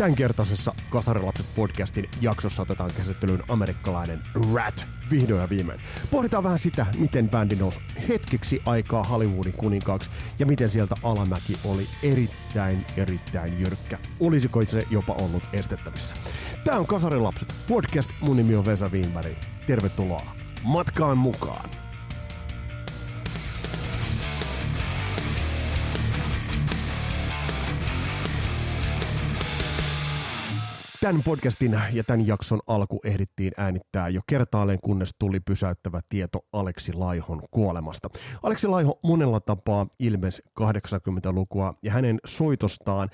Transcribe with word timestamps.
Tämänkertaisessa 0.00 0.74
Kasarilapset 0.90 1.46
podcastin 1.54 2.08
jaksossa 2.20 2.62
otetaan 2.62 2.90
käsittelyyn 2.96 3.42
amerikkalainen 3.48 4.20
Rat 4.54 4.88
vihdoin 5.10 5.40
ja 5.40 5.48
viimein. 5.48 5.80
Pohditaan 6.10 6.44
vähän 6.44 6.58
sitä, 6.58 6.86
miten 6.98 7.30
bändi 7.30 7.56
nousi 7.56 7.80
hetkeksi 8.08 8.62
aikaa 8.66 9.04
Hollywoodin 9.04 9.52
kuninkaaksi 9.52 10.10
ja 10.38 10.46
miten 10.46 10.70
sieltä 10.70 10.94
alamäki 11.02 11.56
oli 11.64 11.86
erittäin, 12.02 12.86
erittäin 12.96 13.60
jyrkkä. 13.60 13.98
Olisiko 14.20 14.62
se 14.64 14.82
jopa 14.90 15.12
ollut 15.12 15.42
estettävissä? 15.52 16.14
Tämä 16.64 16.78
on 16.78 16.86
Kasarilapset 16.86 17.54
podcast. 17.68 18.10
Mun 18.20 18.36
nimi 18.36 18.56
on 18.56 18.64
Vesa 18.64 18.88
Wienberg. 18.88 19.36
Tervetuloa 19.66 20.30
matkaan 20.62 21.18
mukaan. 21.18 21.79
Tämän 31.00 31.22
podcastin 31.22 31.80
ja 31.92 32.04
tämän 32.04 32.26
jakson 32.26 32.60
alku 32.66 33.00
ehdittiin 33.04 33.52
äänittää 33.56 34.08
jo 34.08 34.20
kertaalleen, 34.26 34.78
kunnes 34.84 35.14
tuli 35.18 35.40
pysäyttävä 35.40 36.00
tieto 36.08 36.46
Aleksi 36.52 36.92
Laihon 36.92 37.42
kuolemasta. 37.50 38.08
Aleksi 38.42 38.66
Laiho 38.66 38.98
monella 39.02 39.40
tapaa 39.40 39.86
ilmes 39.98 40.42
80-lukua 40.60 41.74
ja 41.82 41.92
hänen 41.92 42.18
soitostaan, 42.24 43.08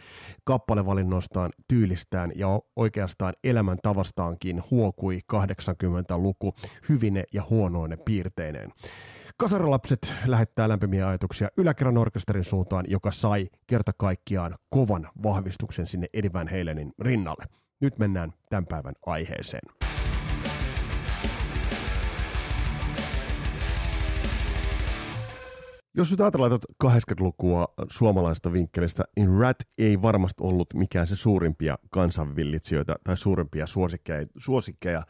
kappalevalinnostaan, 0.45 1.51
tyylistään 1.69 2.33
ja 2.35 2.61
oikeastaan 2.77 3.35
elämäntavastaankin 3.45 4.63
huokui 4.71 5.21
80-luku 5.33 6.55
hyvine 6.89 7.25
ja 7.35 7.43
huonoine 7.51 7.97
piirteineen. 7.97 8.73
Kasarilapset 9.37 10.15
lähettää 10.25 10.69
lämpimiä 10.69 11.09
ajatuksia 11.09 11.49
Yläkerran 11.57 11.99
orkesterin 11.99 12.45
suuntaan, 12.45 12.85
joka 12.89 13.11
sai 13.11 13.49
kerta 13.67 13.93
kaikkiaan 13.93 14.55
kovan 14.71 15.09
vahvistuksen 15.23 15.87
sinne 15.87 16.07
Eddie 16.13 16.33
Van 16.33 16.49
Halenin 16.49 16.93
rinnalle. 16.99 17.45
Nyt 17.81 17.99
mennään 17.99 18.33
tämän 18.51 18.67
päivän 18.67 18.95
aiheeseen. 19.07 19.63
Jos 25.95 26.11
nyt 26.11 26.21
ajatellaan 26.21 26.53
80-lukua 26.85 27.69
suomalaista 27.91 28.53
vinkkelistä, 28.53 29.05
niin 29.17 29.39
Rat 29.39 29.57
ei 29.79 30.03
varmasti 30.03 30.43
ollut 30.43 30.75
mikään 30.75 31.07
se 31.07 31.17
suurimpia 31.17 31.79
kansanvillitsijöitä 31.91 32.97
tai 33.05 33.17
suurimpia 33.17 33.67
suosikkeja, 33.67 34.27
suosikkeja 34.37 35.03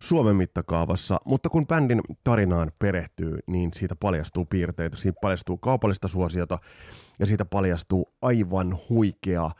Suomen 0.00 0.36
mittakaavassa, 0.36 1.20
mutta 1.24 1.48
kun 1.48 1.66
bändin 1.66 2.00
tarinaan 2.24 2.72
perehtyy, 2.78 3.38
niin 3.46 3.72
siitä 3.72 3.96
paljastuu 3.96 4.44
piirteitä, 4.44 4.96
siitä 4.96 5.18
paljastuu 5.22 5.56
kaupallista 5.56 6.08
suosiota 6.08 6.58
ja 7.18 7.26
siitä 7.26 7.44
paljastuu 7.44 8.14
aivan 8.22 8.78
huikea 8.88 9.50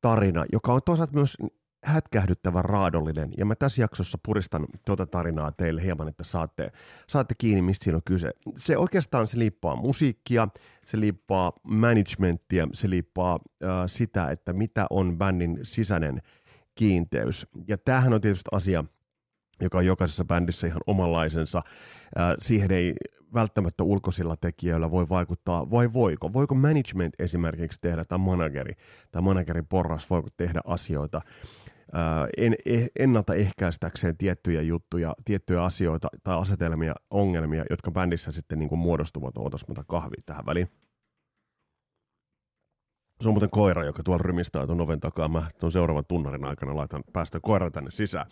tarina, 0.00 0.44
joka 0.52 0.72
on 0.72 0.80
toisaalta 0.84 1.12
myös 1.12 1.36
hätkähdyttävän 1.84 2.64
raadollinen, 2.64 3.30
ja 3.38 3.44
mä 3.44 3.54
tässä 3.54 3.82
jaksossa 3.82 4.18
puristan 4.26 4.66
tuota 4.86 5.06
tarinaa 5.06 5.52
teille 5.52 5.82
hieman, 5.82 6.08
että 6.08 6.24
saatte, 6.24 6.72
saatte 7.06 7.34
kiinni, 7.38 7.62
mistä 7.62 7.84
siinä 7.84 7.96
on 7.96 8.02
kyse. 8.04 8.30
Se 8.56 8.76
oikeastaan 8.76 9.28
se 9.28 9.38
liippaa 9.38 9.76
musiikkia, 9.76 10.48
se 10.86 11.00
liippaa 11.00 11.52
managementtia, 11.62 12.68
se 12.72 12.90
liippaa 12.90 13.38
äh, 13.62 13.70
sitä, 13.86 14.30
että 14.30 14.52
mitä 14.52 14.86
on 14.90 15.18
bändin 15.18 15.58
sisäinen 15.62 16.22
kiinteys. 16.74 17.46
Ja 17.68 17.78
tämähän 17.78 18.14
on 18.14 18.20
tietysti 18.20 18.48
asia, 18.52 18.84
joka 19.60 19.78
on 19.78 19.86
jokaisessa 19.86 20.24
bändissä 20.24 20.66
ihan 20.66 20.82
omanlaisensa. 20.86 21.58
Äh, 21.58 22.34
siihen 22.40 22.70
ei 22.70 22.94
välttämättä 23.34 23.84
ulkoisilla 23.84 24.36
tekijöillä 24.36 24.90
voi 24.90 25.08
vaikuttaa, 25.08 25.70
vai 25.70 25.92
voiko? 25.92 26.32
Voiko 26.32 26.54
management 26.54 27.14
esimerkiksi 27.18 27.80
tehdä, 27.80 28.04
tai 28.04 28.18
manageri, 28.18 28.74
tai 29.10 29.22
managerin 29.22 29.66
porras, 29.66 30.10
voiko 30.10 30.28
tehdä 30.36 30.60
asioita 30.64 31.22
en, 32.36 32.54
eh, 32.66 32.90
ennaltaehkäistäkseen 32.98 34.16
tiettyjä 34.16 34.62
juttuja, 34.62 35.14
tiettyjä 35.24 35.64
asioita 35.64 36.08
tai 36.22 36.38
asetelmia, 36.38 36.94
ongelmia, 37.10 37.64
jotka 37.70 37.90
bändissä 37.90 38.32
sitten 38.32 38.58
niin 38.58 38.68
kuin 38.68 38.78
muodostuvat. 38.78 39.38
Ootas 39.38 39.68
mä 39.68 39.84
kahvia 39.86 40.22
tähän 40.26 40.46
väliin. 40.46 40.68
Se 43.22 43.28
on 43.28 43.34
muuten 43.34 43.50
koira, 43.50 43.84
joka 43.84 44.02
tuolla 44.02 44.22
rymistää 44.22 44.66
tuon 44.66 44.80
oven 44.80 45.00
takaa. 45.00 45.28
Mä 45.28 45.42
tuon 45.60 45.72
seuraavan 45.72 46.04
tunnarin 46.08 46.44
aikana 46.44 46.76
laitan 46.76 47.04
päästä 47.12 47.40
koira 47.42 47.70
tänne 47.70 47.90
sisään. 47.90 48.26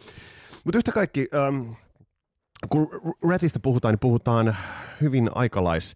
Mutta 0.65 0.79
yhtä 0.79 0.93
kaikki, 0.93 1.29
ähm, 1.35 1.73
kun 2.69 2.89
Ratista 3.29 3.61
puhutaan, 3.61 3.93
niin 3.93 4.01
puhutaan 4.01 4.57
hyvin 5.01 5.31
aikalais, 5.35 5.95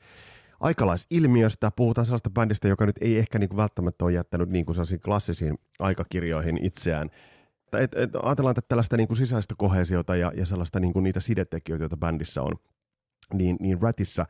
aikalaisilmiöstä. 0.61 1.71
Puhutaan 1.77 2.07
sellaista 2.07 2.31
bändistä, 2.31 2.69
joka 2.69 2.87
nyt 2.87 2.97
ei 3.01 3.19
ehkä 3.19 3.39
niin 3.39 3.49
kuin 3.49 3.57
välttämättä 3.57 4.05
ole 4.05 4.13
jättänyt 4.13 4.49
niin 4.49 4.67
kuin 4.67 4.77
klassisiin 5.05 5.59
aikakirjoihin 5.79 6.65
itseään. 6.65 7.11
Et, 7.73 7.95
et, 7.95 8.11
ajatellaan 8.23 8.59
että 8.59 8.69
tällaista 8.69 8.97
niin 8.97 9.09
kuin 9.09 9.17
sisäistä 9.17 9.55
kohesiota 9.59 10.17
ja, 10.17 10.33
ja 10.37 10.47
sellaista 10.47 10.81
niin 10.81 10.93
kuin 10.93 11.03
niitä 11.03 11.21
sidetekijöitä, 11.21 11.83
joita 11.83 11.97
bändissä 11.97 12.43
on, 12.43 12.53
niin, 13.35 13.57
niin 13.61 13.83
Ratissa, 13.83 14.27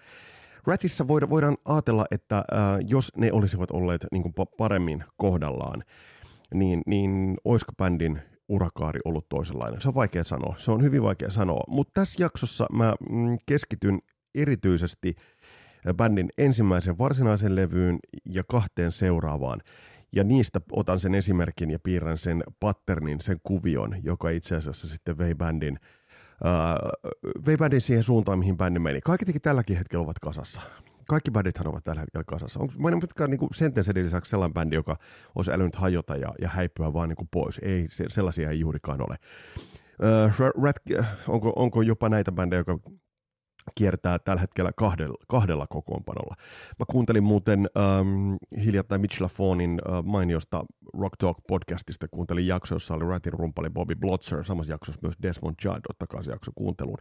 Ratissa 0.67 1.09
voida, 1.09 1.31
voidaan 1.31 1.57
ajatella, 1.65 2.07
että 2.11 2.37
äh, 2.39 2.45
jos 2.87 3.13
ne 3.17 3.33
olisivat 3.33 3.71
olleet 3.71 4.07
niin 4.13 4.23
kuin 4.23 4.35
paremmin 4.59 5.05
kohdallaan, 5.17 5.85
niin, 6.55 6.83
niin 6.87 7.37
olisiko 7.45 7.73
bändin 7.73 8.21
urakaari 8.51 9.01
ollut 9.05 9.29
toisenlainen? 9.29 9.81
Se 9.81 9.89
on 9.89 9.95
vaikea 9.95 10.25
sanoa. 10.25 10.55
Se 10.59 10.71
on 10.71 10.83
hyvin 10.83 11.03
vaikea 11.03 11.31
sanoa. 11.31 11.65
Mutta 11.69 11.91
tässä 11.95 12.23
jaksossa 12.23 12.67
mä 12.73 12.95
mm, 13.11 13.39
keskityn 13.47 13.99
erityisesti 14.35 15.15
äh, 15.17 15.95
bändin 15.95 16.29
ensimmäisen 16.39 16.99
varsinaisen 16.99 17.57
levyyn 17.57 17.99
ja 18.27 18.45
kahteen 18.51 18.93
seuraavaan. 18.93 19.61
Ja 20.13 20.25
niistä 20.25 20.61
otan 20.73 21.01
sen 21.01 21.15
esimerkin 21.15 21.71
ja 21.71 21.79
piirrän 21.79 22.19
sen 22.19 22.45
patternin, 22.61 23.21
sen 23.21 23.41
kuvion, 23.43 23.97
joka 24.03 24.31
itse 24.31 24.57
asiassa 24.57 24.89
sitten 24.89 25.19
vei 25.19 25.35
bändin, 25.35 25.79
uh, 26.45 27.43
vei 27.47 27.57
bändin 27.57 27.81
siihen 27.81 28.05
suuntaan, 28.05 28.39
mihin 28.39 28.57
bändi 28.57 28.79
meni. 28.79 29.01
Kaikki 29.01 29.25
teki 29.25 29.41
tälläkin 29.41 29.77
hetkellä 29.77 30.05
ovat 30.05 30.19
kasassa. 30.19 30.63
Kaikki 31.11 31.31
bändithän 31.31 31.67
ovat 31.67 31.85
tällä 31.85 32.01
hetkellä 32.01 32.25
kasassa. 32.25 32.61
Onko 32.61 32.75
mä 32.79 32.91
niin 32.91 33.49
Sentensedin 33.53 34.05
lisäksi 34.05 34.31
sellainen 34.31 34.55
bändi, 34.55 34.77
joka 34.77 34.97
olisi 35.35 35.53
älynyt 35.53 35.77
hajota 35.77 36.17
ja, 36.17 36.35
ja 36.41 36.49
häipyä 36.49 36.93
vaan 36.93 37.09
niin 37.09 37.17
kuin 37.17 37.29
pois. 37.31 37.61
Ei, 37.63 37.87
se, 37.91 38.05
sellaisia 38.09 38.51
ei 38.51 38.61
juurikaan 38.61 39.01
ole. 39.01 39.17
Uh, 39.61 40.63
Rat, 40.65 40.77
onko, 41.29 41.53
onko 41.57 41.83
jopa 41.83 42.09
näitä 42.09 42.33
bändejä, 42.33 42.61
joka 42.61 42.79
kiertää 43.75 44.19
tällä 44.19 44.41
hetkellä 44.41 44.71
kahdella, 44.77 45.17
kahdella 45.29 45.67
kokoonpanolla. 45.67 46.35
Mä 46.79 46.85
kuuntelin 46.91 47.25
muuten 47.25 47.69
ähm, 47.77 48.35
hiljattain 48.65 49.01
Mitch 49.01 49.21
LaFonin 49.23 49.81
äh, 49.89 50.05
mainiosta 50.05 50.65
Rock 51.01 51.17
Talk 51.19 51.39
podcastista, 51.49 52.09
kuuntelin 52.09 52.47
jakso, 52.47 52.75
jossa 52.75 52.95
oli 52.95 53.05
Ratin 53.05 53.33
rumpali 53.33 53.71
Bobby 53.71 53.95
Blotzer, 53.95 54.45
samassa 54.45 54.73
jaksossa 54.73 55.01
myös 55.03 55.15
Desmond 55.23 55.55
Judd, 55.65 55.81
ottakaa 55.89 56.23
se 56.23 56.31
jakso 56.31 56.53
kuunteluun. 56.55 56.99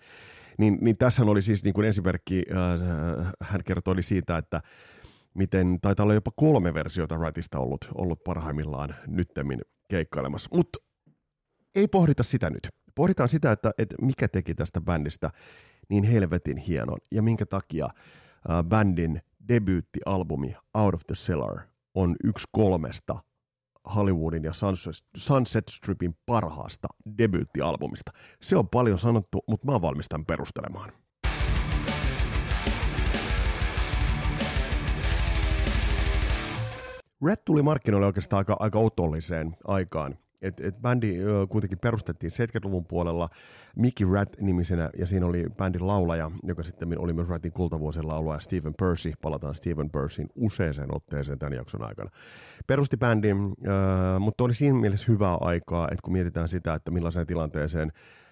Niin, 0.59 0.78
niin 0.81 0.97
tässä 0.97 1.24
oli 1.24 1.42
siis 1.42 1.64
niin 1.64 1.74
kuin 1.74 1.88
ensimerkki, 1.88 2.44
äh, 2.52 3.34
hän 3.42 3.62
kertoi 3.66 4.03
siitä, 4.03 4.38
että 4.38 4.62
miten 5.34 5.78
taitaa 5.81 6.03
olla 6.03 6.14
jopa 6.14 6.31
kolme 6.36 6.74
versiota 6.74 7.18
Ratista 7.18 7.59
ollut, 7.59 7.90
ollut 7.96 8.24
parhaimmillaan 8.24 8.96
nyttemmin 9.08 9.62
keikkailemassa. 9.90 10.50
Mutta 10.53 10.80
ei 11.75 11.88
pohdita 11.88 12.24
sitä 12.24 12.50
nyt. 12.50 12.68
Pohditaan 12.96 13.30
sitä, 13.30 13.52
että, 13.52 13.72
että 13.78 13.96
mikä 14.02 14.28
teki 14.28 14.56
tästä 14.56 14.81
bändistä 14.81 15.30
niin 15.90 16.03
helvetin 16.03 16.58
hienon 16.58 16.97
ja 17.12 17.22
minkä 17.22 17.46
takia 17.46 17.86
äh, 17.86 18.64
bändin 18.64 19.22
debyyttialbumi 19.47 20.56
Out 20.74 20.94
of 20.94 21.02
the 21.08 21.16
Cellar 21.16 21.59
on 21.96 22.16
yksi 22.24 22.47
kolmesta 22.52 23.20
Hollywoodin 23.95 24.44
ja 24.44 24.51
Sunset, 25.17 25.63
Stripin 25.69 26.17
parhaasta 26.25 26.87
debyyttialbumista. 27.17 28.11
Se 28.41 28.58
on 28.58 28.70
paljon 28.70 28.99
sanottu, 28.99 29.43
mutta 29.47 29.66
mä 29.66 29.72
oon 29.72 29.81
valmis 29.81 30.08
tämän 30.09 30.26
perustelemaan. 30.26 30.91
Red 37.26 37.37
tuli 37.46 37.61
markkinoille 37.61 38.08
oikeastaan 38.08 38.37
aika, 38.37 38.58
aika 38.59 38.79
otolliseen 38.79 39.58
aikaan 39.67 40.17
et, 40.41 40.59
et 40.59 40.82
bändi 40.82 41.18
kuitenkin 41.50 41.80
perustettiin 41.80 42.32
70-luvun 42.32 42.86
puolella 42.86 43.30
Mickey 43.76 44.08
Rat-nimisenä, 44.14 44.90
ja 44.97 45.06
siinä 45.06 45.26
oli 45.26 45.46
bändin 45.58 45.88
laulaja, 45.88 46.32
joka 46.44 46.64
sitten 46.64 47.00
oli 47.00 47.14
myös 47.14 47.30
Ratin 47.30 47.52
kultavuosien 47.52 48.08
laulaja 48.08 48.40
Stephen 48.40 48.74
Percy. 48.74 49.14
Palataan 49.22 49.56
Stephen 49.56 49.90
Percyn 49.90 50.28
useaseen 50.36 50.96
otteeseen 50.96 51.40
tämän 51.40 51.53
jakson 51.53 51.84
aikana. 51.84 52.09
Perusti 52.68 52.97
bändin, 52.97 53.38
ö, 53.38 54.20
mutta 54.20 54.44
oli 54.44 54.53
siinä 54.53 54.80
mielessä 54.80 55.12
hyvää 55.12 55.36
aikaa, 55.36 55.88
että 55.88 56.03
kun 56.03 56.14
mietitään 56.14 56.50
sitä, 56.50 56.74
että 56.74 56.92
millaiseen 56.92 57.28
tilanteeseen 57.28 57.92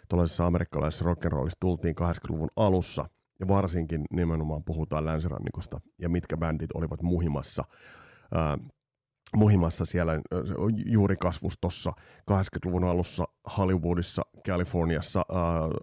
tuollaisessa 0.09 0.45
amerikkalaisessa 0.45 1.05
rock'n'rollissa 1.05 1.57
tultiin 1.59 1.95
80-luvun 2.01 2.49
alussa, 2.55 3.05
ja 3.39 3.47
varsinkin 3.47 4.01
nimenomaan 4.13 4.63
puhutaan 4.63 5.05
länsirannikosta, 5.05 5.81
ja 5.99 6.09
mitkä 6.09 6.37
bändit 6.37 6.71
olivat 6.73 7.01
muhimassa. 7.01 7.63
Muhimassa 9.35 9.85
siellä 9.85 10.13
juuri 10.85 11.15
kasvustossa 11.15 11.93
80-luvun 12.31 12.83
alussa 12.83 13.23
Hollywoodissa, 13.57 14.21
Kaliforniassa, 14.45 15.19
äh, 15.19 15.37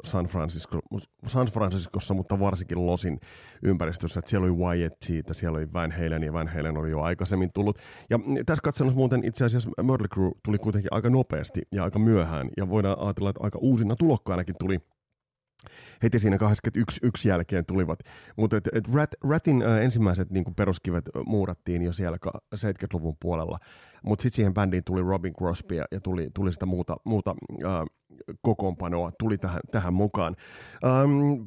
San, 0.04 0.26
Francisco, 0.26 0.80
San 1.26 1.46
Franciscossa, 1.46 2.14
mutta 2.14 2.40
varsinkin 2.40 2.86
Losin 2.86 3.20
ympäristössä. 3.62 4.18
Että 4.18 4.30
siellä 4.30 4.44
oli 4.44 4.56
Wyatt 4.56 5.02
siitä, 5.02 5.34
siellä 5.34 5.58
oli 5.58 5.72
Van 5.72 5.92
Halen 5.92 6.22
ja 6.22 6.32
Van 6.32 6.48
Halen 6.48 6.76
oli 6.76 6.90
jo 6.90 7.00
aikaisemmin 7.00 7.50
tullut. 7.54 7.78
Ja 8.10 8.18
tässä 8.46 8.62
katsomus 8.62 8.94
muuten 8.94 9.24
itse 9.24 9.44
asiassa 9.44 9.70
Mötley 9.82 10.08
Crue 10.08 10.32
tuli 10.44 10.58
kuitenkin 10.58 10.92
aika 10.92 11.10
nopeasti 11.10 11.62
ja 11.72 11.84
aika 11.84 11.98
myöhään 11.98 12.50
ja 12.56 12.68
voidaan 12.68 12.98
ajatella, 12.98 13.30
että 13.30 13.44
aika 13.44 13.58
uusina 13.58 13.96
tulokkaanakin 13.96 14.54
tuli 14.58 14.80
heti 16.04 16.18
siinä 16.18 16.38
81 16.38 17.28
jälkeen 17.28 17.66
tulivat. 17.66 17.98
Mutta 18.36 18.56
et, 18.56 18.68
et 18.72 18.94
Rat, 18.94 19.10
Ratin 19.24 19.62
ä, 19.62 19.80
ensimmäiset 19.80 20.30
niin 20.30 20.44
peruskivet 20.56 21.04
muurattiin 21.26 21.82
jo 21.82 21.92
siellä 21.92 22.16
70-luvun 22.54 23.16
puolella, 23.20 23.58
mutta 24.02 24.22
sitten 24.22 24.36
siihen 24.36 24.54
bändiin 24.54 24.84
tuli 24.84 25.02
Robin 25.02 25.34
Crosby 25.34 25.74
ja 25.74 26.00
tuli, 26.02 26.30
tuli 26.34 26.52
sitä 26.52 26.66
muuta, 26.66 26.96
muuta 27.04 27.34
ä, 27.64 27.86
kokoonpanoa, 28.42 29.12
tuli 29.18 29.38
tähän, 29.38 29.60
tähän 29.70 29.94
mukaan. 29.94 30.36
Ähm, 30.84 31.42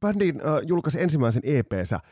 bändin 0.00 0.40
äh, 0.40 0.52
julkaisi 0.66 1.02
ensimmäisen 1.02 1.42
EP-sä 1.44 1.96
äh, 1.96 2.02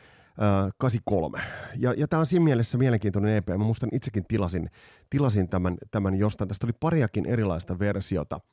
83. 0.77 1.39
Ja, 1.77 1.93
ja 1.97 2.07
tämä 2.07 2.19
on 2.19 2.25
siinä 2.25 2.43
mielessä 2.43 2.77
mielenkiintoinen 2.77 3.35
EP. 3.35 3.49
Mä 3.49 3.57
muistan 3.57 3.89
itsekin 3.93 4.25
tilasin, 4.27 4.69
tilasin 5.09 5.49
tämän, 5.49 5.77
tämän 5.91 6.15
jostain. 6.15 6.47
Tästä 6.47 6.67
oli 6.67 6.73
pariakin 6.79 7.25
erilaista 7.25 7.79
versiota– 7.79 8.39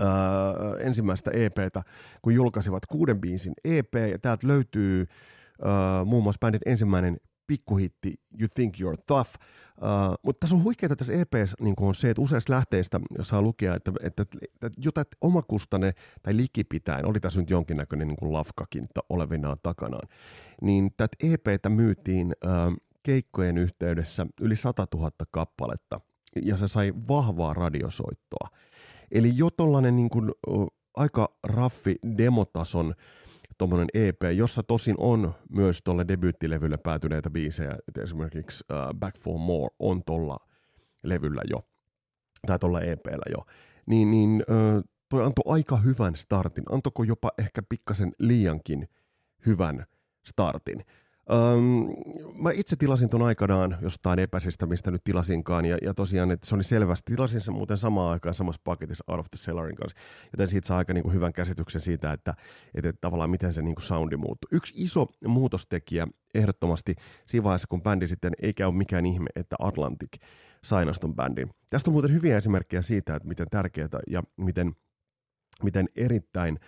öö, 0.00 0.08
ensimmäistä 0.80 1.30
EPtä, 1.30 1.82
kun 2.22 2.34
julkaisivat 2.34 2.86
kuuden 2.86 3.20
biisin 3.20 3.52
EP, 3.64 3.94
ja 4.10 4.18
täältä 4.18 4.46
löytyy 4.46 5.06
öö, 5.64 6.04
muun 6.04 6.22
muassa 6.22 6.38
bändin 6.40 6.60
ensimmäinen 6.66 7.16
pikkuhitti 7.48 8.14
You 8.40 8.48
Think 8.54 8.74
You're 8.76 9.02
Tough, 9.06 9.30
uh, 9.34 10.14
mutta 10.22 10.40
tässä 10.40 10.56
on 10.56 10.64
huikeaa 10.64 10.96
tässä 10.96 11.12
EPssä 11.12 11.56
niin 11.60 11.74
on 11.80 11.94
se, 11.94 12.10
että 12.10 12.22
useista 12.22 12.52
lähteistä 12.52 13.00
saa 13.22 13.42
lukea, 13.42 13.74
että, 13.74 13.92
että, 14.02 14.22
että 14.42 14.70
jotain 14.76 15.06
omakustanne 15.20 15.92
tai 16.22 16.36
likipitäen, 16.36 17.06
oli 17.06 17.20
tässä 17.20 17.40
nyt 17.40 17.50
jonkinnäköinen 17.50 18.08
niin 18.08 18.16
kuin 18.16 18.32
lafkakin 18.32 18.88
olevinaan 19.08 19.56
takanaan, 19.62 20.08
niin 20.62 20.90
tätä 20.96 21.16
EPtä 21.22 21.68
myytiin 21.68 22.34
uh, 22.44 22.76
keikkojen 23.02 23.58
yhteydessä 23.58 24.26
yli 24.40 24.56
100 24.56 24.86
000 24.94 25.10
kappaletta, 25.30 26.00
ja 26.42 26.56
se 26.56 26.68
sai 26.68 26.92
vahvaa 27.08 27.54
radiosoittoa. 27.54 28.48
Eli 29.12 29.32
jo 29.36 29.50
tollainen 29.50 29.96
niin 29.96 30.10
kuin, 30.10 30.32
aika 30.94 31.28
raffi 31.42 31.96
demotason 32.18 32.94
tuommoinen 33.58 33.88
EP, 33.94 34.22
jossa 34.36 34.62
tosin 34.62 34.94
on 34.98 35.34
myös 35.50 35.82
tuolle 35.84 36.04
debyyttilevylle 36.08 36.76
päätyneitä 36.76 37.30
biisejä, 37.30 37.78
että 37.88 38.02
esimerkiksi 38.02 38.64
uh, 38.70 38.98
Back 38.98 39.18
for 39.18 39.38
More 39.38 39.74
on 39.78 40.04
tuolla 40.04 40.36
levyllä 41.02 41.42
jo, 41.50 41.66
tai 42.46 42.58
tuolla 42.58 42.80
EPllä 42.80 43.24
jo, 43.30 43.46
niin, 43.86 44.10
niin 44.10 44.44
uh, 44.48 44.84
toi 45.08 45.24
antoi 45.24 45.42
aika 45.46 45.76
hyvän 45.76 46.16
startin, 46.16 46.64
antoiko 46.70 47.04
jopa 47.04 47.30
ehkä 47.38 47.62
pikkasen 47.68 48.12
liiankin 48.18 48.88
hyvän 49.46 49.86
startin. 50.26 50.84
Um, 51.32 51.88
mä 52.42 52.50
itse 52.50 52.76
tilasin 52.76 53.08
ton 53.08 53.22
aikanaan 53.22 53.76
jostain 53.80 54.18
epäsistä, 54.18 54.66
mistä 54.66 54.90
nyt 54.90 55.04
tilasinkaan, 55.04 55.64
ja, 55.64 55.78
ja 55.82 55.94
tosiaan, 55.94 56.30
että 56.30 56.46
se 56.46 56.54
oli 56.54 56.64
selvästi, 56.64 57.12
tilasin 57.12 57.40
sen 57.40 57.54
muuten 57.54 57.78
samaan 57.78 58.12
aikaan 58.12 58.34
samassa 58.34 58.60
paketissa 58.64 59.04
Out 59.08 59.20
of 59.20 59.26
the 59.30 59.38
Cellarin 59.38 59.76
kanssa, 59.76 59.98
joten 60.32 60.48
siitä 60.48 60.68
saa 60.68 60.78
aika 60.78 60.92
niin 60.92 61.02
kuin 61.02 61.14
hyvän 61.14 61.32
käsityksen 61.32 61.80
siitä, 61.80 62.12
että, 62.12 62.34
että, 62.74 62.88
että 62.88 63.00
tavallaan 63.00 63.30
miten 63.30 63.52
se 63.52 63.62
niin 63.62 63.74
kuin 63.74 63.84
soundi 63.84 64.16
muuttuu. 64.16 64.48
Yksi 64.52 64.74
iso 64.76 65.06
muutostekijä 65.26 66.06
ehdottomasti 66.34 66.94
siinä 67.26 67.44
vaiheessa, 67.44 67.68
kun 67.68 67.82
bändi 67.82 68.06
sitten, 68.06 68.32
eikä 68.42 68.66
ole 68.66 68.74
mikään 68.74 69.06
ihme, 69.06 69.26
että 69.36 69.56
Atlantic 69.58 70.22
sainaston 70.64 71.14
bändin. 71.14 71.50
Tästä 71.70 71.90
on 71.90 71.92
muuten 71.92 72.12
hyviä 72.12 72.36
esimerkkejä 72.36 72.82
siitä, 72.82 73.16
että 73.16 73.28
miten 73.28 73.46
tärkeää 73.50 73.88
ja 74.10 74.22
miten, 74.36 74.74
miten 75.62 75.88
erittäin 75.96 76.58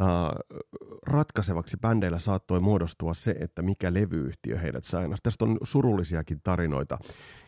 Uh, 0.00 0.58
ratkaisevaksi 1.06 1.76
bändeillä 1.76 2.18
saattoi 2.18 2.60
muodostua 2.60 3.14
se, 3.14 3.36
että 3.40 3.62
mikä 3.62 3.94
levyyhtiö 3.94 4.58
heidät 4.58 4.84
sainasi. 4.84 5.22
Tästä 5.22 5.44
on 5.44 5.58
surullisiakin 5.62 6.40
tarinoita, 6.42 6.98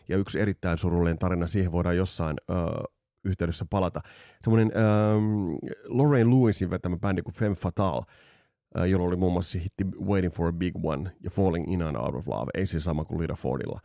ja 0.09 0.17
yksi 0.17 0.39
erittäin 0.39 0.77
surullinen 0.77 1.17
tarina, 1.17 1.47
siihen 1.47 1.71
voidaan 1.71 1.97
jossain 1.97 2.37
uh, 2.49 2.93
yhteydessä 3.25 3.65
palata. 3.69 4.01
Semmoinen 4.41 4.71
um, 5.15 5.57
Lorraine 5.87 6.29
Lewisin 6.29 6.69
vetämä 6.69 6.97
bändi 6.97 7.21
kuin 7.21 7.35
Femme 7.35 7.55
Fatale, 7.55 8.01
uh, 8.77 8.83
jolla 8.83 9.07
oli 9.07 9.15
muun 9.15 9.33
muassa 9.33 9.59
hitti 9.59 9.83
Waiting 10.05 10.33
for 10.33 10.47
a 10.47 10.53
Big 10.53 10.75
One 10.83 11.11
ja 11.23 11.29
Falling 11.29 11.73
In 11.73 11.81
and 11.81 11.95
Out 11.95 12.15
of 12.15 12.27
Love, 12.27 12.51
ei 12.53 12.65
siis 12.65 12.83
sama 12.83 13.05
kuin 13.05 13.21
Lira 13.21 13.35
Fordilla. 13.35 13.79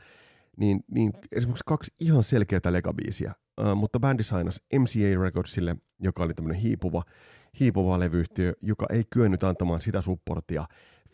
Niin, 0.57 0.81
niin 0.95 1.13
esimerkiksi 1.33 1.65
kaksi 1.67 1.95
ihan 2.01 2.23
selkeää 2.23 2.71
legabiisiä, 2.71 3.33
uh, 3.61 3.77
mutta 3.77 4.01
bändi 4.01 4.23
sainas 4.23 4.61
MCA 4.79 5.23
Recordsille, 5.23 5.77
joka 6.01 6.23
oli 6.23 6.35
tämmöinen 6.35 6.61
hiipuva, 6.61 7.03
hiipuva 7.61 7.99
levyyhtiö, 7.99 8.53
joka 8.63 8.87
ei 8.91 9.05
kyennyt 9.11 9.45
antamaan 9.45 9.81
sitä 9.81 10.01
supportia 10.01 10.65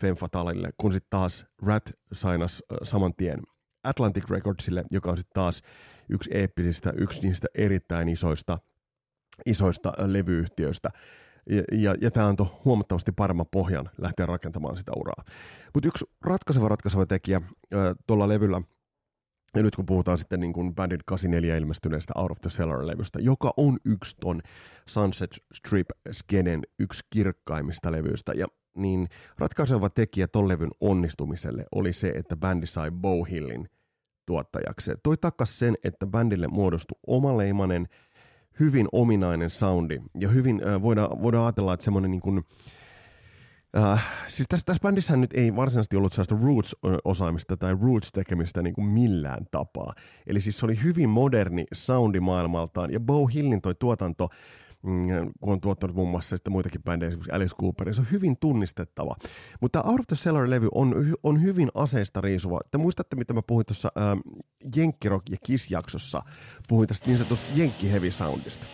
Femfatalille, 0.00 0.70
kun 0.76 0.92
sitten 0.92 1.10
taas 1.10 1.46
Rat 1.62 1.92
sainas 2.12 2.62
saman 2.82 3.14
tien 3.14 3.40
Atlantic 3.84 4.30
Recordsille, 4.30 4.84
joka 4.90 5.10
on 5.10 5.16
sitten 5.16 5.34
taas 5.34 5.62
yksi 6.08 6.30
eeppisistä, 6.34 6.92
yksi 6.96 7.22
niistä 7.22 7.48
erittäin 7.54 8.08
isoista, 8.08 8.58
isoista 9.46 9.92
levyyhtiöistä. 9.98 10.90
Ja, 11.50 11.62
ja, 11.72 11.94
ja 12.00 12.10
tämä 12.10 12.26
antoi 12.26 12.46
huomattavasti 12.64 13.12
paremman 13.12 13.46
pohjan 13.50 13.90
lähteä 13.98 14.26
rakentamaan 14.26 14.76
sitä 14.76 14.92
uraa. 14.96 15.24
Mutta 15.74 15.88
yksi 15.88 16.04
ratkaiseva 16.24 16.68
ratkaiseva 16.68 17.06
tekijä 17.06 17.40
tuolla 18.06 18.28
levyllä– 18.28 18.62
ja 19.56 19.62
nyt 19.62 19.76
kun 19.76 19.86
puhutaan 19.86 20.18
sitten 20.18 20.40
niin 20.40 20.52
kuin 20.52 20.74
Bandit 20.74 21.02
84 21.06 21.56
ilmestyneestä 21.56 22.12
Out 22.16 22.30
of 22.30 22.40
the 22.40 22.50
Cellar-levystä, 22.50 23.18
joka 23.20 23.52
on 23.56 23.78
yksi 23.84 24.16
ton 24.20 24.40
Sunset 24.88 25.30
Strip-skenen 25.54 26.62
yksi 26.78 27.04
kirkkaimmista 27.10 27.92
levyistä, 27.92 28.32
ja 28.32 28.46
niin 28.76 29.08
ratkaiseva 29.38 29.90
tekijä 29.90 30.28
ton 30.28 30.48
levyn 30.48 30.70
onnistumiselle 30.80 31.64
oli 31.74 31.92
se, 31.92 32.08
että 32.08 32.36
bändi 32.36 32.66
sai 32.66 32.90
Bowhillin 32.90 33.68
tuottajakseen. 34.26 34.98
Toi 35.02 35.16
takas 35.16 35.58
sen, 35.58 35.74
että 35.84 36.06
bändille 36.06 36.48
muodostui 36.48 36.98
omaleimainen, 37.06 37.86
hyvin 38.60 38.88
ominainen 38.92 39.50
soundi, 39.50 40.00
ja 40.20 40.28
hyvin 40.28 40.62
äh, 40.68 40.82
voidaan, 40.82 41.22
voidaan 41.22 41.44
ajatella, 41.44 41.74
että 41.74 41.84
semmoinen 41.84 42.10
niin 42.10 42.20
kuin, 42.20 42.44
Uh, 43.78 43.98
siis 44.28 44.48
tässä, 44.48 44.64
tässä 44.66 44.80
bändissä 44.82 45.16
nyt 45.16 45.30
ei 45.34 45.56
varsinaisesti 45.56 45.96
ollut 45.96 46.12
sellaista 46.12 46.36
roots-osaamista 46.42 47.56
tai 47.56 47.74
roots-tekemistä 47.74 48.62
niin 48.62 48.74
kuin 48.74 48.86
millään 48.86 49.46
tapaa. 49.50 49.94
Eli 50.26 50.40
siis 50.40 50.58
se 50.58 50.66
oli 50.66 50.82
hyvin 50.82 51.08
moderni 51.08 51.64
soundi 51.72 52.20
maailmaltaan, 52.20 52.92
ja 52.92 53.00
Bo 53.00 53.26
Hillin 53.26 53.60
toi 53.60 53.74
tuotanto, 53.74 54.28
mm, 54.82 55.02
kun 55.40 55.52
on 55.52 55.60
tuottanut 55.60 55.96
muun 55.96 56.10
muassa 56.10 56.36
sitten 56.36 56.52
muitakin 56.52 56.82
bändejä, 56.82 57.08
esimerkiksi 57.08 57.32
Alice 57.32 57.54
Cooper, 57.60 57.94
se 57.94 58.00
on 58.00 58.06
hyvin 58.10 58.36
tunnistettava. 58.36 59.16
Mutta 59.60 59.82
Out 59.82 60.00
of 60.00 60.06
the 60.06 60.16
Cellar-levy 60.16 60.68
on, 60.74 60.94
on 61.22 61.42
hyvin 61.42 61.68
aseista 61.74 62.20
riisuva. 62.20 62.60
Te 62.70 62.78
muistatte, 62.78 63.16
mitä 63.16 63.32
mä 63.32 63.42
puhuin 63.46 63.66
tuossa 63.66 63.92
äh, 63.96 64.18
Jenkkirock 64.76 65.28
ja 65.30 65.36
Kiss-jaksossa, 65.46 66.22
puhuin 66.68 66.88
tästä 66.88 67.06
niin 67.06 67.18
sanotusta 67.18 67.46
Jenkki 67.54 67.92
Heavy 67.92 68.10
Soundista 68.10 68.66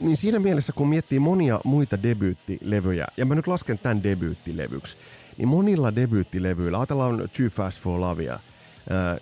niin 0.00 0.16
siinä 0.16 0.38
mielessä, 0.38 0.72
kun 0.72 0.88
miettii 0.88 1.18
monia 1.18 1.60
muita 1.64 2.02
debyyttilevyjä, 2.02 3.06
ja 3.16 3.24
mä 3.24 3.34
nyt 3.34 3.46
lasken 3.46 3.78
tämän 3.78 4.02
debyyttilevyksi, 4.02 4.96
niin 5.38 5.48
monilla 5.48 5.94
debyyttilevyillä, 5.94 6.78
ajatellaan 6.78 7.18
Too 7.18 7.48
Fast 7.50 7.80
for 7.80 8.00
Lovea, 8.00 8.38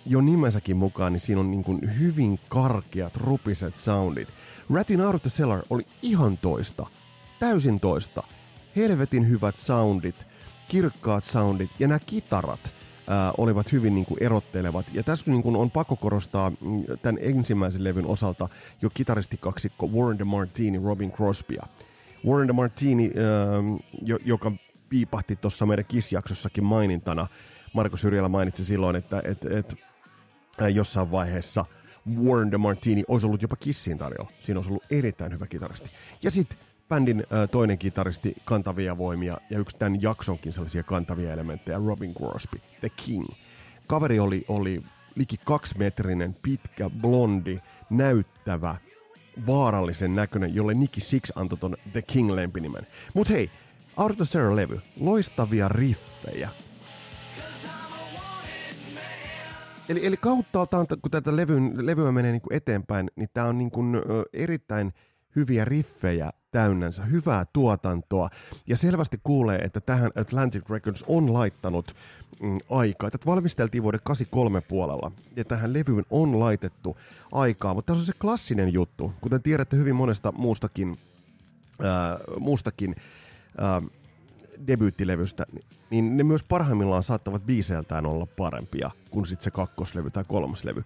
jo 0.05 0.21
nimensäkin 0.21 0.77
mukaan, 0.77 1.13
niin 1.13 1.19
siinä 1.19 1.41
on 1.41 1.51
niin 1.51 1.63
kuin 1.63 1.99
hyvin 1.99 2.39
karkeat, 2.49 3.15
rupiset 3.17 3.75
soundit. 3.75 4.27
Ratin 4.73 5.01
Out 5.01 5.15
of 5.15 5.21
the 5.21 5.29
Cellar 5.29 5.61
oli 5.69 5.85
ihan 6.01 6.37
toista, 6.37 6.85
täysin 7.39 7.79
toista. 7.79 8.23
Helvetin 8.75 9.29
hyvät 9.29 9.57
soundit, 9.57 10.15
kirkkaat 10.67 11.23
soundit 11.23 11.69
ja 11.79 11.87
nämä 11.87 11.99
kitarat– 11.99 12.73
äh, 13.11 13.33
olivat 13.37 13.71
hyvin 13.71 13.95
niin 13.95 14.05
kuin 14.05 14.23
erottelevat. 14.23 14.85
Ja 14.93 15.03
tässä 15.03 15.31
niin 15.31 15.43
kuin 15.43 15.55
on 15.55 15.71
pakko 15.71 15.95
korostaa 15.95 16.49
mm, 16.49 16.83
tämän 17.01 17.21
ensimmäisen 17.21 17.83
levyn 17.83 18.05
osalta 18.05 18.49
jo 18.81 18.89
kitaristikaksikko 18.89 19.87
Warren 19.87 20.19
de 20.19 20.23
Martini, 20.23 20.79
Robin 20.83 21.11
Crosbya. 21.11 21.63
Warren 22.27 22.47
de 22.47 22.53
Martini, 22.53 23.05
äh, 23.05 23.81
jo, 24.01 24.17
joka 24.25 24.51
piipahti 24.89 25.35
tuossa 25.35 25.65
meidän 25.65 25.85
Kiss-jaksossakin 25.85 26.63
mainintana. 26.63 27.27
Marko 27.73 27.97
Syrjälä 27.97 28.29
mainitsi 28.29 28.65
silloin, 28.65 28.95
että 28.95 29.21
et, 29.25 29.45
et, 29.45 29.75
äh, 30.61 30.67
jossain 30.67 31.11
vaiheessa 31.11 31.65
Warren 32.23 32.51
de 32.51 32.57
Martini 32.57 33.03
olisi 33.07 33.27
ollut 33.27 33.41
jopa 33.41 33.55
Kissiin 33.55 33.97
tarjolla. 33.97 34.31
Siinä 34.41 34.57
olisi 34.57 34.69
ollut 34.69 34.83
erittäin 34.89 35.33
hyvä 35.33 35.47
kitaristi. 35.47 35.89
Ja 36.23 36.31
sitten 36.31 36.57
bändin 36.91 37.19
äh, 37.19 37.49
toinen 37.49 37.77
kitaristi 37.77 38.35
kantavia 38.45 38.97
voimia 38.97 39.37
ja 39.49 39.59
yksi 39.59 39.77
tämän 39.77 40.01
jaksonkin 40.01 40.53
sellaisia 40.53 40.83
kantavia 40.83 41.33
elementtejä, 41.33 41.81
Robin 41.85 42.13
Crosby, 42.13 42.57
The 42.79 42.89
King. 42.89 43.25
Kaveri 43.87 44.19
oli, 44.19 44.45
oli 44.47 44.83
liki 45.15 45.35
kaksimetrinen, 45.45 46.35
pitkä, 46.43 46.89
blondi, 46.89 47.59
näyttävä, 47.89 48.75
vaarallisen 49.47 50.15
näköinen, 50.15 50.55
jolle 50.55 50.73
Nicky 50.73 51.01
Six 51.01 51.31
antoi 51.35 51.57
ton 51.57 51.77
The 51.91 52.01
King-lempinimen. 52.01 52.87
Mut 53.13 53.29
hei, 53.29 53.51
Out 53.97 54.11
of 54.11 54.17
the 54.17 54.25
Sarah-levy, 54.25 54.79
loistavia 54.99 55.67
riffejä, 55.69 56.49
Eli, 59.89 60.05
eli 60.05 60.17
kauttaaltaan, 60.17 60.87
kun 61.01 61.11
tätä 61.11 61.35
levyä, 61.35 61.59
levyä 61.75 62.11
menee 62.11 62.31
niin 62.31 62.41
kuin 62.41 62.57
eteenpäin, 62.57 63.11
niin 63.15 63.29
tämä 63.33 63.47
on 63.47 63.57
niin 63.57 63.71
kuin, 63.71 63.95
erittäin 64.33 64.93
hyviä 65.35 65.65
riffejä 65.65 66.31
täynnänsä, 66.51 67.05
hyvää 67.05 67.45
tuotantoa. 67.53 68.29
Ja 68.67 68.77
selvästi 68.77 69.19
kuulee, 69.23 69.57
että 69.57 69.81
tähän 69.81 70.11
Atlantic 70.15 70.69
Records 70.69 71.03
on 71.07 71.33
laittanut 71.33 71.95
mm, 72.41 72.57
aikaa. 72.69 73.11
Tätä 73.11 73.25
valmisteltiin 73.25 73.83
vuoden 73.83 73.99
83 74.03 74.61
puolella, 74.61 75.11
ja 75.35 75.45
tähän 75.45 75.73
levyyn 75.73 76.05
on 76.09 76.39
laitettu 76.39 76.97
aikaa. 77.31 77.73
Mutta 77.73 77.93
tässä 77.93 78.01
on 78.01 78.05
se 78.05 78.19
klassinen 78.21 78.73
juttu, 78.73 79.13
kuten 79.21 79.41
tiedätte 79.41 79.77
hyvin 79.77 79.95
monesta 79.95 80.31
muustakin, 80.31 80.97
ää, 81.83 82.19
muustakin 82.39 82.95
ää, 83.57 83.81
debyyttilevystä, 84.67 85.45
niin 85.89 86.17
ne 86.17 86.23
myös 86.23 86.43
parhaimmillaan 86.43 87.03
saattavat 87.03 87.45
biiseiltään 87.45 88.05
olla 88.05 88.25
parempia 88.25 88.91
kuin 89.09 89.25
sitten 89.25 89.43
se 89.43 89.51
kakkoslevy 89.51 90.11
tai 90.11 90.23
kolmoslevy. 90.27 90.83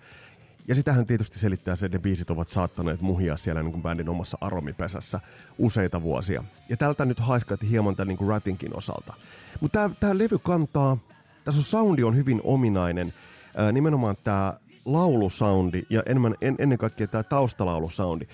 Ja 0.68 0.76
sitähän 0.76 1.06
tietysti 1.06 1.40
selittää 1.40 1.76
se, 1.76 1.86
että 1.86 1.98
ne 1.98 2.02
biisit 2.02 2.30
ovat 2.30 2.48
saattaneet 2.48 3.02
muhia 3.02 3.38
siellä 3.38 3.64
niin 3.64 3.72
kuin 3.72 3.84
bändin 3.84 4.10
omassa 4.10 4.38
aromipesässä 4.42 5.20
useita 5.58 6.02
vuosia. 6.02 6.44
Ja 6.70 6.78
tältä 6.78 7.06
nyt 7.06 7.20
haiskatti 7.20 7.70
hieman 7.70 7.96
tämän 7.96 8.08
niin 8.08 8.18
kuin 8.18 8.28
Ratinkin 8.28 8.78
osalta. 8.78 9.14
Mutta 9.62 9.90
tämä 10.00 10.18
levy 10.18 10.38
kantaa, 10.38 10.98
tässä 11.46 11.60
on 11.60 11.64
soundi 11.64 12.04
on 12.04 12.16
hyvin 12.16 12.42
ominainen, 12.44 13.14
ää, 13.58 13.72
nimenomaan 13.72 14.18
tämä 14.24 14.54
laulusoundi 14.86 15.84
ja 15.90 16.04
enemmän, 16.06 16.36
en, 16.42 16.56
ennen 16.60 16.78
kaikkea 16.78 17.08
tämä 17.08 17.24
taustalaulusoundi. 17.24 18.26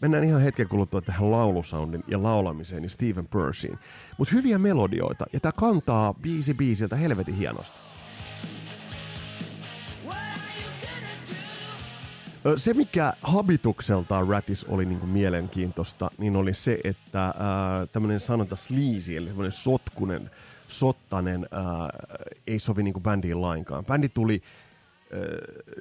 Mennään 0.00 0.24
ihan 0.24 0.40
hetken 0.40 0.68
kuluttua 0.68 1.00
tähän 1.00 1.30
laulusoundin 1.30 2.04
ja 2.06 2.22
laulamiseen 2.22 2.84
ja 2.84 2.90
Stephen 2.90 3.26
Percyin. 3.26 3.78
Mutta 4.18 4.34
hyviä 4.34 4.58
melodioita 4.58 5.24
ja 5.32 5.40
tämä 5.40 5.52
kantaa 5.52 6.14
biisi 6.14 6.54
biisiltä 6.54 6.96
helvetin 6.96 7.34
hienosti. 7.34 7.87
Se, 12.56 12.74
mikä 12.74 13.12
habitukseltaan 13.22 14.28
Ratis 14.28 14.64
oli 14.64 14.84
niin 14.84 15.00
kuin 15.00 15.10
mielenkiintoista, 15.10 16.10
niin 16.18 16.36
oli 16.36 16.54
se, 16.54 16.78
että 16.84 17.34
tämmöinen 17.92 18.20
sanonta 18.20 18.56
sleazy, 18.56 19.16
eli 19.16 19.26
tämmöinen 19.26 19.52
sotkunen, 19.52 20.30
sottanen, 20.68 21.46
ää, 21.50 21.64
ei 22.46 22.58
sovi 22.58 22.82
niin 22.82 22.94
kuin 22.94 23.02
bändiin 23.02 23.42
lainkaan. 23.42 23.84
Bändi 23.84 24.08
tuli 24.08 24.42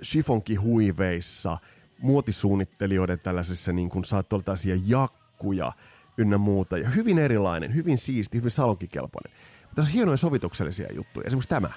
shifonki-huiveissa, 0.04 1.58
muotisuunnittelijoiden 2.02 3.20
tällaisessa 3.20 3.72
niin 3.72 3.90
kuin 3.90 4.06
saattoi 4.06 4.44
olla 4.48 4.82
jakkuja 4.86 5.74
ynnä 6.18 6.38
muuta. 6.38 6.78
Ja 6.78 6.90
hyvin 6.90 7.20
erilainen, 7.20 7.76
hyvin 7.76 7.98
siisti, 7.98 8.38
hyvin 8.38 8.52
salonkikelpoinen. 8.52 9.34
Tässä 9.76 9.90
on 9.90 9.94
hienoja 9.94 10.18
sovituksellisia 10.18 10.94
juttuja. 10.94 11.28
Esimerkiksi 11.28 11.50
tämä. 11.50 11.70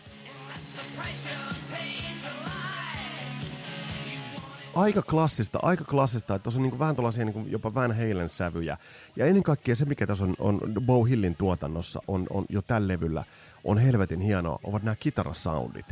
Aika 4.74 5.02
klassista, 5.02 5.58
aika 5.62 5.84
klassista, 5.84 6.34
että 6.34 6.42
tuossa 6.42 6.60
on 6.60 6.62
niin 6.62 6.78
vähän 6.78 6.96
tuollaisia 6.96 7.24
niin 7.24 7.50
jopa 7.50 7.74
Van 7.74 7.96
Halen 7.96 8.28
sävyjä. 8.28 8.76
Ja 9.16 9.26
ennen 9.26 9.42
kaikkea 9.42 9.76
se, 9.76 9.84
mikä 9.84 10.06
tässä 10.06 10.24
on, 10.24 10.34
on 10.38 10.60
Bo 10.80 11.04
Hillin 11.04 11.34
tuotannossa, 11.34 12.02
on, 12.08 12.26
on 12.30 12.44
jo 12.48 12.62
tällä 12.62 12.88
levyllä, 12.88 13.24
on 13.64 13.78
helvetin 13.78 14.20
hienoa, 14.20 14.58
ovat 14.64 14.82
nämä 14.82 14.96
kitarasoundit. 14.96 15.86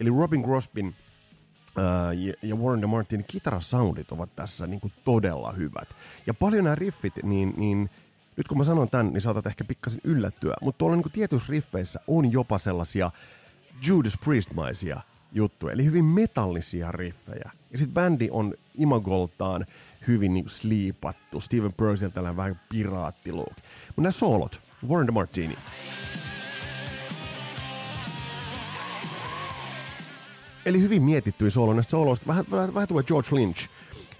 Eli 0.00 0.10
Robin 0.10 0.40
Grospin 0.40 0.94
ää, 1.76 2.12
ja 2.42 2.56
Warren 2.56 2.82
DeMartin 2.82 3.24
kitarasoundit 3.28 4.12
ovat 4.12 4.36
tässä 4.36 4.66
niin 4.66 4.80
kuin 4.80 4.92
todella 5.04 5.52
hyvät. 5.52 5.88
Ja 6.26 6.34
paljon 6.34 6.64
nämä 6.64 6.74
riffit, 6.74 7.14
niin, 7.22 7.54
niin 7.56 7.90
nyt 8.36 8.48
kun 8.48 8.58
mä 8.58 8.64
sanon 8.64 8.90
tämän, 8.90 9.12
niin 9.12 9.20
saatat 9.20 9.46
ehkä 9.46 9.64
pikkasen 9.64 10.00
yllättyä, 10.04 10.54
mutta 10.60 10.78
tuolla 10.78 10.96
niin 10.96 11.12
tietyissä 11.12 11.50
riffeissä 11.50 12.00
on 12.06 12.32
jopa 12.32 12.58
sellaisia 12.58 13.10
Judas 13.86 14.18
Priest-maisia 14.24 15.00
juttuja, 15.34 15.72
eli 15.72 15.84
hyvin 15.84 16.04
metallisia 16.04 16.92
riffejä. 16.92 17.50
Ja 17.72 17.78
sitten 17.78 17.94
bändi 17.94 18.28
on 18.30 18.54
imagoltaan 18.74 19.66
hyvin 20.06 20.34
niin 20.34 20.48
sliipattu. 20.48 21.40
Steven 21.40 21.72
Purcell 21.76 22.10
tällainen 22.10 22.36
vähän 22.36 22.60
piraattiluuk. 22.68 23.56
Mutta 23.86 24.02
nämä 24.02 24.10
soolot, 24.10 24.60
Warren 24.88 25.06
DeMartini. 25.06 25.58
Eli 30.66 30.80
hyvin 30.80 31.02
mietittyä 31.02 31.50
soolo 31.50 31.74
näistä 31.74 31.90
sooloista. 31.90 32.26
Vähän, 32.26 32.44
vähän, 32.50 32.74
vähän 32.74 32.88
tulee 32.88 33.04
George 33.04 33.28
Lynch, 33.32 33.68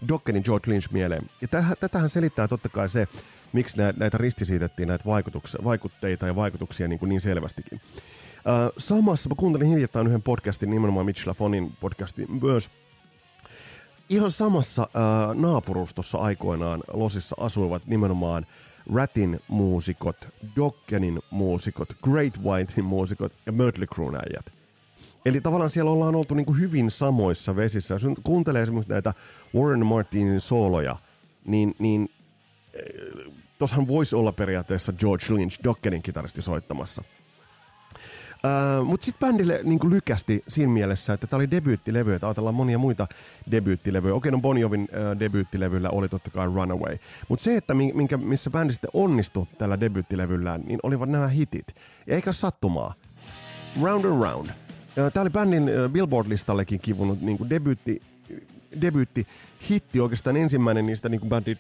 Dockerin 0.09 0.43
George 0.45 0.71
Lynch 0.71 0.93
mieleen. 0.93 1.31
Ja 1.41 1.49
täh, 1.49 1.73
tätähän 1.81 2.11
selittää 2.11 2.49
totta 2.49 2.69
kai 2.69 2.89
se, 2.89 3.09
miksi 3.53 3.77
näitä 3.97 4.19
ristisiitettiin 4.19 4.89
näitä 4.89 5.05
vaikutteita 5.65 6.27
ja 6.27 6.37
vaikutuksia 6.37 6.89
niin, 6.89 6.99
kuin 6.99 7.09
niin 7.09 7.21
selvästikin. 7.21 7.81
Samassa, 8.79 9.29
mä 9.29 9.35
kuuntelin 9.35 9.69
hiljattain 9.69 10.07
yhden 10.07 10.23
podcastin, 10.23 10.71
nimenomaan 10.71 11.07
Mitch 11.07 11.27
LaFonin 11.27 11.73
podcastin 11.81 12.27
myös. 12.43 12.71
Ihan 14.09 14.31
samassa 14.31 14.83
uh, 14.83 15.41
naapurustossa 15.41 16.19
aikoinaan 16.19 16.83
Losissa 16.93 17.37
asuivat 17.39 17.87
nimenomaan 17.87 18.47
Ratin 18.95 19.41
muusikot, 19.49 20.17
Dokkenin 20.57 21.21
muusikot, 21.31 21.89
Great 22.03 22.43
Whitein 22.43 22.85
muusikot 22.85 23.33
ja 23.47 23.53
Mötley 23.53 23.89
äijät. 24.17 24.47
Eli 25.25 25.41
tavallaan 25.41 25.71
siellä 25.71 25.91
ollaan 25.91 26.15
oltu 26.15 26.35
niin 26.35 26.47
kuin 26.47 26.61
hyvin 26.61 26.91
samoissa 26.91 27.57
vesissä. 27.57 27.95
Jos 27.95 28.03
kuuntelee 28.25 28.63
esimerkiksi 28.63 28.93
näitä 28.93 29.13
Warren 29.55 29.87
Martinin 29.87 30.41
sooloja, 30.41 30.97
niin, 31.45 31.75
niin 31.79 32.09
eh, 32.73 33.33
tossahan 33.59 33.89
voisi 33.89 34.17
olla 34.17 34.33
periaatteessa 34.33 34.93
George 34.93 35.27
Lynch, 35.29 35.65
Dokkenin 35.65 36.03
kitaristi 36.03 36.43
soittamassa– 36.43 37.05
Uh, 38.45 38.87
Mutta 38.87 39.05
sitten 39.05 39.29
bändille 39.29 39.61
niin 39.65 39.79
lykästi 39.91 40.45
siinä 40.49 40.73
mielessä, 40.73 41.13
että 41.13 41.27
tämä 41.27 41.39
oli 41.39 41.51
debyyttilevy, 41.51 42.15
että 42.15 42.27
ajatellaan 42.27 42.55
monia 42.55 42.79
muita 42.79 43.07
debyyttilevyjä. 43.51 44.15
Okei, 44.15 44.33
no 44.33 44.41
Bon 44.41 44.59
Jovin 44.59 44.81
uh, 44.83 45.21
debyyttilevyllä 45.21 45.91
oli 45.91 46.09
totta 46.09 46.31
kai 46.31 46.47
Runaway. 46.47 46.99
Mutta 47.29 47.43
se, 47.43 47.57
että 47.57 47.75
minkä, 47.75 48.17
missä 48.17 48.51
bändi 48.51 48.73
sitten 48.73 48.91
onnistui 48.95 49.47
tällä 49.59 49.81
debyyttilevyllään, 49.81 50.61
niin 50.67 50.81
olivat 50.83 51.09
nämä 51.09 51.29
hitit. 51.29 51.67
Eikä 52.07 52.33
sattumaa. 52.33 52.95
Round 53.83 54.05
and 54.05 54.23
Round. 54.23 54.49
Uh, 54.49 55.13
tämä 55.13 55.23
oli 55.23 55.31
bändin 55.31 55.63
uh, 55.63 55.93
Billboard-listallekin 55.93 56.81
kivunut 56.81 57.21
niin 57.21 57.39
debyytti, 57.51 58.03
debyytti 58.81 59.27
hitti, 59.71 60.01
oikeastaan 60.01 60.37
ensimmäinen 60.37 60.87
niistä 60.87 61.09
niin 61.09 61.21
bändin 61.29 61.59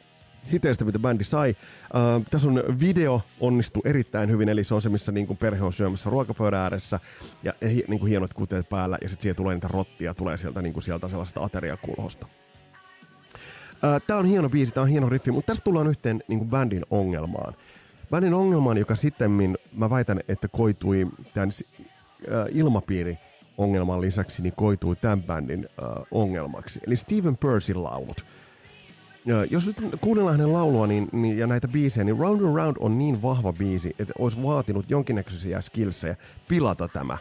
hiteistä, 0.52 0.84
mitä 0.84 0.98
bändi 0.98 1.24
sai. 1.24 1.56
Uh, 1.94 2.26
tässä 2.30 2.48
on 2.48 2.62
video 2.80 3.20
onnistu 3.40 3.80
erittäin 3.84 4.30
hyvin, 4.30 4.48
eli 4.48 4.64
se 4.64 4.74
on 4.74 4.82
se, 4.82 4.88
missä 4.88 5.12
niin 5.12 5.26
kuin 5.26 5.36
perhe 5.36 5.62
on 5.62 5.72
syömässä 5.72 6.10
ruokapöydän 6.10 6.60
ääressä 6.60 7.00
ja, 7.42 7.52
niin 7.88 8.00
kuin 8.00 8.10
hienot 8.10 8.34
kuteet 8.34 8.68
päällä, 8.68 8.98
ja 9.02 9.08
sitten 9.08 9.22
siihen 9.22 9.36
tulee 9.36 9.54
niitä 9.54 9.68
rottia, 9.68 10.14
tulee 10.14 10.36
sieltä, 10.36 10.62
niin 10.62 10.72
kuin 10.72 10.82
sieltä 10.82 11.08
sellaista 11.08 11.44
ateriakulhosta. 11.44 12.26
Uh, 13.74 14.02
tämä 14.06 14.18
on 14.18 14.26
hieno 14.26 14.48
biisi, 14.48 14.74
tämä 14.74 14.82
on 14.82 14.90
hieno 14.90 15.08
riffi, 15.08 15.30
mutta 15.30 15.46
tässä 15.46 15.64
tullaan 15.64 15.88
yhteen 15.88 16.22
niin 16.28 16.38
kuin 16.38 16.50
bändin 16.50 16.82
ongelmaan. 16.90 17.54
Bändin 18.10 18.34
ongelmaan, 18.34 18.78
joka 18.78 18.96
sitten 18.96 19.30
mä 19.72 19.90
väitän, 19.90 20.20
että 20.28 20.48
koitui 20.48 21.06
tämän 21.34 21.48
uh, 21.48 22.34
ilmapiiri 22.50 23.18
ongelman 23.58 24.00
lisäksi, 24.00 24.42
niin 24.42 24.52
koitui 24.56 24.96
tämän 24.96 25.22
bändin 25.22 25.68
uh, 25.82 26.06
ongelmaksi. 26.10 26.80
Eli 26.86 26.96
Steven 26.96 27.36
Percy 27.36 27.74
laulut. 27.74 28.24
Jos 29.50 29.66
nyt 29.66 29.76
kuunnellaan 30.00 30.38
hänen 30.38 30.52
laulua 30.52 30.86
niin, 30.86 31.08
niin, 31.12 31.38
ja 31.38 31.46
näitä 31.46 31.68
biisejä, 31.68 32.04
niin 32.04 32.18
Round 32.18 32.40
and 32.40 32.56
Round 32.56 32.76
on 32.80 32.98
niin 32.98 33.22
vahva 33.22 33.52
biisi, 33.52 33.96
että 33.98 34.12
olisi 34.18 34.42
vaatinut 34.42 34.90
jonkinnäköisiä 34.90 35.60
skillsejä 35.60 36.16
pilata 36.48 36.88
tämä. 36.88 37.18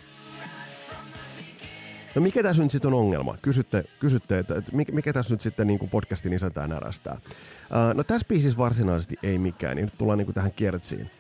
No 2.16 2.22
mikä 2.22 2.44
tässä 2.44 2.64
nyt 2.64 2.72
sitten 2.72 2.94
on 2.94 3.00
ongelma? 3.00 3.38
Kysytte, 3.42 3.84
kysytte 4.00 4.40
että, 4.40 4.62
mikä, 4.72 4.92
mikä 4.92 5.14
tässä 5.14 5.34
nyt 5.34 5.42
sitten 5.42 5.68
niin 5.68 5.80
kuin 5.80 5.90
podcastin 5.90 6.34
isäntää 6.34 6.68
närästää. 6.68 7.18
Uh, 7.24 7.94
no 7.94 8.04
tässä 8.04 8.28
biisissä 8.28 8.58
varsinaisesti 8.58 9.16
ei 9.24 9.38
mikään, 9.38 9.76
niin 9.76 9.86
nyt 9.86 9.98
tullaan 9.98 10.18
niin 10.18 10.26
kuin 10.26 10.36
tähän 10.36 10.52
kiertsiin. 10.52 11.12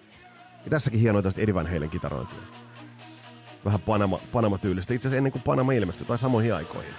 Ja 0.66 0.70
tässäkin 0.70 1.00
hienoa 1.00 1.22
tästä 1.22 1.42
Eddie 1.42 1.54
Van 1.54 1.72
Halen 1.72 1.90
kitarointia. 1.90 2.38
Vähän 3.66 3.82
Panama, 3.82 4.20
Panama-tyylistä, 4.32 4.94
itse 4.94 5.08
asiassa 5.08 5.18
ennen 5.18 5.32
kuin 5.32 5.42
Panama 5.42 5.72
ilmestyi, 5.72 6.08
tai 6.08 6.18
samoihin 6.18 6.56
aikoihin. 6.56 6.94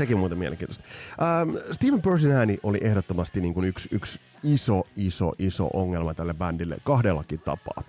Sekin 0.00 0.18
muuten 0.18 0.38
mielenkiintoista. 0.38 0.84
Ähm, 1.22 1.56
Steven 1.72 2.02
Persin 2.02 2.32
ääni 2.32 2.58
oli 2.62 2.78
ehdottomasti 2.82 3.40
niin 3.40 3.54
kuin 3.54 3.66
yksi, 3.66 3.88
yksi 3.92 4.20
iso, 4.42 4.86
iso, 4.96 5.32
iso 5.38 5.70
ongelma 5.72 6.14
tälle 6.14 6.34
bändille 6.34 6.76
kahdellakin 6.84 7.40
tapaa. 7.40 7.82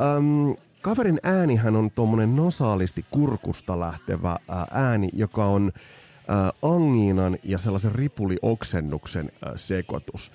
Ähm, 0.00 0.50
kaverin 0.82 1.20
äänihän 1.22 1.76
on 1.76 1.90
tuommoinen 1.90 2.36
nasaalisti 2.36 3.04
kurkusta 3.10 3.80
lähtevä 3.80 4.30
äh, 4.30 4.66
ääni, 4.70 5.08
joka 5.12 5.44
on 5.44 5.72
äh, 5.74 6.72
angiinan 6.72 7.38
ja 7.42 7.58
sellaisen 7.58 7.94
ripulioksennuksen 7.94 9.30
äh, 9.46 9.52
sekoitus. 9.56 10.32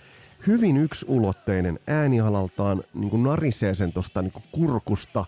Hyvin 0.48 0.78
yksulotteinen 0.78 1.80
äänialaltaan, 1.88 2.84
niin 2.94 3.10
kuin 3.10 3.24
narisee 3.24 3.76
sen 3.76 3.94
tuosta 3.94 4.22
niin 4.22 4.34
kurkusta. 4.52 5.26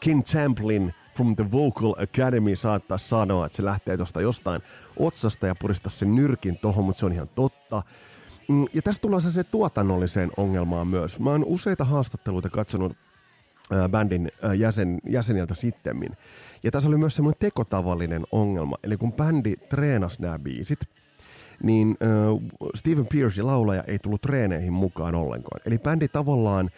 King 0.00 0.22
Templin 0.32 0.94
from 1.16 1.36
the 1.36 1.52
Vocal 1.52 1.94
Academy 2.02 2.56
saattaa 2.56 2.98
sanoa, 2.98 3.46
että 3.46 3.56
se 3.56 3.64
lähtee 3.64 3.96
tuosta 3.96 4.20
jostain 4.20 4.62
otsasta 4.96 5.46
ja 5.46 5.54
puristaa 5.54 5.90
sen 5.90 6.14
nyrkin 6.14 6.58
tohon, 6.58 6.84
mutta 6.84 7.00
se 7.00 7.06
on 7.06 7.12
ihan 7.12 7.28
totta. 7.34 7.82
Mm, 8.48 8.64
ja 8.74 8.82
tässä 8.82 9.02
tullaan 9.02 9.22
se 9.22 9.44
tuotannolliseen 9.44 10.30
ongelmaan 10.36 10.86
myös. 10.86 11.20
Mä 11.20 11.30
oon 11.30 11.44
useita 11.44 11.84
haastatteluita 11.84 12.50
katsonut 12.50 12.96
ää, 13.72 13.88
bändin 13.88 14.32
ää, 14.42 14.54
jäsen, 14.54 14.98
jäseniltä 15.08 15.54
sittemmin. 15.54 16.12
Ja 16.62 16.70
tässä 16.70 16.88
oli 16.88 16.98
myös 16.98 17.14
semmoinen 17.14 17.38
tekotavallinen 17.38 18.26
ongelma. 18.32 18.76
Eli 18.82 18.96
kun 18.96 19.12
bändi 19.12 19.56
treenasi 19.56 20.22
nämä 20.22 20.38
biisit, 20.38 20.80
niin 21.62 21.96
äh, 22.02 22.68
Steven 22.74 23.06
Pierce, 23.06 23.42
laulaja, 23.42 23.82
ei 23.82 23.98
tullut 23.98 24.22
treeneihin 24.22 24.72
mukaan 24.72 25.14
ollenkaan. 25.14 25.60
Eli 25.66 25.78
bändi 25.78 26.08
tavallaan 26.08 26.70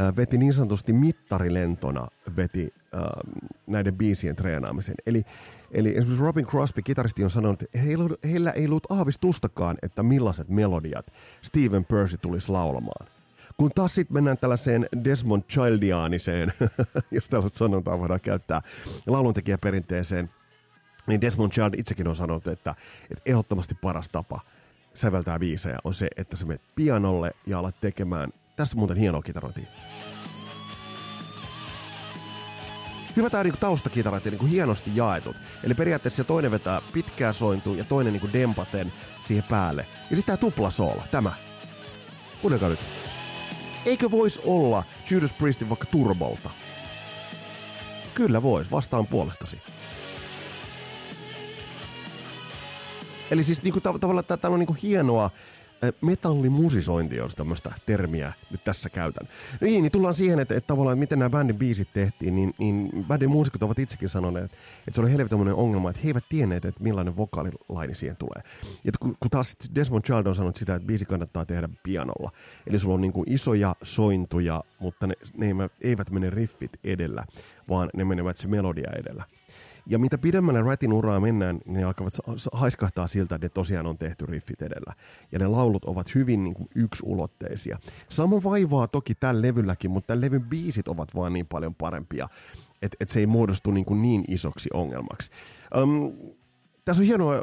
äh, 0.00 0.16
veti 0.16 0.38
niin 0.38 0.54
sanotusti 0.54 0.92
mittarilentona 0.92 2.08
veti 2.36 2.74
äh, 2.94 3.00
näiden 3.66 3.94
biisien 3.94 4.36
treenaamisen. 4.36 4.94
Eli, 5.06 5.24
eli 5.70 5.88
esimerkiksi 5.88 6.22
Robin 6.22 6.46
Crosby, 6.46 6.82
kitaristi, 6.82 7.24
on 7.24 7.30
sanonut, 7.30 7.62
että 7.62 7.78
heillä, 7.78 8.08
heillä 8.24 8.50
ei 8.50 8.66
ollut 8.66 8.86
aavistustakaan, 8.90 9.76
että 9.82 10.02
millaiset 10.02 10.48
melodiat 10.48 11.06
Steven 11.42 11.84
Percy 11.84 12.18
tulisi 12.18 12.48
laulamaan. 12.48 13.06
Kun 13.56 13.70
taas 13.74 13.94
sitten 13.94 14.14
mennään 14.14 14.38
tällaiseen 14.38 14.88
Desmond 15.04 15.42
Childianiseen, 15.42 16.52
jos 17.10 17.28
tällaista 17.28 17.58
sanontaa 17.58 17.98
voidaan 17.98 18.20
käyttää, 18.20 18.62
lauluntekijäperinteeseen, 19.06 20.30
niin 21.06 21.20
Desmond 21.20 21.52
Child 21.52 21.74
itsekin 21.76 22.08
on 22.08 22.16
sanonut, 22.16 22.48
että, 22.48 22.74
että 23.10 23.22
ehdottomasti 23.26 23.74
paras 23.74 24.08
tapa 24.08 24.40
säveltää 24.94 25.38
biisejä 25.38 25.78
on 25.84 25.94
se, 25.94 26.08
että 26.16 26.36
sä 26.36 26.46
menet 26.46 26.62
pianolle 26.74 27.30
ja 27.46 27.58
alat 27.58 27.80
tekemään, 27.80 28.32
tässä 28.56 28.76
muuten 28.76 28.96
hienoa 28.96 29.22
kitarointia. 29.22 29.66
Hyvä 33.16 33.30
tämä 33.30 33.44
niin 33.44 33.54
taustakitarat 33.60 34.24
ja 34.24 34.30
niin 34.30 34.46
hienosti 34.46 34.90
jaetut. 34.94 35.36
Eli 35.64 35.74
periaatteessa 35.74 36.24
toinen 36.24 36.50
vetää 36.50 36.82
pitkää 36.92 37.32
sointua 37.32 37.76
ja 37.76 37.84
toinen 37.84 38.12
niin 38.12 38.32
dempaten 38.32 38.92
siihen 39.24 39.44
päälle. 39.50 39.86
Ja 40.10 40.16
sitten 40.16 40.38
tämä 40.38 40.50
tupla 40.50 40.70
soola, 40.70 41.04
tämä. 41.10 41.32
Kuunnelkaa 42.40 42.68
nyt. 42.68 42.80
Eikö 43.86 44.10
voisi 44.10 44.40
olla 44.44 44.84
Judas 45.10 45.32
Priestin 45.32 45.68
vaikka 45.68 45.86
turbolta? 45.86 46.50
Kyllä 48.14 48.42
vois, 48.42 48.70
vastaan 48.70 49.06
puolestasi. 49.06 49.62
Eli 53.30 53.44
siis 53.44 53.62
niin 53.62 53.72
kuin, 53.72 53.82
tav- 53.82 53.98
tavallaan 53.98 54.24
täällä 54.24 54.54
on 54.54 54.58
niin 54.58 54.66
kuin 54.66 54.78
hienoa 54.82 55.30
metallimusisointi, 56.00 57.16
jos 57.16 57.34
tämmöistä 57.34 57.72
termiä 57.86 58.32
nyt 58.50 58.64
tässä 58.64 58.90
käytän. 58.90 59.28
No 59.60 59.66
niin, 59.66 59.82
niin 59.82 59.92
tullaan 59.92 60.14
siihen, 60.14 60.40
että, 60.40 60.54
että 60.54 60.66
tavallaan 60.66 60.98
miten 60.98 61.18
nämä 61.18 61.30
bändin 61.30 61.56
biisit 61.56 61.88
tehtiin, 61.92 62.34
niin, 62.34 62.54
niin 62.58 63.04
bändin 63.08 63.30
muusikot 63.30 63.62
ovat 63.62 63.78
itsekin 63.78 64.08
sanoneet, 64.08 64.44
että, 64.44 64.56
että 64.78 64.94
se 64.94 65.00
oli 65.00 65.12
helvetin 65.12 65.38
ongelma, 65.38 65.90
että 65.90 66.02
he 66.02 66.08
eivät 66.08 66.24
tienneet, 66.28 66.64
että 66.64 66.82
millainen 66.82 67.16
vokaalilaini 67.16 67.94
siihen 67.94 68.16
tulee. 68.16 68.42
Ja 68.84 68.92
kun, 69.00 69.16
kun 69.20 69.30
taas 69.30 69.56
Desmond 69.74 70.04
Child 70.04 70.26
on 70.26 70.34
sanonut 70.34 70.56
sitä, 70.56 70.74
että 70.74 70.86
biisi 70.86 71.04
kannattaa 71.04 71.44
tehdä 71.44 71.68
pianolla. 71.82 72.32
Eli 72.66 72.78
sulla 72.78 72.94
on 72.94 73.00
niin 73.00 73.12
kuin 73.12 73.32
isoja 73.32 73.76
sointuja, 73.82 74.64
mutta 74.78 75.06
ne, 75.06 75.14
ne 75.36 75.70
eivät 75.80 76.10
mene 76.10 76.30
riffit 76.30 76.72
edellä, 76.84 77.24
vaan 77.68 77.90
ne 77.94 78.04
menevät 78.04 78.36
se 78.36 78.48
melodia 78.48 78.90
edellä. 78.96 79.24
Ja 79.86 79.98
mitä 79.98 80.18
pidemmälle 80.18 80.62
Ratin 80.62 80.92
uraa 80.92 81.20
mennään, 81.20 81.60
niin 81.64 81.74
ne 81.74 81.84
alkavat 81.84 82.12
haiskahtaa 82.52 83.08
siltä, 83.08 83.34
että 83.34 83.44
ne 83.44 83.48
tosiaan 83.48 83.86
on 83.86 83.98
tehty 83.98 84.26
riffit 84.26 84.62
edellä. 84.62 84.94
Ja 85.32 85.38
ne 85.38 85.46
laulut 85.46 85.84
ovat 85.84 86.14
hyvin 86.14 86.44
niin 86.44 86.54
kuin 86.54 86.68
yksulotteisia. 86.74 87.78
Sama 88.08 88.42
vaivaa 88.42 88.86
toki 88.86 89.14
tällä 89.14 89.42
levylläkin, 89.42 89.90
mutta 89.90 90.06
tämän 90.06 90.20
levyn 90.20 90.44
biisit 90.44 90.88
ovat 90.88 91.14
vaan 91.14 91.32
niin 91.32 91.46
paljon 91.46 91.74
parempia, 91.74 92.28
että 92.82 92.96
et 93.00 93.08
se 93.08 93.20
ei 93.20 93.26
muodostu 93.26 93.70
niin, 93.70 93.84
kuin 93.84 94.02
niin 94.02 94.24
isoksi 94.28 94.68
ongelmaksi. 94.72 95.30
Um, 95.82 96.12
tässä 96.84 97.02
on 97.02 97.06
hienoa, 97.06 97.34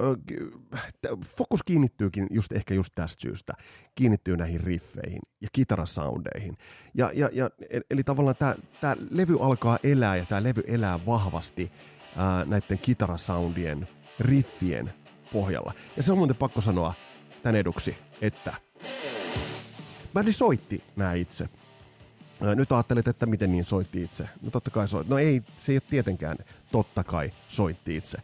fokus 1.38 1.64
kiinnittyykin 1.64 2.28
just 2.32 2.52
ehkä 2.52 2.74
just 2.74 2.96
tästä 2.96 3.22
syystä, 3.22 3.54
kiinnittyy 3.96 4.38
näihin 4.38 4.62
riffeihin 4.62 5.20
ja 5.42 5.48
kitarasoundeihin. 5.52 6.58
Ja, 6.94 7.12
ja, 7.14 7.30
ja, 7.34 7.50
eli 7.90 8.04
tavallaan 8.04 8.36
tämä 8.82 8.96
levy 9.10 9.38
alkaa 9.42 9.80
elää 9.84 10.16
ja 10.16 10.26
tämä 10.26 10.44
levy 10.44 10.64
elää 10.68 11.00
vahvasti 11.06 11.72
ää, 12.16 12.46
näiden 12.46 12.80
kitarasoundien, 12.80 13.88
riffien 14.20 14.94
pohjalla. 15.34 15.74
Ja 15.98 16.04
se 16.04 16.12
on 16.12 16.18
muuten 16.18 16.36
pakko 16.36 16.62
sanoa 16.62 16.94
tän 17.44 17.56
eduksi, 17.56 17.98
että 18.22 18.54
bändi 20.14 20.34
soitti 20.34 20.84
nämä 20.96 21.14
itse. 21.14 21.50
Ää, 22.42 22.56
nyt 22.56 22.72
ajattelet, 22.72 23.08
että 23.08 23.26
miten 23.26 23.52
niin 23.52 23.66
soitti 23.66 24.04
itse. 24.04 24.30
No 24.42 24.52
totta 24.52 24.72
kai 24.72 24.88
soitti. 24.88 25.10
No 25.10 25.18
ei, 25.20 25.42
se 25.60 25.72
ei 25.72 25.76
ole 25.76 25.84
tietenkään 25.90 26.38
totta 26.72 27.04
kai 27.04 27.32
soitti 27.48 27.96
itse. 27.96 28.18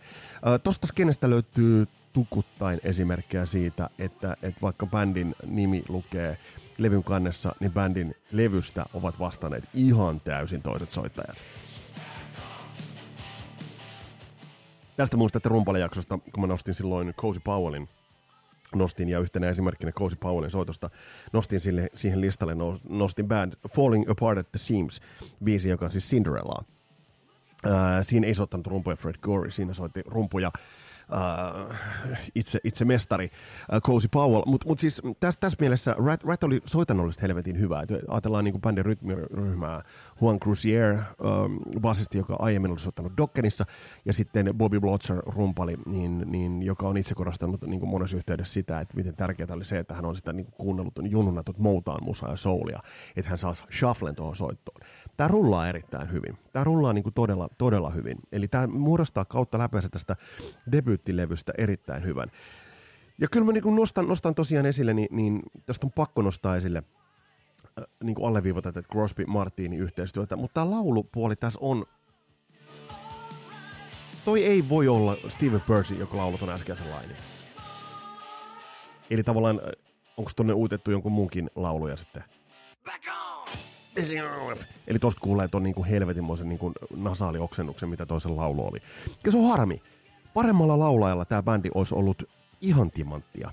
Ää, 0.44 0.60
tosta 0.60 0.88
skenestä 0.88 1.30
löytyy 1.30 1.88
tukuttain 2.14 2.80
esimerkkejä 2.84 3.46
siitä, 3.46 3.90
että, 4.00 4.38
että 4.42 4.62
vaikka 4.62 4.86
bändin 4.86 5.36
nimi 5.48 5.84
lukee 5.90 6.38
levyn 6.78 7.04
kannessa, 7.04 7.56
niin 7.60 7.72
bändin 7.72 8.16
levystä 8.32 8.86
ovat 8.94 9.20
vastanneet 9.20 9.64
ihan 9.74 10.20
täysin 10.20 10.62
toiset 10.62 10.92
soittajat. 10.92 11.38
Tästä 14.98 15.18
muistatte 15.18 15.50
rumpalijaksosta, 15.50 16.18
kun 16.18 16.42
mä 16.42 16.48
nostin 16.48 16.74
silloin 16.74 17.14
Cozy 17.14 17.40
Powellin 17.44 17.90
nostin 18.76 19.10
ja 19.10 19.20
yhtenä 19.20 19.50
esimerkkinä 19.50 19.92
Cozy 19.92 20.16
Powellin 20.16 20.52
soitosta 20.52 20.90
nostin 21.34 21.60
sille, 21.60 21.90
siihen 21.96 22.22
listalle, 22.22 22.56
nostin 22.90 23.28
band 23.28 23.54
Falling 23.70 24.10
Apart 24.10 24.38
at 24.38 24.52
the 24.52 24.60
Seams, 24.60 25.02
biisi, 25.44 25.70
joka 25.70 25.86
on 25.86 25.92
siis 25.92 26.10
Cinderella. 26.10 26.64
Ää, 27.66 28.04
siinä 28.04 28.28
ei 28.28 28.34
soittanut 28.34 28.68
rumpuja 28.68 28.96
Fred 28.96 29.16
Gorey, 29.22 29.52
siinä 29.52 29.74
soitti 29.74 30.02
rumpuja 30.06 30.52
uh, 31.12 31.76
itse, 32.36 32.60
itse 32.64 32.86
mestari 32.86 33.30
uh, 33.74 33.82
Cozy 33.82 34.08
Powell. 34.08 34.44
Mutta 34.46 34.68
mut 34.68 34.80
siis 34.80 35.02
tässä 35.20 35.40
täs 35.40 35.56
mielessä 35.60 35.96
Rat, 36.06 36.24
Rat 36.24 36.44
oli 36.44 36.62
soitannollisesti 36.66 37.22
helvetin 37.22 37.60
hyvä. 37.60 37.82
Et 37.82 37.90
ajatellaan 38.08 38.44
niin 38.44 38.62
bändin 38.62 38.86
rytmiryhmää 38.86 39.84
Juan 40.22 40.40
Cruzier, 40.40 40.94
um, 40.96 41.60
basisti, 41.82 42.18
joka 42.18 42.36
aiemmin 42.40 42.72
oli 42.72 42.80
soittanut 42.80 43.14
Dockenissa, 43.18 43.66
ja 44.06 44.14
sitten 44.14 44.54
Bobby 44.58 44.80
Blotzer 44.80 45.18
rumpali, 45.26 45.78
niin, 45.86 46.24
niin, 46.26 46.64
joka 46.64 46.88
on 46.88 46.98
itse 46.98 47.16
korostanut 47.16 47.62
niin 47.62 47.80
kuin 47.80 47.90
monessa 47.90 48.18
yhteydessä 48.18 48.54
sitä, 48.54 48.80
että 48.80 48.96
miten 48.96 49.16
tärkeää 49.16 49.48
oli 49.52 49.66
se, 49.66 49.80
että 49.80 49.94
hän 49.94 50.06
on 50.06 50.16
sitä 50.16 50.34
niin 50.34 50.46
kuunnellut 50.46 50.94
junnuna 51.10 51.44
tuota 51.44 51.62
Motown 51.62 52.04
musaa 52.04 52.30
ja 52.30 52.36
soulia, 52.36 52.80
että 53.16 53.30
hän 53.30 53.38
saa 53.38 53.54
shufflen 53.80 54.16
tuohon 54.16 54.36
soittoon. 54.36 54.82
Tämä 55.18 55.28
rullaa 55.28 55.70
erittäin 55.70 56.12
hyvin. 56.12 56.38
Tämä 56.54 56.64
rullaa 56.64 56.94
niin 56.94 57.04
kuin 57.04 57.14
todella, 57.14 57.50
todella 57.58 57.90
hyvin. 57.90 58.18
Eli 58.32 58.48
tämä 58.48 58.68
muodostaa 58.68 59.26
kautta 59.26 59.58
läpeensä 59.58 59.90
tästä 59.90 60.16
debyyttilevystä 60.72 61.54
erittäin 61.58 62.04
hyvän. 62.04 62.32
Ja 63.18 63.28
kyllä 63.28 63.46
mä 63.46 63.52
niin 63.52 63.76
nostan, 63.76 64.08
nostan 64.08 64.36
tosiaan 64.36 64.66
esille, 64.66 64.94
niin, 64.94 65.08
niin 65.12 65.42
tästä 65.66 65.88
on 65.88 65.92
pakko 65.92 66.22
nostaa 66.22 66.56
esille 66.56 66.84
äh, 67.80 67.86
niin 68.04 68.16
kuin 68.16 68.28
alleviivata 68.28 68.72
tätä 68.72 68.88
Crosby 68.88 69.26
Martini 69.26 69.78
yhteistyötä, 69.78 70.36
mutta 70.36 70.54
tämä 70.54 70.72
laulupuoli 70.72 71.36
tässä 71.36 71.60
on 71.62 71.86
toi 74.26 74.46
ei 74.46 74.70
voi 74.70 74.88
olla 74.88 75.16
Steven 75.30 75.62
Percy, 75.62 75.96
joka 75.96 76.18
laulaa 76.18 76.38
ton 76.38 76.50
äskeisen 76.50 76.92
lainin. 76.92 77.18
Eli 79.10 79.24
tavallaan, 79.24 79.62
onko 80.18 80.32
tonne 80.36 80.54
uutettu 80.54 80.92
jonkun 80.92 81.12
muunkin 81.12 81.50
lauluja 81.56 81.98
sitten? 81.98 82.24
Back 82.86 83.04
on! 83.08 83.35
Eli 84.88 85.00
tosta 85.00 85.22
kuulee 85.22 85.48
ton 85.48 85.64
niinku 85.64 85.86
helvetinmoisen 85.86 86.50
niinku 86.50 86.72
nasaalioksennuksen, 86.96 87.90
mitä 87.90 88.06
toisen 88.06 88.38
laulu 88.38 88.68
oli. 88.68 88.80
Ja 89.26 89.32
se 89.32 89.38
on 89.38 89.50
harmi. 89.50 89.82
Paremmalla 90.34 90.80
laulajalla 90.80 91.26
tämä 91.26 91.44
bändi 91.44 91.70
olisi 91.76 91.96
ollut 91.96 92.24
ihan 92.62 92.92
timanttia. 92.92 93.52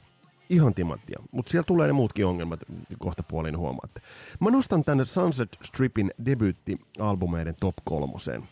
Ihan 0.51 0.75
timanttia. 0.75 1.23
Mutta 1.31 1.51
siellä 1.51 1.67
tulee 1.67 1.87
ne 1.87 1.93
muutkin 1.93 2.27
ongelmat, 2.27 2.61
kohta 2.99 3.23
puolin 3.23 3.59
huomaatte. 3.59 4.01
Mä 4.41 4.51
nostan 4.51 4.85
tänne 4.85 5.05
Sunset 5.05 5.59
Stripin 5.63 6.11
debyyttialbumeiden 6.27 7.55
top 7.61 7.75
kolmoseen. 7.85 8.43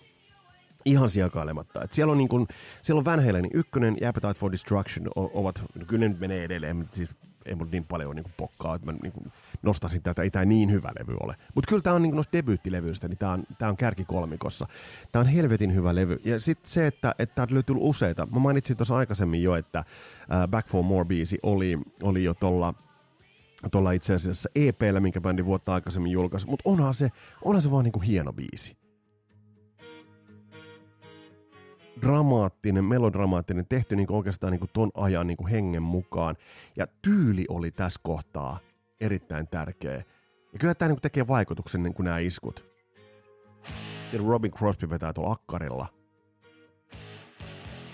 Ihan 0.84 1.10
sijakailematta. 1.10 1.82
Et 1.84 1.92
siellä 1.92 2.12
on, 2.12 2.18
niin 2.18 2.28
kun, 2.28 2.46
siellä 2.82 2.98
on 2.98 3.04
Van 3.04 3.24
Halen 3.24 3.50
ykkönen 3.54 3.96
Appetite 4.08 4.34
for 4.34 4.52
Destruction 4.52 5.08
ovat, 5.16 5.62
no 5.74 5.84
kyllä 5.86 6.08
ne 6.08 6.16
menee 6.18 6.44
edelleen, 6.44 6.88
siis 6.90 7.10
ei 7.46 7.54
mulla 7.54 7.70
niin 7.70 7.84
paljon 7.84 8.16
niin 8.16 8.34
pokkaa, 8.36 8.74
että 8.74 8.92
mä 8.92 8.98
niin 9.02 9.32
nostaisin 9.62 10.02
tätä, 10.02 10.22
ei 10.22 10.30
tämä 10.30 10.44
niin 10.44 10.70
hyvä 10.70 10.92
levy 10.98 11.16
ole. 11.20 11.36
Mutta 11.54 11.68
kyllä 11.68 11.82
tämä 11.82 11.96
on 11.96 12.02
niin 12.02 12.14
noista 12.14 12.32
debyyttilevyistä, 12.32 13.08
niin 13.08 13.18
tämä 13.18 13.32
on, 13.32 13.44
tää 13.58 13.68
on 13.68 13.76
kärkikolmikossa. 13.76 14.66
Tämä 15.12 15.20
on 15.20 15.26
helvetin 15.26 15.74
hyvä 15.74 15.94
levy. 15.94 16.20
Ja 16.24 16.40
sitten 16.40 16.70
se, 16.70 16.86
että 16.86 17.14
tämä 17.34 17.46
löytyy 17.50 17.76
useita. 17.78 18.26
Mä 18.26 18.38
mainitsin 18.38 18.76
tuossa 18.76 18.96
aikaisemmin 18.96 19.42
jo, 19.42 19.56
että 19.56 19.84
uh, 20.20 20.48
Back 20.48 20.68
for 20.68 20.82
More 20.82 21.04
biisi 21.04 21.38
oli, 21.42 21.78
oli 22.02 22.24
jo 22.24 22.34
tuolla 22.34 22.74
tuolla 23.70 23.92
itse 23.92 24.14
asiassa 24.14 24.48
EPllä, 24.54 25.00
minkä 25.00 25.20
bändi 25.20 25.44
vuotta 25.44 25.74
aikaisemmin 25.74 26.12
julkaisi, 26.12 26.46
mutta 26.46 26.70
onhan 26.70 26.94
se, 26.94 27.10
onhan 27.44 27.62
se 27.62 27.70
vaan 27.70 27.84
niinku 27.84 28.00
hieno 28.00 28.32
biisi. 28.32 28.76
Dramaattinen, 32.02 32.84
melodramaattinen, 32.84 33.66
tehty 33.68 33.96
niin 33.96 34.12
oikeastaan 34.12 34.52
niin 34.52 34.70
ton 34.72 34.90
ajan 34.94 35.26
niin 35.26 35.48
hengen 35.50 35.82
mukaan. 35.82 36.36
Ja 36.76 36.86
tyyli 37.02 37.44
oli 37.48 37.70
tässä 37.70 38.00
kohtaa 38.02 38.58
erittäin 39.00 39.48
tärkeä. 39.48 39.94
Ja 40.52 40.58
kyllä 40.58 40.74
tämä 40.74 40.88
niin 40.88 41.00
tekee 41.00 41.28
vaikutuksen 41.28 41.82
niin 41.82 41.94
kuin 41.94 42.04
nämä 42.04 42.18
iskut. 42.18 42.64
Ja 44.12 44.18
Robin 44.26 44.52
Crosby 44.52 44.90
vetää 44.90 45.12
tuolla 45.12 45.32
akkarilla. 45.32 45.86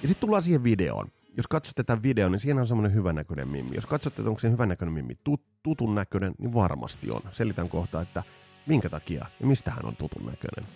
Ja 0.03 0.09
sitten 0.09 0.21
tullaan 0.21 0.43
siihen 0.43 0.65
videoon. 0.65 1.09
Jos 1.37 1.47
katsotte 1.47 1.83
tätä 1.83 2.03
videon, 2.03 2.33
niin 2.33 2.41
siinä 2.41 2.61
on 2.61 2.67
semmoinen 2.67 2.95
hyvännäköinen 2.95 3.49
mimmi. 3.49 3.75
Jos 3.75 3.87
katsotte, 3.87 4.23
että 4.23 4.29
onko 4.29 4.41
se 4.41 4.51
hyvännäköinen 4.51 4.95
mimmi 4.95 5.19
tut, 5.25 5.43
tutun 5.63 5.95
näköinen, 5.95 6.35
niin 6.39 6.55
varmasti 6.55 7.11
on. 7.11 7.21
Selitän 7.33 7.69
kohta, 7.69 8.01
että 8.01 8.23
minkä 8.67 8.89
takia 8.89 9.27
ja 9.41 9.47
mistä 9.47 9.71
hän 9.71 9.87
on 9.87 9.97
tutun 9.97 10.27
näköinen. 10.27 10.71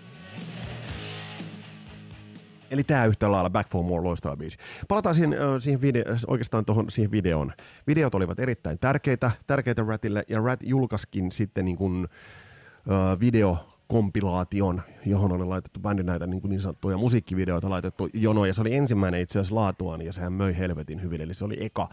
Eli 2.70 2.84
tämä 2.84 3.04
yhtä 3.04 3.32
lailla 3.32 3.50
Back 3.50 3.70
for 3.70 3.84
More 3.84 4.02
loistava 4.02 4.36
biisi. 4.36 4.58
Palataan 4.88 5.14
siihen, 5.14 5.36
siihen 5.60 5.80
video, 5.80 6.04
oikeastaan 6.26 6.64
tuohon 6.64 6.90
siihen 6.90 7.10
videoon. 7.10 7.52
Videot 7.86 8.14
olivat 8.14 8.38
erittäin 8.38 8.78
tärkeitä, 8.78 9.30
tärkeitä 9.46 9.82
Ratille, 9.82 10.24
ja 10.28 10.40
Rat 10.40 10.60
julkaiskin 10.62 11.32
sitten 11.32 11.64
niin 11.64 11.76
kuin, 11.76 12.04
uh, 12.86 13.20
video 13.20 13.58
kompilaation, 13.88 14.82
johon 15.06 15.32
oli 15.32 15.44
laitettu 15.44 15.80
bändin 15.80 16.06
näitä 16.06 16.26
niin, 16.26 16.40
kuin 16.40 16.50
niin 16.50 16.60
sanottuja 16.60 16.96
musiikkivideoita 16.96 17.70
laitettu 17.70 18.08
jono, 18.12 18.44
ja 18.46 18.54
se 18.54 18.60
oli 18.60 18.74
ensimmäinen 18.74 19.20
itse 19.20 19.38
asiassa 19.38 19.54
laatuaan, 19.54 20.02
ja 20.02 20.12
sehän 20.12 20.32
möi 20.32 20.58
helvetin 20.58 21.02
hyvin, 21.02 21.20
eli 21.20 21.34
se 21.34 21.44
oli 21.44 21.56
eka, 21.64 21.88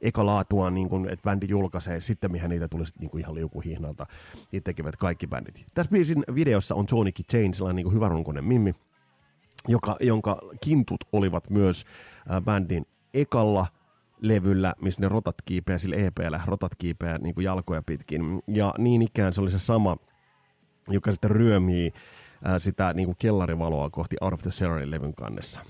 eka 0.00 0.26
laatuaan, 0.26 0.74
niin 0.74 0.88
kuin, 0.88 1.08
että 1.08 1.22
bändi 1.22 1.46
julkaisee, 1.48 2.00
sitten 2.00 2.32
mihän 2.32 2.50
niitä 2.50 2.68
tuli 2.68 2.84
niin 3.00 3.10
kuin 3.10 3.20
ihan 3.20 3.34
liukuhihnalta, 3.34 4.06
niitä 4.52 4.64
tekevät 4.64 4.96
kaikki 4.96 5.26
bändit. 5.26 5.66
Tässä 5.74 5.92
biisin 5.92 6.24
videossa 6.34 6.74
on 6.74 6.86
Tony 6.86 7.10
Chain, 7.30 7.54
sellainen 7.54 7.76
niin 7.76 7.84
kuin 7.84 7.94
hyvä 7.94 8.08
runkoinen 8.08 8.44
mimmi, 8.44 8.74
joka, 9.68 9.96
jonka 10.00 10.38
kintut 10.60 11.04
olivat 11.12 11.50
myös 11.50 11.84
äh, 12.30 12.42
bändin 12.42 12.86
ekalla 13.14 13.66
levyllä, 14.20 14.74
missä 14.82 15.00
ne 15.00 15.08
rotat 15.08 15.34
kiipeä 15.44 15.78
sillä 15.78 15.96
EPllä, 15.96 16.40
rotat 16.46 16.72
kiipeä 16.78 17.18
niin 17.18 17.34
kuin 17.34 17.44
jalkoja 17.44 17.82
pitkin. 17.82 18.42
Ja 18.46 18.74
niin 18.78 19.02
ikään 19.02 19.32
se 19.32 19.40
oli 19.40 19.50
se 19.50 19.58
sama, 19.58 19.96
joka 20.88 21.12
sitten 21.12 21.30
ryömii 21.30 21.92
äh, 22.46 22.54
sitä 22.58 22.92
niin 22.94 23.06
kuin 23.06 23.16
kellarivaloa 23.18 23.90
kohti 23.90 24.16
Out 24.20 24.32
of 24.32 24.42
the 24.42 24.50
Cellar 24.50 24.82
levyn 24.84 25.14
kannessa. 25.14 25.60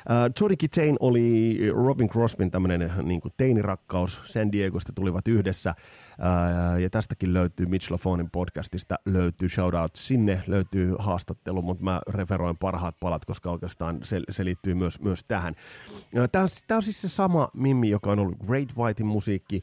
Uh, 0.00 0.32
Jody 0.40 0.56
Kitain 0.56 0.96
oli 1.00 1.58
Robin 1.74 2.08
Crosbyn 2.08 2.50
tämmöinen 2.50 2.92
niin 3.02 3.20
kuin 3.20 3.34
teinirakkaus. 3.36 4.20
San 4.24 4.52
Diegosta 4.52 4.92
tulivat 4.92 5.28
yhdessä. 5.28 5.74
Uh, 5.78 6.80
ja 6.80 6.90
tästäkin 6.90 7.34
löytyy 7.34 7.66
Mitch 7.66 7.90
LaFonin 7.90 8.30
podcastista, 8.30 8.96
löytyy 9.06 9.48
shoutout 9.48 9.96
sinne, 9.96 10.42
löytyy 10.46 10.94
haastattelu, 10.98 11.62
mutta 11.62 11.84
mä 11.84 12.00
referoin 12.08 12.56
parhaat 12.58 13.00
palat, 13.00 13.24
koska 13.24 13.50
oikeastaan 13.50 13.98
se, 14.02 14.20
se 14.30 14.44
liittyy 14.44 14.74
myös, 14.74 15.00
myös 15.00 15.24
tähän. 15.24 15.54
Uh, 15.90 16.28
Tämä 16.32 16.42
on, 16.42 16.48
tää 16.66 16.76
on 16.76 16.82
siis 16.82 17.00
se 17.02 17.08
sama 17.08 17.50
Mimmi, 17.54 17.90
joka 17.90 18.12
on 18.12 18.18
ollut 18.18 18.38
Great 18.46 18.76
Whitein 18.76 19.06
musiikki 19.06 19.62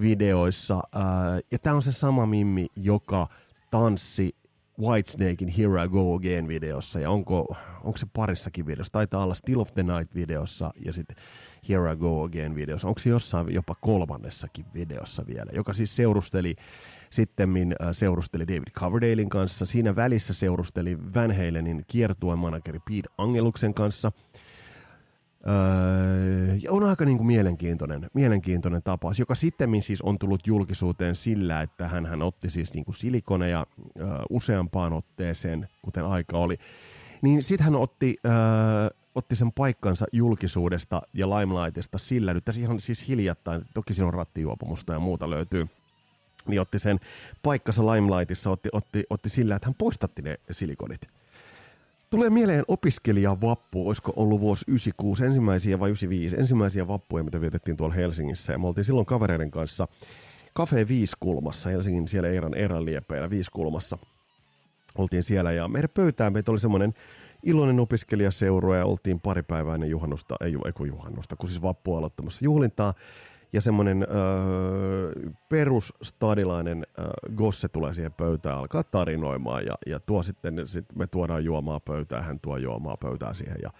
videoissa. 0.00 0.82
Ja 1.52 1.58
tämä 1.58 1.76
on 1.76 1.82
se 1.82 1.92
sama 1.92 2.26
Mimmi, 2.26 2.66
joka 2.76 3.28
tanssi 3.70 4.36
Whitesnakein 4.80 5.48
Here 5.58 5.84
I 5.84 5.88
Go 5.88 6.14
Again 6.16 6.48
videossa, 6.48 7.00
ja 7.00 7.10
onko, 7.10 7.56
onko 7.84 7.98
se 7.98 8.06
parissakin 8.12 8.66
videossa, 8.66 8.92
taitaa 8.92 9.24
olla 9.24 9.34
Still 9.34 9.60
of 9.60 9.74
the 9.74 9.82
Night 9.82 10.14
videossa, 10.14 10.70
ja 10.84 10.92
sitten 10.92 11.16
Here 11.68 11.92
I 11.92 11.96
Go 11.96 12.24
Again 12.24 12.54
videossa, 12.54 12.88
onko 12.88 12.98
se 12.98 13.10
jossain 13.10 13.54
jopa 13.54 13.74
kolmannessakin 13.80 14.64
videossa 14.74 15.26
vielä, 15.26 15.50
joka 15.54 15.72
siis 15.72 15.96
seurusteli 15.96 16.56
sitten 17.10 17.50
äh, 17.56 17.88
seurusteli 17.92 18.46
David 18.46 18.70
Coverdalein 18.72 19.28
kanssa, 19.28 19.66
siinä 19.66 19.96
välissä 19.96 20.34
seurusteli 20.34 20.98
Van 21.14 21.36
Halenin 21.36 21.84
kiertueen 21.88 22.38
manageri 22.38 22.78
Pete 22.78 23.08
Angeluksen 23.18 23.74
kanssa, 23.74 24.12
Öö, 25.46 26.56
ja 26.62 26.72
on 26.72 26.84
aika 26.84 27.04
niin 27.04 27.16
kuin 27.16 27.26
mielenkiintoinen, 27.26 28.06
mielenkiintoinen 28.14 28.82
tapaus, 28.82 29.18
joka 29.18 29.34
sitten 29.34 29.82
siis 29.82 30.02
on 30.02 30.18
tullut 30.18 30.46
julkisuuteen 30.46 31.16
sillä, 31.16 31.62
että 31.62 31.88
hän, 31.88 32.06
hän 32.06 32.22
otti 32.22 32.50
siis 32.50 32.74
niin 32.74 32.84
kuin 32.84 32.94
silikoneja 32.94 33.66
öö, 34.00 34.06
useampaan 34.30 34.92
otteeseen, 34.92 35.68
kuten 35.82 36.04
aika 36.04 36.38
oli. 36.38 36.58
Niin 37.22 37.42
sitten 37.42 37.64
hän 37.64 37.76
otti, 37.76 38.16
öö, 38.26 38.32
otti 39.14 39.36
sen 39.36 39.52
paikkansa 39.52 40.06
julkisuudesta 40.12 41.02
ja 41.14 41.30
Limelightista 41.30 41.98
sillä, 41.98 42.34
nyt 42.34 42.44
tässä 42.44 42.60
ihan 42.60 42.80
siis 42.80 43.08
hiljattain, 43.08 43.62
toki 43.74 43.94
siinä 43.94 44.06
on 44.06 44.14
rattijuopumusta 44.14 44.92
ja 44.92 44.98
muuta 44.98 45.30
löytyy, 45.30 45.66
niin 46.46 46.60
otti 46.60 46.78
sen 46.78 47.00
paikkansa 47.42 47.92
Limelightissa, 47.92 48.50
otti, 48.50 48.68
otti, 48.72 49.04
otti 49.10 49.28
sillä, 49.28 49.56
että 49.56 49.68
hän 49.68 49.74
poistatti 49.74 50.22
ne 50.22 50.38
silikonit 50.50 51.00
Tulee 52.14 52.30
mieleen 52.30 52.64
opiskelijavappu, 52.68 53.88
olisiko 53.88 54.12
ollut 54.16 54.40
vuosi 54.40 54.64
96, 54.68 55.24
ensimmäisiä 55.24 55.80
vai 55.80 55.88
95, 55.88 56.36
ensimmäisiä 56.40 56.88
vappuja, 56.88 57.24
mitä 57.24 57.40
vietettiin 57.40 57.76
tuolla 57.76 57.94
Helsingissä. 57.94 58.52
Ja 58.52 58.58
me 58.58 58.66
oltiin 58.66 58.84
silloin 58.84 59.06
kavereiden 59.06 59.50
kanssa 59.50 59.88
Cafe 60.56 60.88
Viiskulmassa, 60.88 61.70
Helsingin 61.70 62.08
siellä 62.08 62.28
Eiran, 62.28 62.54
Eiran 62.54 62.84
liepeillä 62.84 63.30
Viiskulmassa. 63.30 63.98
Oltiin 64.98 65.22
siellä 65.22 65.52
ja 65.52 65.68
meidän 65.68 65.90
pöytään 65.94 66.32
meitä 66.32 66.50
oli 66.50 66.60
semmoinen 66.60 66.94
iloinen 67.42 67.80
opiskelijaseuro 67.80 68.74
ja 68.74 68.84
oltiin 68.84 69.20
pari 69.20 69.42
päivää 69.42 69.74
ennen 69.74 69.90
juhannusta, 69.90 70.36
ei, 70.40 70.54
ei 70.66 70.72
kun 70.72 70.88
juhannusta, 70.88 71.36
kun 71.36 71.48
siis 71.48 71.62
vappu 71.62 71.96
aloittamassa 71.96 72.44
juhlintaa 72.44 72.94
ja 73.54 73.60
semmoinen 73.60 74.02
öö, 74.02 75.12
perusstadilainen 75.48 76.86
öö, 76.98 77.06
gosse 77.34 77.68
tulee 77.68 77.94
siihen 77.94 78.12
pöytään, 78.12 78.58
alkaa 78.58 78.82
tarinoimaan 78.82 79.66
ja, 79.66 79.74
ja 79.86 80.00
tuo 80.00 80.22
sitten, 80.22 80.68
sit 80.68 80.84
me 80.94 81.06
tuodaan 81.06 81.44
juomaa 81.44 81.80
pöytään, 81.80 82.24
hän 82.24 82.40
tuo 82.40 82.56
juomaa 82.56 82.96
pöytään 82.96 83.34
siihen 83.34 83.56
ja, 83.62 83.70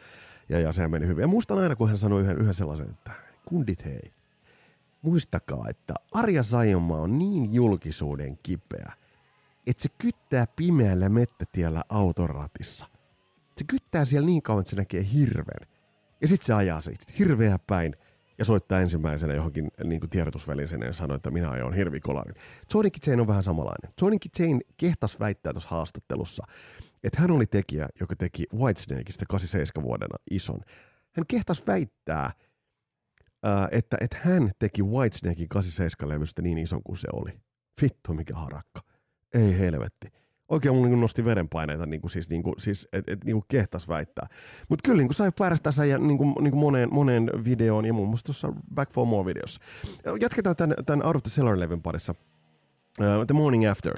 ja, 0.48 0.60
ja 0.60 0.72
se 0.72 0.88
meni 0.88 1.06
hyvin. 1.06 1.22
Ja 1.22 1.28
muistan 1.28 1.58
aina, 1.58 1.76
kun 1.76 1.88
hän 1.88 1.98
sanoi 1.98 2.22
yhden, 2.22 2.38
yhden 2.38 2.54
sellaisen, 2.54 2.90
että 2.90 3.10
kundit 3.44 3.84
hei, 3.84 4.12
muistakaa, 5.02 5.64
että 5.68 5.94
Arja 6.12 6.42
Saijonmaa 6.42 7.00
on 7.00 7.18
niin 7.18 7.54
julkisuuden 7.54 8.38
kipeä, 8.42 8.92
että 9.66 9.82
se 9.82 9.88
kyttää 9.98 10.46
pimeällä 10.56 11.08
mettätiellä 11.08 11.82
autoratissa. 11.88 12.86
Se 13.56 13.64
kyttää 13.66 14.04
siellä 14.04 14.26
niin 14.26 14.42
kauan, 14.42 14.60
että 14.60 14.70
se 14.70 14.76
näkee 14.76 15.06
hirven. 15.12 15.68
Ja 16.20 16.28
sitten 16.28 16.46
se 16.46 16.52
ajaa 16.52 16.80
siitä 16.80 17.04
hirveä 17.18 17.58
päin 17.66 17.94
ja 18.38 18.44
soittaa 18.44 18.80
ensimmäisenä 18.80 19.34
johonkin 19.34 19.70
niin 19.84 20.00
kuin 20.00 20.10
tiedotusväliseneen 20.10 20.88
ja 20.88 20.92
sanoi, 20.92 21.16
että 21.16 21.30
minä 21.30 21.50
ajoin 21.50 21.74
hirvikolarin. 21.74 22.34
Jordan 22.74 22.92
Kitsain 22.92 23.20
on 23.20 23.26
vähän 23.26 23.42
samanlainen. 23.42 23.92
Jordan 24.00 24.20
Kitsain 24.20 24.60
kehtas 24.76 25.20
väittää 25.20 25.52
tuossa 25.52 25.70
haastattelussa, 25.70 26.46
että 27.04 27.20
hän 27.20 27.30
oli 27.30 27.46
tekijä, 27.46 27.88
joka 28.00 28.16
teki 28.16 28.46
Whitesnakeista 28.54 29.26
87 29.28 29.84
vuodena 29.84 30.16
ison. 30.30 30.60
Hän 31.12 31.26
kehtas 31.28 31.66
väittää, 31.66 32.32
että, 33.70 33.96
että 34.00 34.16
hän 34.20 34.50
teki 34.58 34.82
Whitesnakein 34.82 35.48
87-levystä 35.54 36.42
niin 36.42 36.58
ison 36.58 36.82
kuin 36.82 36.96
se 36.96 37.08
oli. 37.12 37.30
Vittu, 37.82 38.14
mikä 38.14 38.34
harakka. 38.34 38.80
Ei 39.34 39.58
helvetti 39.58 40.23
oikein 40.48 40.74
mulla 40.74 40.88
niin 40.88 41.00
nosti 41.00 41.24
verenpaineita, 41.24 41.86
niin 41.86 42.00
kuin 42.00 42.10
siis, 42.10 42.30
niin 42.30 42.42
kuin, 42.42 42.54
siis 42.58 42.88
et, 42.92 43.08
et, 43.08 43.24
niin 43.24 43.34
kuin 43.34 43.44
kehtas 43.48 43.88
väittää. 43.88 44.28
Mutta 44.68 44.82
kyllä 44.86 44.98
niin 44.98 45.08
kuin 45.08 45.14
sai 45.14 45.30
päästä 45.38 45.84
ja 45.84 45.98
niin 45.98 46.18
kuin, 46.18 46.34
niin 46.40 46.50
kuin 46.50 46.60
moneen, 46.60 46.88
moneen 46.92 47.30
videoon 47.44 47.84
ja 47.84 47.92
muun 47.92 48.08
muassa 48.08 48.24
tuossa 48.24 48.52
Back 48.74 48.92
for 48.92 49.06
More 49.06 49.26
videossa. 49.26 49.60
Jatketaan 50.20 50.56
tämän, 50.56 50.76
tämän 50.86 51.06
Out 51.06 51.16
of 51.16 51.22
the 51.22 51.30
Cellar-levyn 51.30 51.82
parissa. 51.82 52.14
Uh, 53.00 53.26
the 53.26 53.34
Morning 53.34 53.70
After. 53.70 53.94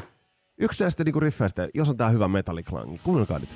Yksi 0.59 0.85
näistä 0.85 1.05
niin 1.05 1.23
riffeistä, 1.23 1.69
jos 1.75 1.89
on 1.89 1.97
tää 1.97 2.11
hyvä 2.11 2.29
metalliklangi, 2.29 3.01
kuunnelkaa 3.05 3.39
nyt. 3.39 3.49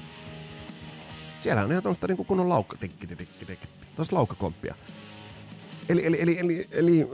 Siellä 1.39 1.63
on 1.63 1.71
ihan 1.71 1.83
tämmöistä 1.83 2.09
niin 2.09 2.27
kunnon 2.27 2.49
laukka, 2.49 2.77
tikki, 2.77 3.07
tikki, 3.07 3.47
tikki, 3.47 3.69
tuossa 3.97 4.17
laukkakomppia. 4.17 4.75
Eli, 5.89 6.07
eli, 6.07 6.23
eli, 6.23 6.39
eli, 6.39 6.69
eli 6.71 7.09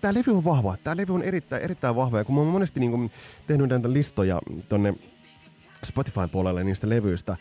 tämä 0.00 0.14
levy 0.14 0.36
on 0.36 0.44
vahva. 0.44 0.76
Tämä 0.84 0.96
levy 0.96 1.14
on 1.14 1.22
erittäin, 1.22 1.62
erittäin 1.62 1.96
vahva. 1.96 2.18
Ja 2.18 2.24
kun 2.24 2.34
mä 2.34 2.40
oon 2.40 2.50
monesti 2.50 2.80
niin 2.80 2.90
kuin, 2.90 3.10
tehnyt 3.46 3.68
näitä 3.68 3.92
listoja 3.92 4.40
tonne 4.68 4.94
Spotify-puolelle 5.84 6.64
niistä 6.64 6.88
levyistä, 6.88 7.36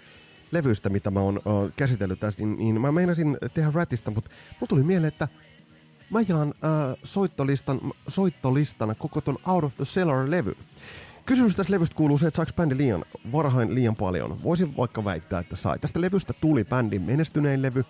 levyistä, 0.51 0.89
mitä 0.89 1.11
mä 1.11 1.19
oon 1.19 1.37
uh, 1.37 1.71
käsitellyt 1.75 2.19
tässä, 2.19 2.41
niin, 2.41 2.57
niin 2.57 2.81
mä 2.81 2.91
meinasin 2.91 3.37
tehdä 3.53 3.71
Ratista, 3.71 4.11
mutta 4.11 4.29
mulla 4.29 4.67
tuli 4.69 4.83
mieleen, 4.83 5.07
että 5.07 5.27
mä 6.09 6.21
jaan 6.27 6.47
uh, 6.47 6.97
soittolistan, 7.03 7.79
soittolistana 8.07 8.95
koko 8.95 9.21
ton 9.21 9.37
Out 9.47 9.63
of 9.63 9.75
the 9.75 9.85
Cellar-levy. 9.85 10.57
Kysymys 11.25 11.55
tästä 11.55 11.73
levystä 11.73 11.95
kuuluu 11.95 12.17
se, 12.17 12.27
että 12.27 12.35
saako 12.35 12.51
bändi 12.55 12.77
liian 12.77 13.05
varhain 13.31 13.75
liian 13.75 13.95
paljon. 13.95 14.43
Voisin 14.43 14.77
vaikka 14.77 15.03
väittää, 15.03 15.39
että 15.39 15.55
sai. 15.55 15.79
Tästä 15.79 16.01
levystä 16.01 16.33
tuli 16.33 16.63
bändin 16.63 17.01
menestynein 17.01 17.61
levy. 17.61 17.85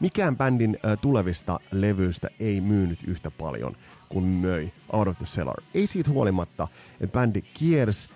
Mikään 0.00 0.36
bändin 0.36 0.78
tulevista 1.00 1.60
levyistä 1.72 2.28
ei 2.40 2.60
myynyt 2.60 2.98
yhtä 3.06 3.30
paljon 3.30 3.76
kun 4.08 4.24
möi 4.24 4.72
Out 4.92 5.08
of 5.08 5.18
the 5.18 5.26
Cellar. 5.26 5.56
Ei 5.74 5.86
siitä 5.86 6.10
huolimatta, 6.10 6.68
että 7.00 7.18
bändi 7.18 7.42
kiersi 7.42 8.08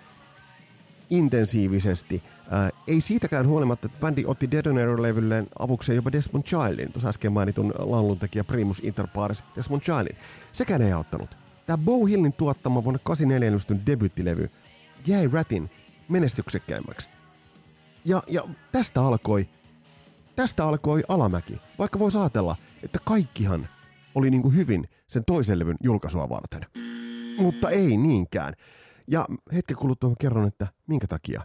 intensiivisesti. 1.09 2.23
Ei 2.87 3.01
siitäkään 3.01 3.47
huolimatta, 3.47 3.85
että 3.85 3.99
bändi 3.99 4.23
otti 4.27 4.51
Detonator-levylleen 4.51 5.47
avukseen 5.59 5.95
jopa 5.95 6.11
Desmond 6.11 6.43
Childin, 6.43 6.91
tuossa 6.91 7.09
äsken 7.09 7.31
mainitun 7.31 7.73
lauluntekijä 7.77 8.43
Primus 8.43 8.79
Inter 8.83 9.07
Pares 9.07 9.43
Desmond 9.55 9.81
Childin. 9.81 10.17
Sekään 10.53 10.81
ei 10.81 10.91
auttanut. 10.91 11.29
Tämä 11.65 11.77
Bow 11.77 12.09
Hillin 12.09 12.33
tuottama 12.33 12.83
vuonna 12.83 12.99
84 13.03 13.47
ilmestyn 13.47 13.85
debyttilevy 13.85 14.49
jäi 15.07 15.29
Ratin 15.31 15.71
menestyksekkäimmäksi. 16.09 17.09
Ja, 18.05 18.23
ja 18.27 18.43
tästä 18.71 19.01
alkoi 19.01 19.47
tästä 20.35 20.65
alkoi 20.65 21.03
alamäki. 21.07 21.61
Vaikka 21.79 21.99
voisi 21.99 22.17
ajatella, 22.17 22.55
että 22.83 22.99
kaikkihan 23.05 23.67
oli 24.15 24.29
niin 24.29 24.41
kuin 24.41 24.55
hyvin 24.55 24.89
sen 25.07 25.23
toisen 25.25 25.59
levyn 25.59 25.77
julkaisua 25.83 26.29
varten. 26.29 26.61
Mutta 27.37 27.69
ei 27.69 27.97
niinkään. 27.97 28.53
Ja 29.07 29.27
hetken 29.53 29.77
kuluttua 29.77 30.13
kerron, 30.19 30.47
että 30.47 30.67
minkä 30.87 31.07
takia. 31.07 31.41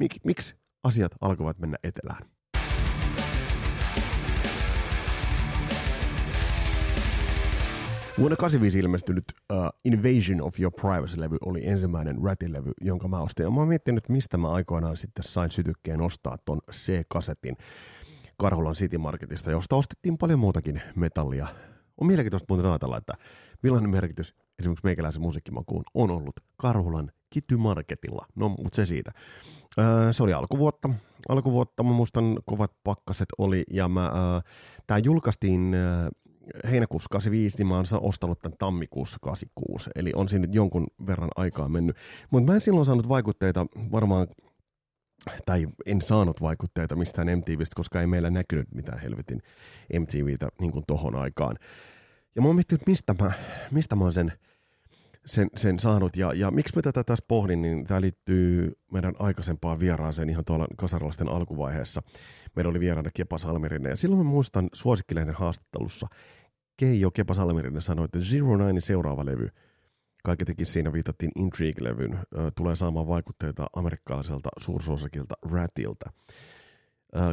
Mik, 0.00 0.16
miksi 0.24 0.54
asiat 0.84 1.12
alkoivat 1.20 1.58
mennä 1.58 1.76
etelään. 1.84 2.22
Vuonna 8.18 8.36
85 8.36 8.78
ilmestynyt 8.78 9.24
uh, 9.52 9.58
Invasion 9.84 10.42
of 10.42 10.60
Your 10.60 10.72
Privacy-levy 10.80 11.36
oli 11.46 11.66
ensimmäinen 11.66 12.16
Ratin-levy, 12.24 12.72
jonka 12.80 13.08
mä 13.08 13.20
ostin. 13.20 13.44
Ja 13.44 13.50
mä 13.50 13.60
oon 13.60 13.68
miettinyt, 13.68 14.08
mistä 14.08 14.38
mä 14.38 14.50
aikoinaan 14.50 14.96
sitten 14.96 15.24
sain 15.24 15.50
sytykkeen 15.50 16.00
ostaa 16.00 16.36
ton 16.44 16.60
C-kasetin 16.72 17.56
Karhulan 18.40 18.74
City 18.74 18.98
Marketista, 18.98 19.50
josta 19.50 19.76
ostettiin 19.76 20.18
paljon 20.18 20.38
muutakin 20.38 20.82
metallia. 20.96 21.46
On 22.00 22.06
mielenkiintoista 22.06 22.46
muuten 22.48 22.70
ajatella, 22.70 22.96
että 22.96 23.12
millainen 23.62 23.90
merkitys 23.90 24.34
esimerkiksi 24.58 24.86
meikäläisen 24.86 25.22
musiikkimakuun 25.22 25.84
on 25.94 26.10
ollut 26.10 26.40
Karhulan 26.56 27.10
Kitty 27.30 27.56
Marketilla. 27.56 28.26
No, 28.34 28.48
mutta 28.48 28.76
se 28.76 28.86
siitä. 28.86 29.12
Öö, 29.78 30.12
se 30.12 30.22
oli 30.22 30.32
alkuvuotta. 30.32 30.88
Alkuvuotta 31.28 31.82
mä 31.82 31.90
muistan 31.90 32.38
kovat 32.44 32.72
pakkaset 32.84 33.28
oli 33.38 33.64
ja 33.70 33.88
mä, 33.88 34.06
öö, 34.06 34.40
tää 34.86 34.98
julkaistiin 34.98 35.74
öö, 35.74 36.08
heinäkuussa 36.70 37.08
85, 37.10 37.56
niin 37.58 37.66
mä 37.66 37.74
oon 37.74 37.84
ostanut 38.00 38.40
tämän 38.42 38.58
tammikuussa 38.58 39.18
86, 39.22 39.90
eli 39.94 40.12
on 40.14 40.28
siinä 40.28 40.46
nyt 40.46 40.54
jonkun 40.54 40.86
verran 41.06 41.30
aikaa 41.36 41.68
mennyt. 41.68 41.96
Mutta 42.30 42.50
mä 42.50 42.54
en 42.54 42.60
silloin 42.60 42.86
saanut 42.86 43.08
vaikutteita 43.08 43.66
varmaan, 43.92 44.26
tai 45.46 45.66
en 45.86 46.02
saanut 46.02 46.40
vaikutteita 46.40 46.96
mistään 46.96 47.38
MTVstä, 47.38 47.74
koska 47.76 48.00
ei 48.00 48.06
meillä 48.06 48.30
näkynyt 48.30 48.74
mitään 48.74 48.98
helvetin 48.98 49.42
MTVtä 49.98 50.48
niin 50.60 50.72
kuin 50.72 50.84
tohon 50.86 51.14
aikaan. 51.14 51.56
Ja 52.34 52.42
mä 52.42 52.48
oon 52.48 52.54
miettinyt, 52.54 52.86
mistä 52.86 53.14
mä, 53.22 53.32
mistä 53.70 53.96
mä 53.96 54.04
oon 54.04 54.12
sen, 54.12 54.32
sen, 55.26 55.50
sen 55.56 55.78
saanut. 55.78 56.16
Ja, 56.16 56.32
ja 56.34 56.50
miksi 56.50 56.76
mä 56.76 56.82
tätä 56.82 57.04
tässä 57.04 57.24
pohdin, 57.28 57.62
niin 57.62 57.84
tämä 57.84 58.00
liittyy 58.00 58.72
meidän 58.92 59.14
aikaisempaan 59.18 59.80
vieraaseen 59.80 60.30
ihan 60.30 60.44
tuolla 60.44 60.66
kasarilaisten 60.76 61.28
alkuvaiheessa. 61.28 62.02
Meillä 62.56 62.70
oli 62.70 62.80
vieraana 62.80 63.10
Kepa 63.14 63.38
Salmerinen. 63.38 63.90
Ja 63.90 63.96
silloin 63.96 64.18
mä 64.26 64.30
muistan 64.30 64.68
suosikkilehden 64.72 65.34
haastattelussa, 65.34 66.06
Keijo 66.76 67.10
Kepa 67.10 67.34
Salmerinen 67.34 67.82
sanoi, 67.82 68.04
että 68.04 68.18
Zero 68.18 68.56
Nine 68.56 68.80
seuraava 68.80 69.26
levy, 69.26 69.48
kaiketikin 70.24 70.66
siinä 70.66 70.92
viitattiin 70.92 71.32
Intrigue-levyn, 71.36 72.18
tulee 72.56 72.76
saamaan 72.76 73.08
vaikutteita 73.08 73.66
amerikkalaiselta 73.76 74.48
suursuosikilta 74.60 75.34
Ratilta. 75.50 76.10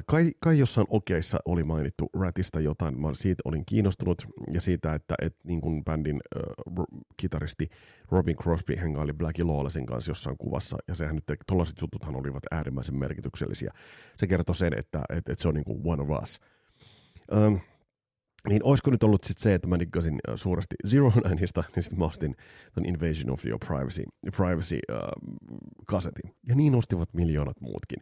Kai, 0.06 0.32
kai 0.40 0.60
jossain 0.60 0.88
okeissa 0.90 1.40
oli 1.46 1.64
mainittu 1.64 2.10
Ratista 2.20 2.60
jotain, 2.60 3.02
mä 3.02 3.14
siitä 3.14 3.42
olin 3.46 3.66
kiinnostunut 3.66 4.28
ja 4.54 4.62
siitä, 4.62 4.94
että 4.94 5.16
et, 5.22 5.36
niin 5.44 5.62
kuin 5.62 5.84
bändin 5.84 6.22
äh, 6.36 6.86
kitaristi 7.18 7.70
Robin 8.12 8.36
Crosby 8.36 8.76
hengaili 8.76 9.14
Blackie 9.14 9.46
Lawlessin 9.46 9.86
kanssa 9.86 10.12
jossain 10.12 10.38
kuvassa 10.38 10.78
ja 10.88 10.96
sehän 10.96 11.16
nyt, 11.16 11.24
tollaiset 11.48 11.82
jututhan 11.82 12.16
olivat 12.16 12.44
äärimmäisen 12.52 12.96
merkityksellisiä. 12.96 13.74
Se 14.18 14.28
kertoo 14.28 14.56
sen, 14.56 14.80
että 14.80 15.04
et, 15.10 15.30
et 15.30 15.40
se 15.40 15.48
on 15.48 15.54
niin 15.54 15.66
kuin 15.66 15.82
one 15.84 16.04
of 16.04 16.24
us. 16.24 16.40
Ähm, 17.34 17.56
niin 18.50 18.64
olisiko 18.64 18.92
nyt 18.92 19.04
ollut 19.04 19.24
sit 19.24 19.38
se, 19.38 19.54
että 19.54 19.68
mä 19.68 19.80
diggasin 19.80 20.20
suuresti 20.36 20.76
Zero 20.88 21.12
Nineista, 21.30 21.64
niin 21.76 21.84
sitten 21.84 22.00
mä 22.00 22.06
ostin 22.06 22.36
ton 22.74 22.86
Invasion 22.86 23.30
of 23.30 23.46
Your 23.46 23.60
Privacy, 23.68 24.04
privacy 24.38 24.80
uh, 24.92 24.98
kasetin. 25.88 26.36
Ja 26.48 26.56
niin 26.56 26.76
ostivat 26.76 27.14
miljoonat 27.14 27.62
muutkin. 27.62 28.00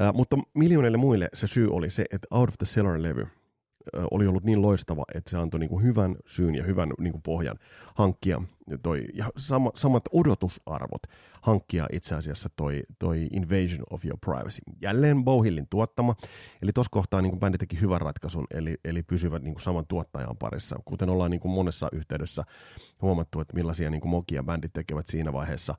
Uh, 0.00 0.16
mutta 0.16 0.36
miljoonille 0.54 0.96
muille 0.96 1.28
se 1.34 1.46
syy 1.46 1.68
oli 1.70 1.90
se, 1.90 2.04
että 2.12 2.28
Out 2.30 2.48
of 2.48 2.54
the 2.58 2.66
Cellar-levy 2.66 3.26
oli 4.10 4.26
ollut 4.26 4.44
niin 4.44 4.62
loistava, 4.62 5.04
että 5.14 5.30
se 5.30 5.38
antoi 5.38 5.60
niin 5.60 5.70
kuin 5.70 5.82
hyvän 5.82 6.16
syyn 6.26 6.54
ja 6.54 6.64
hyvän 6.64 6.92
niin 6.98 7.12
kuin 7.12 7.22
pohjan 7.22 7.58
hankkia 7.94 8.42
toi, 8.82 9.04
ja 9.14 9.30
sama, 9.36 9.70
samat 9.74 10.02
odotusarvot 10.12 11.02
hankkia 11.42 11.86
itse 11.92 12.14
asiassa 12.14 12.48
toi, 12.56 12.82
toi 12.98 13.28
Invasion 13.32 13.82
of 13.90 14.04
Your 14.04 14.18
Privacy. 14.26 14.60
Jälleen 14.82 15.24
Bowhillin 15.24 15.66
tuottama, 15.70 16.14
eli 16.62 16.72
tuossa 16.72 16.90
kohtaa 16.90 17.22
niin 17.22 17.40
bändi 17.40 17.58
teki 17.58 17.80
hyvän 17.80 18.00
ratkaisun, 18.00 18.46
eli, 18.50 18.76
eli 18.84 19.02
pysyvät 19.02 19.42
niin 19.42 19.60
saman 19.60 19.86
tuottajan 19.86 20.36
parissa. 20.36 20.78
Kuten 20.84 21.10
ollaan 21.10 21.30
niin 21.30 21.40
monessa 21.44 21.88
yhteydessä 21.92 22.44
huomattu, 23.02 23.40
että 23.40 23.54
millaisia 23.54 23.90
niin 23.90 24.08
mokia 24.08 24.42
bändit 24.42 24.72
tekevät 24.72 25.06
siinä 25.06 25.32
vaiheessa, 25.32 25.74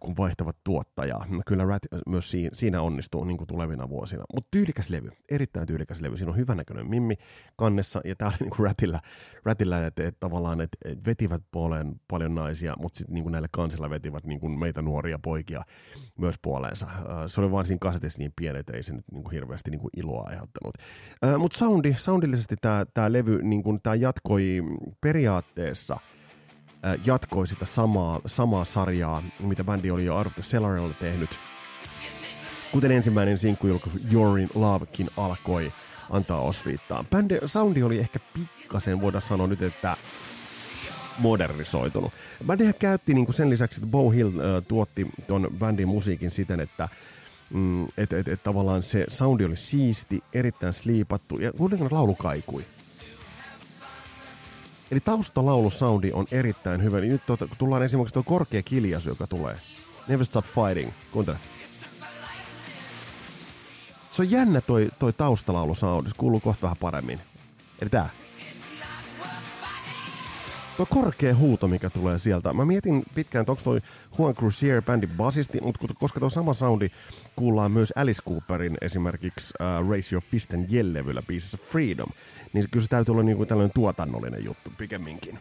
kun 0.00 0.16
vaihtavat 0.16 0.56
tuottajaa. 0.64 1.26
No 1.28 1.42
kyllä 1.46 1.64
Rat 1.64 1.82
myös 2.06 2.32
siinä 2.52 2.82
onnistuu 2.82 3.24
niin 3.24 3.36
kuin 3.36 3.48
tulevina 3.48 3.88
vuosina. 3.88 4.24
Mutta 4.34 4.48
tyylikäs 4.50 4.90
levy, 4.90 5.10
erittäin 5.28 5.66
tyylikäs 5.66 6.00
levy. 6.00 6.16
Siinä 6.16 6.30
on 6.30 6.36
hyvänäköinen 6.36 6.90
mimmi 6.90 7.14
kannessa, 7.56 8.00
ja 8.04 8.16
tää 8.16 8.28
oli 8.28 8.36
niin 8.40 8.50
kuin 8.56 8.70
Ratilla, 9.44 9.86
että 9.86 10.06
et, 10.08 10.16
tavallaan 10.20 10.60
et, 10.60 10.70
et 10.84 11.06
vetivät 11.06 11.42
puoleen 11.50 12.00
paljon 12.08 12.34
naisia, 12.34 12.74
mutta 12.78 12.98
sitten 12.98 13.14
niin 13.14 13.32
näille 13.32 13.48
kansilla 13.50 13.90
vetivät 13.90 14.24
niin 14.24 14.40
kuin 14.40 14.58
meitä 14.58 14.82
nuoria 14.82 15.18
poikia 15.18 15.62
myös 16.18 16.34
puoleensa. 16.42 16.86
Se 17.26 17.40
oli 17.40 17.50
vaan 17.50 17.66
siinä 17.66 17.78
kasetissa 17.80 18.18
niin 18.18 18.32
pieni, 18.36 18.58
että 18.58 18.72
ei 18.76 18.82
se 18.82 18.94
nyt 18.94 19.04
niin 19.12 19.24
kuin 19.24 19.32
hirveästi 19.32 19.70
niin 19.70 19.80
kuin 19.80 19.90
iloa 19.96 20.26
aiheuttanut. 20.26 20.74
Mutta 21.38 21.58
soundi, 21.58 21.94
soundillisesti 21.98 22.56
tämä 22.94 23.12
levy 23.12 23.42
niin 23.42 23.62
kuin, 23.62 23.82
tää 23.82 23.94
jatkoi 23.94 24.62
periaatteessa– 25.00 25.96
jatkoi 27.04 27.46
sitä 27.46 27.66
samaa, 27.66 28.20
samaa 28.26 28.64
sarjaa, 28.64 29.22
mitä 29.40 29.64
bändi 29.64 29.90
oli 29.90 30.04
jo 30.04 30.16
Out 30.16 30.26
of 30.26 30.34
the 30.34 30.42
Cellarilla 30.42 30.94
tehnyt. 31.00 31.30
Kuten 32.72 32.90
ensimmäinen 32.90 33.38
sinkkujulkaisu 33.38 33.98
You're 33.98 34.40
in 34.40 34.50
Lovekin 34.54 35.08
alkoi 35.16 35.72
antaa 36.10 36.40
osviittaa. 36.40 37.04
Bändi, 37.10 37.38
soundi 37.46 37.82
oli 37.82 37.98
ehkä 37.98 38.18
pikkasen, 38.34 39.00
voidaan 39.00 39.22
sanoa 39.22 39.46
nyt, 39.46 39.62
että 39.62 39.96
modernisoitunut. 41.18 42.12
Bändihän 42.46 42.74
käytti 42.78 43.14
niin 43.14 43.26
kuin 43.26 43.34
sen 43.34 43.50
lisäksi, 43.50 43.80
että 43.80 43.90
Bo 43.90 44.10
Hill 44.10 44.28
äh, 44.28 44.62
tuotti 44.68 45.06
ton 45.26 45.48
bändin 45.58 45.88
musiikin 45.88 46.30
siten, 46.30 46.60
että 46.60 46.88
mm, 47.50 47.84
et, 47.84 48.12
et, 48.12 48.28
et, 48.28 48.42
tavallaan 48.42 48.82
se 48.82 49.04
soundi 49.08 49.44
oli 49.44 49.56
siisti, 49.56 50.24
erittäin 50.32 50.72
sliipattu 50.72 51.38
ja 51.38 51.52
kuitenkin 51.52 51.88
laulu 51.90 52.14
kaikui. 52.14 52.64
Eli 54.90 55.00
taustalaulu-soundi 55.00 56.10
on 56.12 56.26
erittäin 56.30 56.82
hyvä. 56.82 57.00
Niin 57.00 57.12
nyt 57.12 57.26
tuota, 57.26 57.46
kun 57.46 57.56
tullaan 57.56 57.82
esimerkiksi 57.82 58.14
tuo 58.14 58.22
korkea 58.22 58.62
kiljaisu, 58.62 59.08
joka 59.08 59.26
tulee. 59.26 59.56
Never 60.08 60.26
Stop 60.26 60.44
Fighting. 60.44 60.92
Kuuntele. 61.12 61.36
Se 64.10 64.22
on 64.22 64.30
jännä 64.30 64.60
toi, 64.60 64.88
toi 64.98 65.12
taustalaulu-soundi. 65.12 66.08
Se 66.08 66.14
kuuluu 66.16 66.40
kohta 66.40 66.62
vähän 66.62 66.76
paremmin. 66.80 67.20
Eli 67.82 67.90
tää. 67.90 68.08
Tuo 70.76 70.86
korkea 70.86 71.34
huuto, 71.34 71.68
mikä 71.68 71.90
tulee 71.90 72.18
sieltä. 72.18 72.52
Mä 72.52 72.64
mietin 72.64 73.02
pitkään, 73.14 73.40
että 73.40 73.52
onko 73.52 73.62
toi 73.62 73.80
Juan 74.18 74.34
Cruzier 74.34 74.82
bändin 74.82 75.10
basisti, 75.16 75.60
mutta 75.60 75.94
koska 76.00 76.20
tuo 76.20 76.30
sama 76.30 76.54
soundi 76.54 76.90
kuullaan 77.36 77.72
myös 77.72 77.92
Alice 77.96 78.22
Cooperin 78.22 78.76
esimerkiksi 78.80 79.54
uh, 79.60 79.90
Raise 79.90 80.14
Your 80.14 80.22
Fist 80.30 80.54
and 80.54 80.70
Yell-levyllä 80.70 81.22
biisissä 81.26 81.58
Freedom, 81.58 82.08
niin 82.52 82.66
kyllä 82.70 82.84
se 82.84 82.90
täytyy 82.90 83.12
olla 83.12 83.22
niinku 83.22 83.46
tällainen 83.46 83.74
tuotannollinen 83.74 84.44
juttu 84.44 84.72
pikemminkin. 84.78 85.38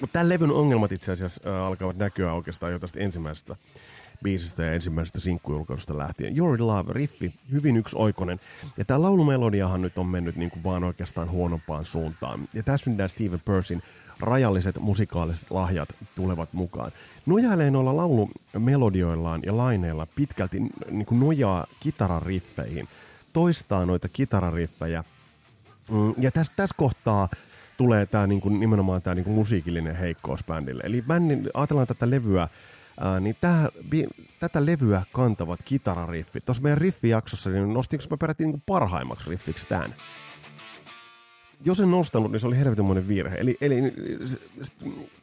Mutta 0.00 0.12
tämän 0.12 0.28
levyn 0.28 0.50
ongelmat 0.50 0.92
itse 0.92 1.12
asiassa 1.12 1.50
uh, 1.50 1.66
alkavat 1.66 1.96
näkyä 1.96 2.32
oikeastaan 2.32 2.72
jo 2.72 2.78
tästä 2.78 3.00
ensimmäisestä 3.00 3.56
biisistä 4.22 4.62
ja 4.62 4.72
ensimmäisestä 4.72 5.20
sinkkujulkaisusta 5.20 5.98
lähtien. 5.98 6.36
Your 6.38 6.56
Love, 6.60 6.92
riffi, 6.92 7.34
hyvin 7.52 7.76
yksioikoinen. 7.76 8.40
Ja 8.76 8.84
tämä 8.84 9.02
laulumelodiahan 9.02 9.82
nyt 9.82 9.98
on 9.98 10.06
mennyt 10.06 10.36
niin 10.36 10.50
kuin 10.50 10.64
vaan 10.64 10.84
oikeastaan 10.84 11.30
huonompaan 11.30 11.84
suuntaan. 11.84 12.48
Ja 12.54 12.62
tässä 12.62 12.90
nyt 12.90 13.10
Steven 13.10 13.40
Persin 13.40 13.82
rajalliset 14.20 14.78
musikaaliset 14.80 15.50
lahjat 15.50 15.88
tulevat 16.14 16.52
mukaan. 16.52 16.92
Nojailee 17.26 17.70
noilla 17.70 17.96
laulumelodioillaan 17.96 19.40
ja 19.46 19.56
laineilla 19.56 20.06
pitkälti 20.06 20.60
niin 20.90 21.06
kuin 21.06 21.20
nojaa 21.20 21.66
kitarariffeihin, 21.80 22.88
toistaa 23.34 23.86
noita 23.86 24.08
kitarariffejä. 24.08 25.04
Mm, 25.90 26.14
ja 26.18 26.30
tässä 26.30 26.52
täs 26.56 26.70
kohtaa 26.76 27.28
tulee 27.76 28.06
tää, 28.06 28.26
niin 28.26 28.40
kuin, 28.40 28.60
nimenomaan 28.60 29.02
tämä 29.02 29.14
niin 29.14 29.30
musiikillinen 29.30 29.96
heikkous 29.96 30.44
bändille. 30.44 30.82
Eli 30.86 31.02
bändin, 31.02 31.50
ajatellaan 31.54 31.86
tätä 31.86 32.10
levyä, 32.10 32.48
ää, 33.00 33.20
niin 33.20 33.36
tää, 33.40 33.68
bi, 33.88 34.06
tätä 34.40 34.66
levyä 34.66 35.02
kantavat 35.12 35.60
kitarariffit. 35.64 36.44
Tuossa 36.44 36.62
meidän 36.62 36.78
riffijaksossa 36.78 37.50
niin 37.50 37.74
nostinko 37.74 38.04
mä 38.10 38.16
peräti 38.16 38.46
niin 38.46 38.62
parhaimmaksi 38.66 39.30
riffiksi 39.30 39.66
tämän? 39.66 39.94
jos 41.64 41.80
en 41.80 41.90
nostanut, 41.90 42.32
niin 42.32 42.40
se 42.40 42.46
oli 42.46 42.58
helvetinmoinen 42.58 43.08
virhe. 43.08 43.36
Eli, 43.36 43.56
eli 43.60 43.74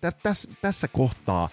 täs, 0.02 0.15
täs, 0.24 0.47
tässä 0.62 0.88
kohtaa 0.88 1.50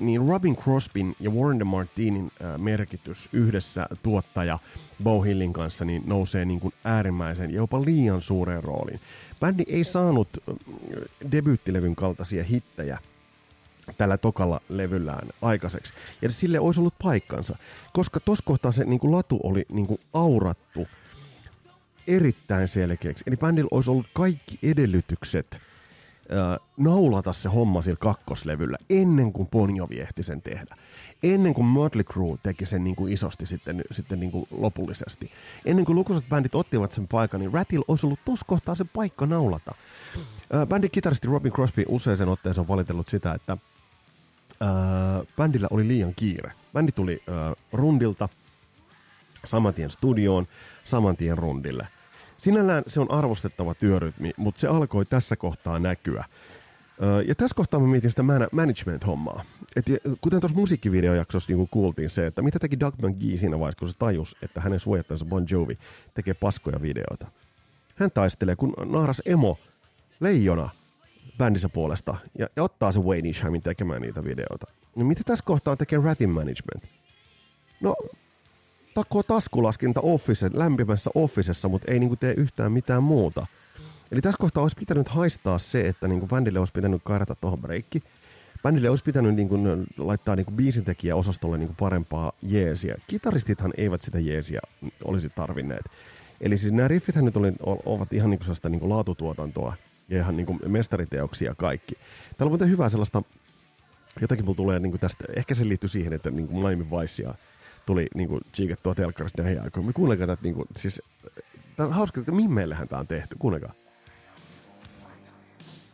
niin 0.00 0.28
Robin 0.28 0.56
Crosbyn 0.56 1.14
ja 1.20 1.30
Warren 1.30 1.58
de 1.58 1.64
Martinin 1.64 2.32
äh, 2.44 2.58
merkitys 2.58 3.28
yhdessä 3.32 3.86
tuottaja 4.02 4.58
Bo 5.02 5.22
Hillin 5.22 5.52
kanssa 5.52 5.84
niin 5.84 6.02
nousee 6.06 6.44
niin 6.44 6.60
kuin 6.60 6.74
äärimmäisen 6.84 7.50
ja 7.50 7.56
jopa 7.56 7.84
liian 7.84 8.22
suureen 8.22 8.64
rooliin. 8.64 9.00
Bändi 9.40 9.64
ei 9.66 9.84
saanut 9.84 10.28
äh, 10.48 10.54
debyyttilevyn 11.32 11.96
kaltaisia 11.96 12.44
hittejä 12.44 12.98
tällä 13.98 14.16
tokalla 14.16 14.60
levyllään 14.68 15.28
aikaiseksi. 15.42 15.94
Ja 16.22 16.30
sille 16.30 16.60
olisi 16.60 16.80
ollut 16.80 16.94
paikkansa, 17.02 17.56
koska 17.92 18.20
tuossa 18.20 18.44
kohtaa 18.46 18.72
se 18.72 18.84
niin 18.84 19.00
kuin 19.00 19.12
latu 19.12 19.40
oli 19.42 19.66
niin 19.68 19.86
kuin 19.86 20.00
aurattu 20.12 20.88
erittäin 22.06 22.68
selkeäksi. 22.68 23.24
Eli 23.26 23.36
bändillä 23.36 23.68
olisi 23.70 23.90
ollut 23.90 24.06
kaikki 24.12 24.58
edellytykset 24.62 25.58
naulata 26.76 27.32
se 27.32 27.48
homma 27.48 27.82
sillä 27.82 27.96
kakkoslevyllä 27.96 28.78
ennen 28.90 29.32
kuin 29.32 29.48
Bon 29.48 29.76
Jovi 29.76 30.00
ehti 30.00 30.22
sen 30.22 30.42
tehdä. 30.42 30.76
Ennen 31.22 31.54
kuin 31.54 31.66
Mötley 31.66 32.04
Crue 32.04 32.38
teki 32.42 32.66
sen 32.66 32.84
niin 32.84 32.96
kuin 32.96 33.12
isosti 33.12 33.46
sitten, 33.46 33.84
sitten 33.90 34.20
niin 34.20 34.30
kuin 34.30 34.46
lopullisesti. 34.50 35.30
Ennen 35.64 35.84
kuin 35.84 35.96
lukuisat 35.96 36.28
bändit 36.28 36.54
ottivat 36.54 36.92
sen 36.92 37.08
paikan, 37.08 37.40
niin 37.40 37.52
Rattil 37.52 37.84
olisi 37.88 38.06
ollut 38.06 38.18
tuossa 38.24 38.46
kohtaa 38.48 38.74
se 38.74 38.84
paikka 38.84 39.26
naulata. 39.26 39.74
Äh, 40.54 40.66
bändin 40.66 40.90
kitaristi 40.90 41.28
Robin 41.28 41.52
Crosby 41.52 41.84
usein 41.88 42.28
otteeseen 42.28 42.60
on 42.60 42.68
valitellut 42.68 43.08
sitä, 43.08 43.34
että 43.34 43.56
äh, 44.62 44.68
bändillä 45.36 45.68
oli 45.70 45.88
liian 45.88 46.12
kiire. 46.16 46.52
Bändi 46.72 46.92
tuli 46.92 47.22
äh, 47.28 47.56
rundilta, 47.72 48.28
saman 49.44 49.74
tien 49.74 49.90
studioon, 49.90 50.46
saman 50.84 51.16
tien 51.16 51.38
rundille. 51.38 51.88
Sinällään 52.44 52.84
se 52.86 53.00
on 53.00 53.10
arvostettava 53.10 53.74
työrytmi, 53.74 54.30
mutta 54.36 54.60
se 54.60 54.68
alkoi 54.68 55.04
tässä 55.04 55.36
kohtaa 55.36 55.78
näkyä. 55.78 56.24
Ja 57.26 57.34
tässä 57.34 57.54
kohtaa 57.54 57.80
mä 57.80 57.86
mietin 57.86 58.10
sitä 58.10 58.22
management-hommaa. 58.52 59.42
Et 59.76 59.86
kuten 60.20 60.40
tuossa 60.40 60.58
musiikkivideojaksossa 60.58 61.52
niin 61.52 61.68
kuultiin 61.68 62.10
se, 62.10 62.26
että 62.26 62.42
mitä 62.42 62.58
teki 62.58 62.80
Doug 62.80 62.94
McGee 62.94 63.36
siinä 63.36 63.58
vaiheessa, 63.58 63.78
kun 63.78 63.88
se 63.88 63.98
tajus, 63.98 64.36
että 64.42 64.60
hänen 64.60 64.80
suojattansa 64.80 65.24
Bon 65.24 65.46
Jovi 65.50 65.78
tekee 66.14 66.34
paskoja 66.34 66.82
videoita. 66.82 67.26
Hän 67.96 68.10
taistelee, 68.10 68.56
kun 68.56 68.74
naaras 68.84 69.22
emo 69.26 69.58
leijona 70.20 70.68
bändissä 71.38 71.68
puolesta 71.68 72.16
ja, 72.38 72.48
ja 72.56 72.62
ottaa 72.62 72.92
se 72.92 73.00
Wayne 73.00 73.28
Ishamin 73.28 73.62
tekemään 73.62 74.02
niitä 74.02 74.24
videoita. 74.24 74.66
Niin 74.96 75.06
mitä 75.06 75.22
tässä 75.24 75.44
kohtaa 75.44 75.76
tekee 75.76 75.98
Ratin 75.98 76.30
Management? 76.30 76.84
No, 77.80 77.96
takoo 78.94 79.22
taskulaskinta 79.22 80.00
office, 80.00 80.50
lämpimässä 80.54 81.10
officessa, 81.14 81.68
mutta 81.68 81.92
ei 81.92 81.98
niinku 81.98 82.16
tee 82.16 82.34
yhtään 82.36 82.72
mitään 82.72 83.02
muuta. 83.02 83.46
Eli 84.12 84.20
tässä 84.20 84.38
kohtaa 84.40 84.62
olisi 84.62 84.76
pitänyt 84.76 85.08
haistaa 85.08 85.58
se, 85.58 85.88
että 85.88 86.08
niinku 86.08 86.26
bändille 86.26 86.58
olisi 86.58 86.72
pitänyt 86.72 87.02
kairata 87.04 87.34
tuohon 87.34 87.60
breikki. 87.60 88.02
Bändille 88.62 88.90
olisi 88.90 89.04
pitänyt 89.04 89.34
niinku 89.34 89.58
laittaa 89.98 90.36
niinku 90.36 90.52
biisintekijäosastolle 90.52 91.58
niinku 91.58 91.74
parempaa 91.78 92.32
jeesiä. 92.42 92.96
Kitaristithan 93.06 93.72
eivät 93.76 94.02
sitä 94.02 94.18
jeesiä 94.18 94.60
olisi 95.04 95.30
tarvinneet. 95.30 95.84
Eli 96.40 96.58
siis 96.58 96.72
nämä 96.72 96.88
riffithän 96.88 97.24
nyt 97.24 97.36
oli, 97.36 97.52
ovat 97.86 98.12
ihan 98.12 98.30
niinku 98.30 98.44
sellaista 98.44 98.68
niinku 98.68 98.88
laatutuotantoa 98.88 99.74
ja 100.08 100.18
ihan 100.18 100.36
niinku 100.36 100.58
mestariteoksia 100.66 101.54
kaikki. 101.54 101.94
Täällä 101.94 102.48
on 102.48 102.50
muuten 102.50 102.70
hyvää 102.70 102.88
sellaista, 102.88 103.22
jotakin 104.20 104.44
mulla 104.44 104.56
tulee 104.56 104.78
niinku 104.78 104.98
tästä, 104.98 105.24
ehkä 105.36 105.54
se 105.54 105.68
liittyy 105.68 105.88
siihen, 105.88 106.12
että 106.12 106.30
niinku 106.30 106.60
Miami 106.60 106.86
Vicea 106.90 107.34
tuli 107.86 108.06
niinku 108.14 108.40
chiikattua 108.54 108.94
telkkarista 108.94 109.42
näihin 109.42 109.62
aikoihin. 109.62 109.88
Me 109.88 109.92
kuunnelkaa 109.92 110.26
tätä 110.26 110.42
niinku, 110.42 110.64
siis, 110.76 111.02
tää 111.76 111.86
on 111.86 111.92
hauska, 111.92 112.20
että 112.20 112.32
mimmeillähän 112.32 112.88
tää 112.88 112.98
on 112.98 113.06
tehty, 113.06 113.36
kuunnelkaa. 113.38 113.72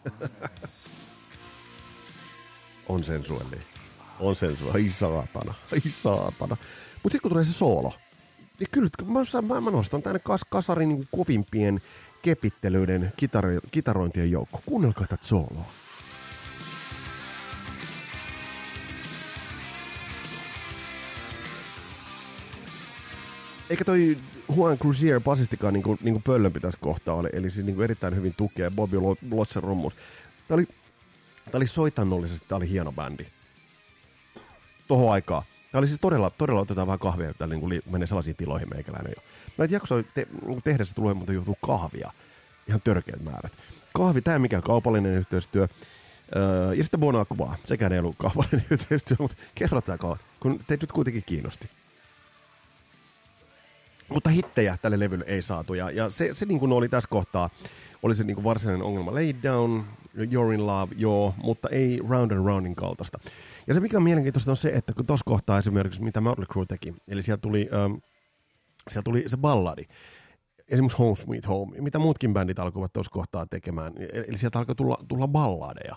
on 2.88 3.05
sensuelli. 3.05 3.59
On 4.20 4.37
sensuelli. 4.37 4.83
Ai 4.83 4.90
saatana. 4.90 5.55
Ai 5.72 5.81
saatana. 5.88 6.57
Mut 7.03 7.12
sit 7.12 7.20
kun 7.20 7.31
tulee 7.31 7.44
se 7.44 7.53
soolo, 7.53 7.92
niin 8.59 8.68
kyllä 8.70 8.88
mä, 9.05 9.20
mä, 9.42 9.61
mä 9.61 9.70
nostan 9.70 10.03
tänne 10.03 10.18
kas, 10.18 10.40
kasarin 10.50 10.88
niin 10.88 11.09
kovimpien 11.16 11.81
kepittelyiden 12.22 13.12
kitaro, 13.16 13.48
kitarointien 13.70 14.31
joukko. 14.31 14.62
Kuunnelkaa 14.66 15.07
tätä 15.07 15.26
sooloa. 15.26 15.64
Eikä 23.70 23.85
toi 23.85 24.18
Juan 24.56 24.78
Cruzier 24.78 25.20
basistikaan 25.20 25.74
niinku, 25.74 25.98
niinku 26.02 26.20
pöllön 26.24 26.52
tässä 26.52 26.78
kohtaa 26.83 27.14
oli, 27.14 27.28
eli 27.33 27.50
siis 27.50 27.66
niinku 27.66 27.83
erittäin 27.83 28.16
hyvin 28.16 28.35
tukee 28.37 28.70
Bobby 28.70 28.96
Lotsen 29.30 29.62
rummus. 29.62 29.94
Tämä 30.48 30.56
oli, 30.56 30.66
tää 31.44 31.59
oli 31.59 31.66
soitannollisesti, 31.66 32.46
tämä 32.48 32.56
oli 32.56 32.70
hieno 32.70 32.92
bändi. 32.92 33.26
Tohon 34.88 35.12
aikaa. 35.12 35.44
Tämä 35.72 35.78
oli 35.78 35.87
siis 35.87 36.00
todella, 36.00 36.30
todella 36.30 36.61
otetaan 36.61 36.87
vähän 36.87 36.98
kahvia, 36.98 37.30
että 37.30 37.46
niin 37.46 37.61
kuin 37.61 37.83
menee 37.90 38.06
sellaisiin 38.06 38.37
tiloihin 38.37 38.68
meikäläinen 38.74 39.12
jo. 39.16 39.22
Näitä 39.59 39.74
jaksoja 39.74 40.04
te, 40.14 40.26
niin 40.46 40.62
tehdessä 40.62 40.94
tulee 40.94 41.14
mutta 41.14 41.33
joutuu 41.33 41.59
kahvia. 41.66 42.12
Ihan 42.68 42.80
törkeät 42.85 43.22
määrät. 43.22 43.52
Kahvi, 43.94 44.22
tämä 44.22 44.38
mikä 44.38 44.61
kaupallinen 44.61 45.14
yhteistyö. 45.14 45.68
Öö, 46.37 46.74
ja 46.74 46.85
sitten 46.85 47.00
Bona 47.00 47.24
kuvaa. 47.24 47.56
Sekään 47.64 47.92
ei 47.92 47.98
ollut 47.98 48.16
kaupallinen 48.18 48.66
yhteistyö, 48.70 49.16
mutta 49.20 49.37
kerrotaan, 49.54 49.98
kun 50.40 50.59
teitä 50.66 50.83
nyt 50.83 50.92
kuitenkin 50.92 51.24
kiinnosti. 51.26 51.70
Mutta 54.11 54.31
hittejä 54.31 54.79
tälle 54.83 54.99
levylle 54.99 55.25
ei 55.29 55.42
saatu, 55.42 55.75
ja, 55.75 55.90
ja 55.90 56.11
se, 56.11 56.35
se 56.35 56.46
niin 56.46 56.61
kuin 56.61 56.73
oli 56.73 56.88
tässä 56.88 57.09
kohtaa, 57.11 57.51
oli 58.03 58.14
se 58.14 58.25
niin 58.25 58.35
kuin 58.35 58.44
varsinainen 58.44 58.87
ongelma. 58.87 59.14
Lay 59.14 59.35
down, 59.42 59.85
you're 60.16 60.55
in 60.55 60.66
love, 60.66 60.94
joo, 60.96 61.35
mutta 61.42 61.68
ei 61.68 62.01
round 62.09 62.31
and 62.31 62.46
roundin 62.46 62.75
kaltaista. 62.75 63.18
Ja 63.66 63.75
se 63.75 63.81
mikä 63.81 63.96
on 63.96 64.03
mielenkiintoista 64.03 64.51
on 64.51 64.57
se, 64.57 64.68
että 64.68 64.92
kun 64.92 65.07
tuossa 65.07 65.25
kohtaa 65.25 65.59
esimerkiksi, 65.59 66.03
mitä 66.03 66.20
Mötley 66.20 66.46
Crue 66.53 66.66
teki, 66.66 66.94
eli 67.09 67.23
sieltä 67.23 67.40
tuli, 67.40 67.68
ähm, 67.75 67.92
sieltä 68.88 69.05
tuli 69.05 69.25
se 69.27 69.37
balladi, 69.37 69.83
esimerkiksi 70.68 70.99
Home 70.99 71.16
Sweet 71.16 71.49
Home, 71.49 71.81
mitä 71.81 71.99
muutkin 71.99 72.33
bändit 72.33 72.59
alkoivat 72.59 72.92
tuossa 72.92 73.11
kohtaa 73.11 73.46
tekemään, 73.46 73.92
eli 74.29 74.37
sieltä 74.37 74.59
alkoi 74.59 74.75
tulla, 74.75 75.05
tulla 75.09 75.29
balladeja. 75.29 75.96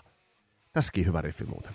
Tässäkin 0.72 1.06
hyvä 1.06 1.20
riffi 1.20 1.44
muuten. 1.44 1.72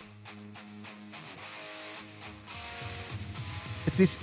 Et 3.88 3.94
siis 3.94 4.20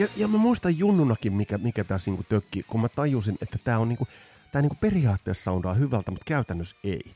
ja, 0.00 0.08
ja 0.16 0.28
mä 0.28 0.38
muistan 0.38 0.78
junnunakin, 0.78 1.32
mikä, 1.32 1.58
mikä 1.58 1.84
tässä 1.84 2.10
niinku 2.10 2.24
tökki, 2.28 2.62
kun 2.68 2.80
mä 2.80 2.88
tajusin, 2.88 3.38
että 3.42 3.58
tämä 3.64 3.78
on 3.78 3.88
niinku, 3.88 4.08
tää 4.52 4.62
niinku 4.62 4.76
periaatteessa 4.80 5.44
soundaa 5.44 5.74
hyvältä, 5.74 6.10
mutta 6.10 6.24
käytännössä 6.24 6.76
ei. 6.84 7.14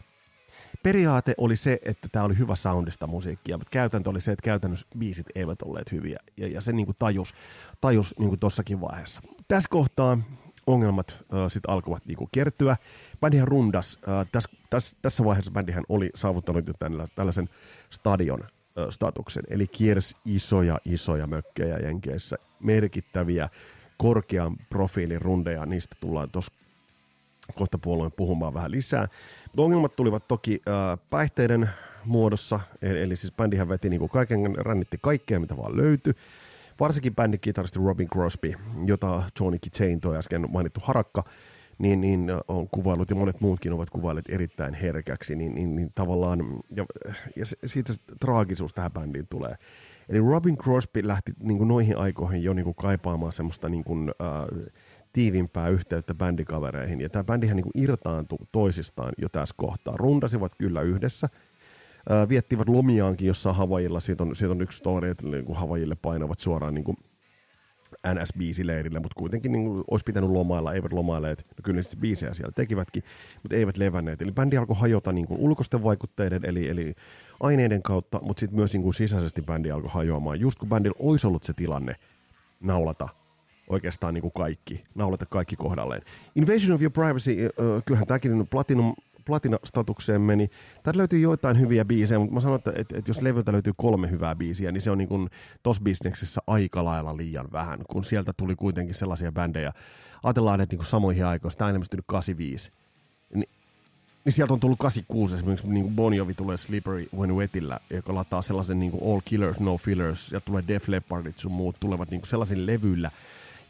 Periaate 0.83 1.35
oli 1.38 1.57
se, 1.57 1.79
että 1.85 2.09
tämä 2.12 2.25
oli 2.25 2.38
hyvä 2.38 2.57
soundista 2.57 3.07
musiikkia, 3.07 3.59
mutta 3.59 3.70
käytäntö 3.70 4.11
oli 4.11 4.20
se, 4.20 4.33
että 4.33 4.44
käytännössä 4.44 4.87
biisit 4.99 5.27
eivät 5.35 5.62
olleet 5.62 5.92
hyviä. 5.92 6.18
Ja, 6.37 6.49
ja 6.49 6.61
se 6.61 6.73
niinku 6.73 6.94
tajus, 6.99 7.35
tajus 7.81 8.14
niinku 8.18 8.37
tossakin 8.37 8.81
vaiheessa. 8.81 9.20
Tässä 9.49 9.68
kohtaa 9.70 10.18
ongelmat 10.66 11.11
äh, 11.11 11.51
sitten 11.53 11.70
alkoivat 11.70 12.07
niinku 12.07 12.29
kertyä. 12.33 12.77
Bändihän 13.20 13.49
rundas. 13.49 13.99
Äh, 14.09 14.27
täs, 14.33 14.49
täs, 14.70 14.97
tässä 15.03 15.25
vaiheessa 15.25 15.51
bändihän 15.51 15.85
oli 15.88 16.11
saavuttanut 16.14 16.66
jo 16.66 16.75
tällaisen 17.14 17.49
stadion 17.90 18.40
statuksen, 18.91 19.43
eli 19.49 19.67
kiersi 19.67 20.17
isoja, 20.25 20.79
isoja 20.85 21.27
mökkejä 21.27 21.79
Jenkeissä, 21.79 22.37
merkittäviä 22.61 23.49
korkean 23.97 24.57
profiilin 24.71 25.23
rundeja, 25.23 25.67
niistä 25.67 25.97
tullaan 26.01 26.31
tuossa 26.31 26.53
kohta 27.55 27.79
puolueen 27.79 28.13
puhumaan 28.13 28.55
vähän 28.55 28.71
lisää. 28.71 29.09
Mutta 29.45 29.63
ongelmat 29.63 29.97
tulivat 29.97 30.29
toki 30.29 30.63
äh, 30.69 30.99
päihteiden 31.11 31.71
muodossa, 32.05 32.61
eli, 32.83 33.03
eli 33.03 33.17
siis 33.17 33.33
bändihän 33.33 33.69
veti 33.69 33.89
niinku 33.89 34.09
kaiken, 34.09 34.57
rännitti 34.57 34.99
kaikkea, 35.03 35.41
mitä 35.41 35.57
vaan 35.57 35.77
löytyi. 35.77 36.15
Varsinkin 36.81 37.15
bändin 37.15 37.41
kitaristi 37.41 37.79
Robin 37.79 38.09
Crosby, 38.09 38.55
jota 38.87 39.23
Johnny 39.41 39.59
Chain 39.59 40.01
toi 40.01 40.17
äsken 40.17 40.47
mainittu 40.51 40.81
harakka, 40.85 41.25
niin, 41.79 42.01
niin 42.01 42.31
on 42.49 42.69
kuvailut 42.69 43.11
ja 43.11 43.17
monet 43.17 43.41
muutkin 43.41 43.73
ovat 43.73 43.91
kuvailleet 43.91 44.29
erittäin 44.29 44.75
herkäksi, 44.75 45.37
niin, 45.37 45.55
niin, 45.55 45.77
niin 45.77 45.91
tavallaan, 45.95 46.41
ja, 46.77 46.85
ja 47.37 47.45
siitä 47.67 47.93
traagisuus 48.21 48.75
tähän 48.75 48.93
bändiin 48.93 49.27
tulee. 49.31 49.55
Eli 50.09 50.19
Robin 50.19 50.57
Crosby 50.57 51.07
lähti 51.07 51.33
niin 51.41 51.59
kuin 51.59 51.69
noihin 51.69 51.99
aikoihin 51.99 52.43
jo 52.43 52.53
niin 52.53 52.65
kuin 52.65 52.75
kaipaamaan 52.75 53.33
semmoista 53.33 53.69
niin 53.69 53.85
kuin, 53.85 54.09
äh, 54.09 54.73
tiivimpää 55.13 55.69
yhteyttä 55.69 56.15
bändikavereihin, 56.15 57.01
ja 57.01 57.11
tämä 57.11 57.25
bändihän 57.25 57.57
niin 57.57 57.65
kuin 57.65 57.83
irtaantui 57.83 58.39
toisistaan 58.53 59.13
jo 59.19 59.29
tässä 59.29 59.55
kohtaa. 59.59 59.97
Rundasivat 59.97 60.55
kyllä 60.59 60.83
yhdessä, 60.83 61.29
äh, 62.11 62.29
viettivät 62.29 62.69
lomiaankin 62.69 63.29
jossain 63.29 63.57
Havajilla, 63.57 64.01
siitä 64.01 64.25
on, 64.25 64.37
siitä 64.37 64.53
on 64.53 64.63
yksi 64.63 64.79
story, 64.79 65.11
että 65.11 65.27
niin 65.27 65.45
kuin 65.45 65.59
Havajille 65.59 65.95
painavat 65.95 66.39
suoraan 66.39 66.75
niin 66.75 66.85
kuin 66.85 66.97
NS-biisileirille, 68.07 69.01
mutta 69.01 69.19
kuitenkin 69.19 69.53
niin 69.53 69.64
kuin, 69.64 69.85
olisi 69.90 70.05
pitänyt 70.05 70.31
lomailla, 70.31 70.73
eivät 70.73 70.93
lomailleet. 70.93 71.38
No 71.38 71.62
kyllä 71.62 71.81
ne 71.81 72.01
biisejä 72.01 72.35
siellä 72.35 72.53
tekivätkin, 72.53 73.05
mutta 73.43 73.57
eivät 73.57 73.77
levänneet. 73.77 74.23
Eli 74.23 74.33
bändi 74.33 74.57
alkoi 74.57 74.77
hajota 74.77 75.12
niin 75.12 75.27
kuin 75.27 75.40
ulkoisten 75.40 75.83
vaikutteiden, 75.83 76.45
eli, 76.45 76.69
eli 76.69 76.95
aineiden 77.40 77.83
kautta, 77.83 78.21
mutta 78.23 78.40
sitten 78.40 78.57
myös 78.57 78.73
niin 78.73 78.83
kuin 78.83 78.95
sisäisesti 78.95 79.43
bändi 79.43 79.71
alkoi 79.71 79.90
hajoamaan. 79.93 80.40
Just 80.40 80.59
kun 80.59 80.69
bändillä 80.69 80.97
olisi 80.99 81.27
ollut 81.27 81.45
se 81.45 81.53
tilanne 81.53 81.97
naulata 82.61 83.09
oikeastaan 83.69 84.14
niin 84.14 84.23
kuin 84.23 84.33
kaikki, 84.33 84.85
naulata 84.95 85.27
kaikki 85.27 85.57
kohdalleen. 85.57 86.03
Invasion 86.35 86.73
of 86.73 86.83
Your 86.83 86.93
Privacy, 86.93 87.31
uh, 87.47 87.83
kyllähän 87.85 88.07
tämäkin 88.07 88.47
Platinum 88.47 88.95
platinastatukseen 89.25 90.21
meni. 90.21 90.51
Täältä 90.83 90.99
löytyy 90.99 91.19
joitain 91.19 91.61
hyviä 91.61 91.85
biisejä, 91.85 92.19
mutta 92.19 92.35
mä 92.35 92.41
sanon, 92.41 92.57
että, 92.57 92.73
että, 92.77 92.99
että 92.99 93.11
jos 93.11 93.23
levyltä 93.23 93.53
löytyy 93.53 93.73
kolme 93.77 94.11
hyvää 94.11 94.35
biisiä, 94.35 94.73
niin 94.73 94.81
se 94.81 94.91
on 94.91 94.99
niin 94.99 95.31
tossa 95.63 95.83
bisneksessä 95.83 96.41
aika 96.47 96.85
lailla 96.85 97.17
liian 97.17 97.49
vähän, 97.53 97.79
kun 97.91 98.05
sieltä 98.05 98.33
tuli 98.37 98.57
kuitenkin 98.57 98.94
sellaisia 98.94 99.33
bändejä. 99.33 99.73
Ajatellaan, 100.25 100.61
että 100.61 100.77
niin 100.77 100.87
samoihin 100.87 101.27
aikoihin, 101.27 101.59
tämä 101.59 101.69
on 101.69 101.75
ilmestynyt 101.75 102.05
85, 102.09 102.71
niin, 103.35 103.48
niin 104.25 104.33
sieltä 104.33 104.53
on 104.53 104.61
tullut 104.61 104.79
86 104.79 105.35
esimerkiksi 105.35 105.69
niin 105.69 105.85
kuin 105.85 105.96
Bon 105.96 106.15
Jovi 106.15 106.35
tulee 106.35 106.57
Slippery 106.57 107.09
When 107.17 107.35
Wetillä, 107.35 107.81
joka 107.90 108.15
lataa 108.15 108.42
sellaisen 108.42 108.79
niin 108.79 108.92
All 109.05 109.21
Killers, 109.25 109.61
No 109.61 109.79
Fillers, 109.79 110.33
ja 110.33 110.40
tulee 110.40 110.65
Def 110.69 110.88
Leppardit 110.88 111.38
sun 111.38 111.53
muut 111.53 111.77
tulevat 111.81 112.11
niin 112.11 112.21
sellaisen 112.25 112.67
levyillä, 112.67 113.11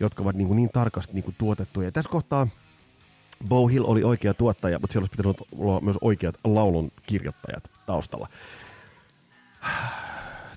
jotka 0.00 0.22
ovat 0.22 0.36
niin, 0.36 0.56
niin 0.56 0.70
tarkasti 0.72 1.12
niin 1.12 1.34
tuotettuja. 1.38 1.88
Ja 1.88 1.92
tässä 1.92 2.10
kohtaa 2.10 2.48
Bo 3.48 3.66
Hill 3.66 3.84
oli 3.86 4.04
oikea 4.04 4.34
tuottaja, 4.34 4.78
mutta 4.78 4.92
siellä 4.92 5.02
olisi 5.02 5.16
pitänyt 5.16 5.36
olla 5.58 5.80
myös 5.80 5.96
oikeat 6.00 6.34
laulun 6.44 6.90
kirjoittajat 7.06 7.70
taustalla. 7.86 8.28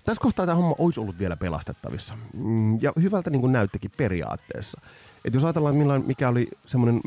Tässä 0.06 0.22
kohtaa 0.22 0.46
tämä 0.46 0.56
homma 0.56 0.76
olisi 0.78 1.00
ollut 1.00 1.20
vielä 1.20 1.38
pelastettavissa. 1.38 2.18
Mm, 2.34 2.82
ja 2.82 2.94
hyvältä 3.02 3.30
niin 3.30 3.42
kuin 3.42 3.54
näyttikin 3.54 3.92
periaatteessa. 3.98 4.82
Et 5.26 5.34
jos 5.34 5.44
ajatellaan, 5.44 6.04
mikä 6.06 6.30
oli 6.30 6.48
semmoinen 6.66 7.02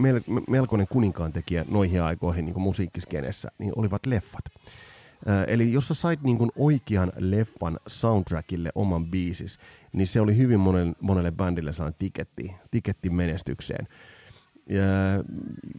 melkoinen 0.48 0.88
kuninkaan 0.88 1.32
tekijä 1.32 1.64
noihin 1.68 2.02
aikoihin 2.02 2.44
niin 2.44 2.60
musiikkiskenessä, 2.60 3.50
niin 3.58 3.72
olivat 3.76 4.06
leffat. 4.06 4.44
Eli 5.46 5.72
jos 5.72 5.88
sä 5.88 5.94
sait 5.94 6.22
niin 6.22 6.38
kuin 6.38 6.50
oikean 6.56 7.12
leffan 7.18 7.80
soundtrackille 7.86 8.72
oman 8.74 9.06
biisis, 9.06 9.58
niin 9.92 10.06
se 10.06 10.20
oli 10.20 10.36
hyvin 10.36 10.60
monelle, 10.60 10.94
monelle 11.00 11.30
bändille 11.32 11.72
sellainen 11.72 11.98
tiketti, 11.98 12.54
tiketti 12.70 13.10
menestykseen. 13.10 13.88
Ja, 14.70 14.84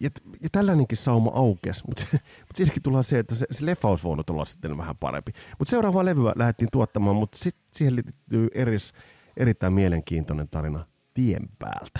ja, 0.02 0.10
ja 0.44 0.50
tällainenkin 0.52 0.98
sauma 0.98 1.32
aukesi, 1.34 1.84
mutta, 1.88 2.04
mutta 2.12 2.56
siinäkin 2.56 2.84
tullaan 2.84 3.04
se, 3.04 3.20
että 3.20 3.36
se, 3.36 3.46
se 3.52 3.66
leffa 3.66 3.88
olisi 3.88 4.04
voinut 4.04 4.30
olla 4.30 4.46
sitten 4.46 4.78
vähän 4.78 4.98
parempi. 4.98 5.32
Mutta 5.60 5.70
seuraavaa 5.70 6.06
levyä 6.06 6.34
lähdettiin 6.36 6.70
tuottamaan, 6.72 7.16
mutta 7.16 7.38
sitten 7.38 7.64
siihen 7.72 7.96
liittyy 7.96 8.48
eris, 8.54 8.94
erittäin 9.38 9.74
mielenkiintoinen 9.74 10.50
tarina 10.50 10.86
tien 11.14 11.50
päältä. 11.60 12.00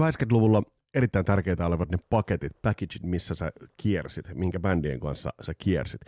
80-luvulla 0.00 0.62
erittäin 0.94 1.24
tärkeitä 1.24 1.66
olivat 1.66 1.90
ne 1.90 1.98
paketit, 2.10 2.52
packageit, 2.62 3.02
missä 3.02 3.34
sä 3.34 3.52
kiersit, 3.76 4.34
minkä 4.34 4.60
bändien 4.60 5.00
kanssa 5.00 5.30
sä 5.42 5.52
kiersit. 5.58 6.00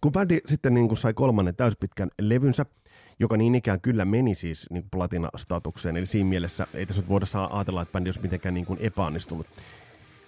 Kun 0.00 0.12
bändi 0.12 0.40
sitten 0.46 0.74
niin 0.74 0.88
kun 0.88 0.96
sai 0.96 1.14
kolmannen 1.14 1.56
täyspitkän 1.56 2.10
levynsä, 2.20 2.66
joka 3.18 3.36
niin 3.36 3.54
ikään 3.54 3.80
kyllä 3.80 4.04
meni 4.04 4.34
siis 4.34 4.70
niin 4.70 4.84
platina-statukseen, 4.90 5.96
eli 5.96 6.06
siinä 6.06 6.28
mielessä 6.28 6.66
ei 6.74 6.86
tässä 6.86 7.02
voida 7.08 7.26
saa 7.26 7.56
ajatella, 7.56 7.82
että 7.82 7.92
bändi 7.92 8.08
olisi 8.08 8.20
mitenkään 8.20 8.54
niin 8.54 8.66
kuin 8.66 8.78
epäonnistunut. 8.82 9.46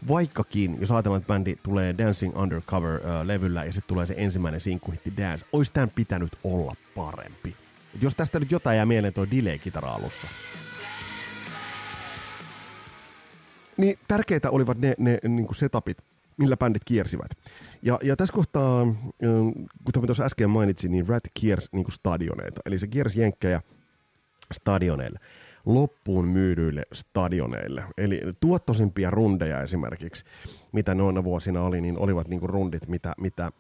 Vaikkakin, 0.09 0.77
jos 0.81 0.93
ajatellaan, 0.93 1.21
että 1.21 1.33
bändi 1.33 1.57
tulee 1.63 1.95
Dancing 1.99 2.37
Undercover-levyllä 2.37 3.65
ja 3.65 3.73
sitten 3.73 3.89
tulee 3.89 4.07
se 4.07 4.15
ensimmäinen 4.17 4.61
sinkkuhitti 4.61 5.13
Dance, 5.17 5.47
olisi 5.53 5.73
tämän 5.73 5.91
pitänyt 5.91 6.33
olla 6.45 6.73
parempi. 6.95 7.57
Et 7.95 8.03
jos 8.03 8.15
tästä 8.15 8.41
nyt 8.41 8.51
jotain 8.51 8.77
jää 8.77 8.87
mieleen 8.87 9.15
tuo 9.15 9.27
delay-kitara 9.31 9.95
alussa, 9.95 10.27
Niin 13.77 13.99
tärkeitä 14.09 14.51
olivat 14.51 14.79
ne, 14.79 14.95
ne 14.99 15.19
niin 15.29 15.55
setupit, 15.55 15.99
millä 16.39 16.57
bändit 16.57 16.85
kiersivät. 16.85 17.31
Ja, 17.83 17.99
ja 18.03 18.17
tässä 18.17 18.35
kohtaa, 18.35 18.87
kuten 19.85 20.07
tuossa 20.07 20.25
äsken 20.25 20.51
mainitsin, 20.51 20.91
niin 20.91 21.09
Rat 21.09 21.25
kiersi 21.35 21.69
niin 21.73 21.93
stadioneita. 21.93 22.61
Eli 22.67 22.79
se 22.79 22.87
kiersi 22.87 23.21
jenkkejä 23.21 23.61
stadioneille, 24.55 25.19
loppuun 25.67 26.29
myydyille 26.29 26.83
stadioneille. 26.93 27.85
Eli 27.99 28.21
tuottosimpia 28.41 29.11
rundeja 29.11 29.63
esimerkiksi, 29.63 30.25
mitä 30.73 30.95
noina 30.95 31.25
vuosina 31.25 31.63
oli, 31.63 31.81
niin 31.81 31.99
olivat 31.99 32.29
niin 32.29 32.43
rundit, 32.43 32.89
mitä, 32.89 33.15
mitä 33.21 33.53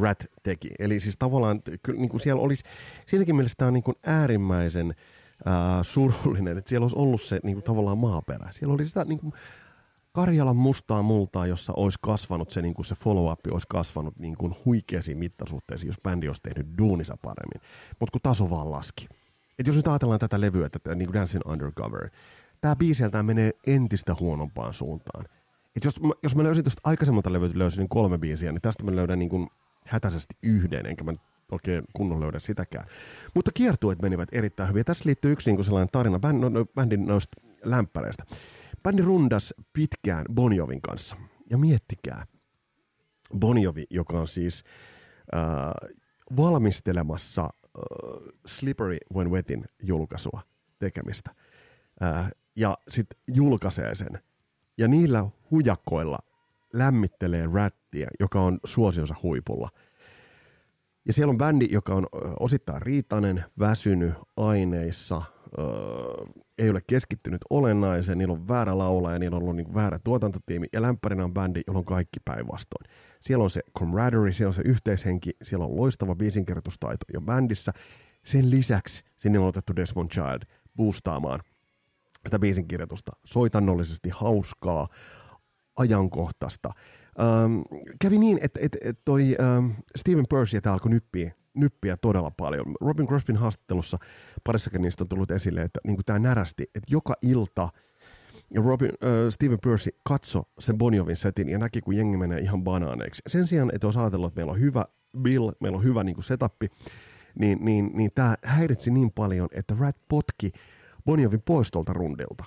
Rat 0.00 0.26
teki. 0.42 0.70
Eli 0.78 1.00
siis 1.00 1.16
tavallaan 1.18 1.62
niin 1.96 2.08
kuin 2.08 2.20
siellä 2.20 2.42
olisi, 2.42 2.64
siinäkin 3.06 3.36
mielessä 3.36 3.56
tämä 3.58 3.66
on 3.66 3.74
niin 3.74 3.84
kuin 3.84 3.96
äärimmäisen 4.06 4.94
ää, 5.44 5.82
surullinen, 5.82 6.58
että 6.58 6.68
siellä 6.68 6.84
olisi 6.84 6.96
ollut 6.96 7.22
se 7.22 7.40
niin 7.42 7.54
kuin, 7.54 7.64
tavallaan 7.64 7.98
maaperä. 7.98 8.48
Siellä 8.52 8.74
oli 8.74 8.84
sitä 8.84 9.04
niin 9.04 9.18
kuin, 9.18 9.32
Karjalan 10.12 10.56
mustaa 10.56 11.02
multaa, 11.02 11.46
jossa 11.46 11.72
olisi 11.76 11.98
kasvanut 12.02 12.50
se, 12.50 12.62
niin 12.62 12.74
kuin 12.74 12.86
se 12.86 12.94
follow-up 12.94 13.40
olisi 13.50 13.66
kasvanut 13.70 14.18
niin 14.18 14.36
kuin 14.36 14.54
huikeisiin 14.64 15.18
mittasuhteisiin, 15.18 15.88
jos 15.88 16.00
bändi 16.02 16.28
olisi 16.28 16.42
tehnyt 16.42 16.66
duunisa 16.78 17.16
paremmin. 17.22 17.68
Mutta 18.00 18.12
kun 18.12 18.20
taso 18.22 18.50
vaan 18.50 18.70
laski. 18.70 19.08
Et 19.58 19.66
jos 19.66 19.76
nyt 19.76 19.88
ajatellaan 19.88 20.20
tätä 20.20 20.40
levyä, 20.40 20.66
että 20.66 20.94
niin 20.94 21.06
kuin 21.08 21.14
Dancing 21.14 21.46
Undercover, 21.46 22.10
tämä 22.60 22.76
biiseltä 22.76 23.22
menee 23.22 23.50
entistä 23.66 24.16
huonompaan 24.20 24.74
suuntaan. 24.74 25.24
Et 25.76 25.84
jos, 25.84 26.00
jos 26.22 26.36
mä 26.36 26.42
löysin 26.42 26.64
tuosta 26.64 26.80
aikaisemmalta 26.84 27.32
levyltä 27.32 27.58
löysin 27.58 27.78
niin 27.78 27.88
kolme 27.88 28.18
biisiä, 28.18 28.52
niin 28.52 28.62
tästä 28.62 28.84
mä 28.84 28.96
löydän 28.96 29.18
niin 29.18 29.28
kuin 29.28 29.48
hätäisesti 29.86 30.36
yhden, 30.42 30.86
enkä 30.86 31.04
mä 31.04 31.12
oikein 31.52 31.84
kunnon 31.92 32.20
löydä 32.20 32.40
sitäkään. 32.40 32.86
Mutta 33.34 33.50
kiertueet 33.54 34.02
menivät 34.02 34.28
erittäin 34.32 34.68
hyvin. 34.68 34.80
Ja 34.80 34.84
tässä 34.84 35.02
liittyy 35.06 35.32
yksi 35.32 35.50
niin 35.50 35.56
kuin 35.56 35.64
sellainen 35.64 35.88
tarina 35.92 36.18
no, 36.32 36.48
no, 36.48 36.64
bändin 36.74 37.06
noista 37.06 37.36
lämpäreistä. 37.64 38.24
Bändi 38.82 39.02
rundas 39.02 39.54
pitkään 39.72 40.24
Bonjovin 40.34 40.82
kanssa. 40.82 41.16
Ja 41.50 41.58
miettikää, 41.58 42.26
Bonjovi, 43.38 43.84
joka 43.90 44.20
on 44.20 44.28
siis 44.28 44.64
äh, 45.34 45.90
valmistelemassa 46.36 47.42
äh, 47.42 47.50
Slippery 48.46 48.98
When 49.14 49.30
Wetin 49.30 49.64
julkaisua 49.82 50.40
tekemistä. 50.78 51.30
Äh, 52.02 52.30
ja 52.56 52.78
sitten 52.88 53.18
julkaisee 53.34 53.94
sen. 53.94 54.22
Ja 54.78 54.88
niillä 54.88 55.26
hujakoilla 55.50 56.18
lämmittelee 56.72 57.48
rättiä, 57.54 58.08
joka 58.20 58.40
on 58.40 58.58
suosionsa 58.64 59.14
huipulla– 59.22 59.68
ja 61.04 61.12
siellä 61.12 61.30
on 61.30 61.38
bändi, 61.38 61.68
joka 61.70 61.94
on 61.94 62.06
osittain 62.40 62.82
riitainen, 62.82 63.44
väsynyt 63.58 64.14
aineissa, 64.36 65.22
öö, 65.58 65.64
ei 66.58 66.70
ole 66.70 66.80
keskittynyt 66.86 67.40
olennaiseen, 67.50 68.18
niillä 68.18 68.32
on 68.32 68.48
väärä 68.48 68.78
laulaja, 68.78 69.18
niillä 69.18 69.36
on 69.36 69.42
ollut 69.42 69.56
niin 69.56 69.74
väärä 69.74 69.98
tuotantotiimi, 70.04 70.66
ja 70.72 70.82
lämpärinä 70.82 71.24
on 71.24 71.34
bändi, 71.34 71.60
jolla 71.66 71.78
on 71.78 71.84
kaikki 71.84 72.20
päinvastoin. 72.24 72.90
Siellä 73.20 73.44
on 73.44 73.50
se 73.50 73.60
camaraderie, 73.78 74.32
siellä 74.32 74.48
on 74.48 74.54
se 74.54 74.62
yhteishenki, 74.64 75.30
siellä 75.42 75.64
on 75.64 75.76
loistava 75.76 76.14
biisinkirjoitustaito 76.14 77.04
jo 77.12 77.20
bändissä. 77.20 77.72
Sen 78.24 78.50
lisäksi 78.50 79.04
sinne 79.16 79.38
on 79.38 79.46
otettu 79.46 79.76
Desmond 79.76 80.10
Child 80.10 80.42
boostaamaan 80.76 81.40
sitä 82.26 82.38
biisinkirjoitusta. 82.38 83.12
Soitannollisesti 83.24 84.08
hauskaa, 84.08 84.88
ajankohtaista– 85.76 86.70
Ähm, 87.20 87.60
kävi 88.00 88.18
niin, 88.18 88.38
että 88.42 88.60
et, 88.62 88.76
et 88.80 88.98
toi 89.04 89.36
ähm, 89.40 89.70
Steven 89.96 90.24
Percy 90.28 90.60
alkoi 90.66 90.90
nyppiä, 90.90 91.32
nyppiä 91.54 91.96
todella 91.96 92.30
paljon. 92.30 92.74
Robin 92.80 93.06
Crosbyn 93.06 93.36
haastattelussa 93.36 93.98
parissakin 94.44 94.82
niistä 94.82 95.04
on 95.04 95.08
tullut 95.08 95.30
esille, 95.30 95.62
että 95.62 95.80
niin 95.86 95.98
tämä 96.06 96.18
närästi, 96.18 96.62
että 96.62 96.86
joka 96.90 97.14
ilta 97.22 97.68
Robin, 98.56 98.88
äh, 99.04 99.10
Steven 99.30 99.58
Percy 99.64 99.90
katso 100.04 100.42
sen 100.58 100.78
Bonjovin 100.78 101.16
setin 101.16 101.48
ja 101.48 101.58
näki, 101.58 101.80
kun 101.80 101.96
jengi 101.96 102.16
menee 102.16 102.38
ihan 102.38 102.64
banaaneiksi. 102.64 103.22
Sen 103.26 103.46
sijaan, 103.46 103.70
että 103.74 103.86
olisi 103.86 104.00
ajatellut, 104.00 104.28
että 104.28 104.38
meillä 104.38 104.52
on 104.52 104.60
hyvä 104.60 104.84
bill, 105.18 105.50
meillä 105.60 105.78
on 105.78 105.84
hyvä 105.84 106.04
niin 106.04 106.14
kuin 106.14 106.24
setappi, 106.24 106.68
niin, 107.38 107.58
niin, 107.64 107.90
niin 107.94 108.10
tämä 108.14 108.36
häiritsi 108.44 108.90
niin 108.90 109.12
paljon, 109.12 109.48
että 109.52 109.76
Rat 109.78 109.96
potki 110.08 110.52
Bonjovin 111.04 111.42
pois 111.44 111.70
tuolta 111.70 111.92
rundilta 111.92 112.44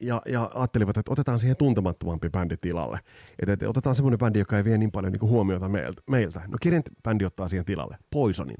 ja, 0.00 0.22
ja 0.26 0.50
ajattelivat, 0.54 0.96
että 0.96 1.12
otetaan 1.12 1.40
siihen 1.40 1.56
tuntemattomampi 1.56 2.30
bändi 2.30 2.56
tilalle. 2.56 2.98
Että, 3.38 3.52
että 3.52 3.68
otetaan 3.68 3.94
semmoinen 3.94 4.18
bändi, 4.18 4.38
joka 4.38 4.56
ei 4.56 4.64
vie 4.64 4.78
niin 4.78 4.92
paljon 4.92 5.12
niin 5.12 5.20
kuin 5.20 5.30
huomiota 5.30 5.68
meiltä, 5.68 6.02
meiltä. 6.10 6.40
No 6.48 6.58
kenen 6.60 6.82
bändi 7.02 7.24
ottaa 7.24 7.48
siihen 7.48 7.64
tilalle? 7.64 7.98
Poisonin. 8.10 8.56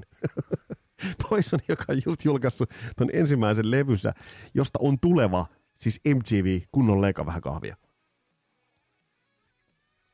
Poison, 1.29 1.59
joka 1.67 1.85
on 1.89 2.01
just 2.05 2.25
julkaissut 2.25 2.69
ton 2.95 3.09
ensimmäisen 3.13 3.71
levynsä, 3.71 4.13
josta 4.53 4.79
on 4.81 4.99
tuleva, 4.99 5.45
siis 5.77 6.01
MTV, 6.15 6.61
kunnon 6.71 7.01
leika 7.01 7.25
vähän 7.25 7.41
kahvia. 7.41 7.75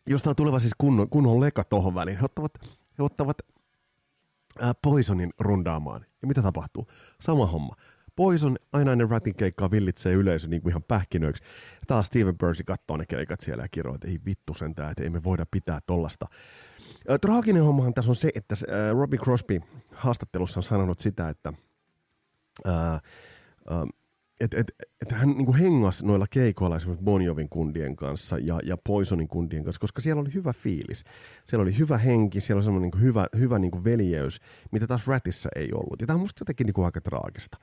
Josta 0.07 0.29
on 0.29 0.36
tuleva 0.36 0.59
siis 0.59 0.73
kunnon, 0.77 1.09
kunnon 1.09 1.41
leka 1.41 1.63
tohon 1.63 1.95
väliin. 1.95 2.17
He 2.17 2.25
ottavat, 2.25 2.53
he 2.97 3.03
ottavat 3.03 3.38
ää, 4.59 4.73
Poisonin 4.81 5.34
rundaamaan. 5.39 6.05
Ja 6.21 6.27
mitä 6.27 6.41
tapahtuu? 6.41 6.88
Sama 7.21 7.45
homma. 7.45 7.75
Poison 8.16 8.57
ainainen 8.74 9.09
ratin 9.09 9.36
keikkaa 9.36 9.72
villitsee 9.72 10.14
yleisö 10.14 10.47
niin 10.47 10.61
kuin 10.61 10.72
ihan 10.72 10.84
pähkinöiksi. 10.84 11.43
Taas 11.88 12.05
Steven 12.05 12.38
Percy 12.38 12.64
katsoo 12.64 12.97
ne 12.97 13.05
keikat 13.05 13.39
siellä 13.39 13.64
ja 13.64 13.68
kirjoittaa, 13.72 13.95
että 13.95 14.07
ei 14.07 14.26
vittu 14.26 14.53
sentään, 14.53 14.91
että 14.91 15.03
ei 15.03 15.09
me 15.09 15.24
voida 15.24 15.45
pitää 15.51 15.80
tollasta. 15.88 16.26
Traaginen 17.22 17.64
hommahan 17.64 17.93
tässä 17.93 18.11
on 18.11 18.16
se, 18.16 18.32
että 18.36 18.55
Robbie 18.93 19.20
Crosby 19.20 19.61
haastattelussa 19.91 20.59
on 20.59 20.64
sanonut 20.64 20.99
sitä, 20.99 21.30
että 21.30 21.53
ää, 22.66 22.99
ää, 23.70 23.86
että 24.43 24.59
et, 24.59 24.73
et 25.01 25.11
hän 25.11 25.29
niin 25.29 25.53
hengas 25.53 26.03
noilla 26.03 26.25
keikoilla 26.29 26.75
esimerkiksi 26.75 27.03
Bonjovin 27.03 27.49
kundien 27.49 27.95
kanssa 27.95 28.37
ja, 28.37 28.59
ja 28.63 28.77
Poisonin 28.77 29.27
kundien 29.27 29.63
kanssa, 29.63 29.79
koska 29.79 30.01
siellä 30.01 30.21
oli 30.21 30.33
hyvä 30.33 30.53
fiilis. 30.53 31.03
Siellä 31.45 31.61
oli 31.61 31.77
hyvä 31.77 31.97
henki, 31.97 32.41
siellä 32.41 32.57
oli 32.57 32.63
semmoinen 32.63 32.91
niin 32.93 33.01
hyvä, 33.01 33.27
hyvä 33.37 33.59
niin 33.59 33.83
veljeys, 33.83 34.39
mitä 34.71 34.87
taas 34.87 35.07
Ratissa 35.07 35.49
ei 35.55 35.69
ollut. 35.73 36.01
Ja 36.01 36.07
tämä 36.07 36.15
on 36.15 36.21
musta 36.21 36.41
jotenkin 36.41 36.65
niin 36.65 36.85
aika 36.85 37.01
traagista. 37.01 37.57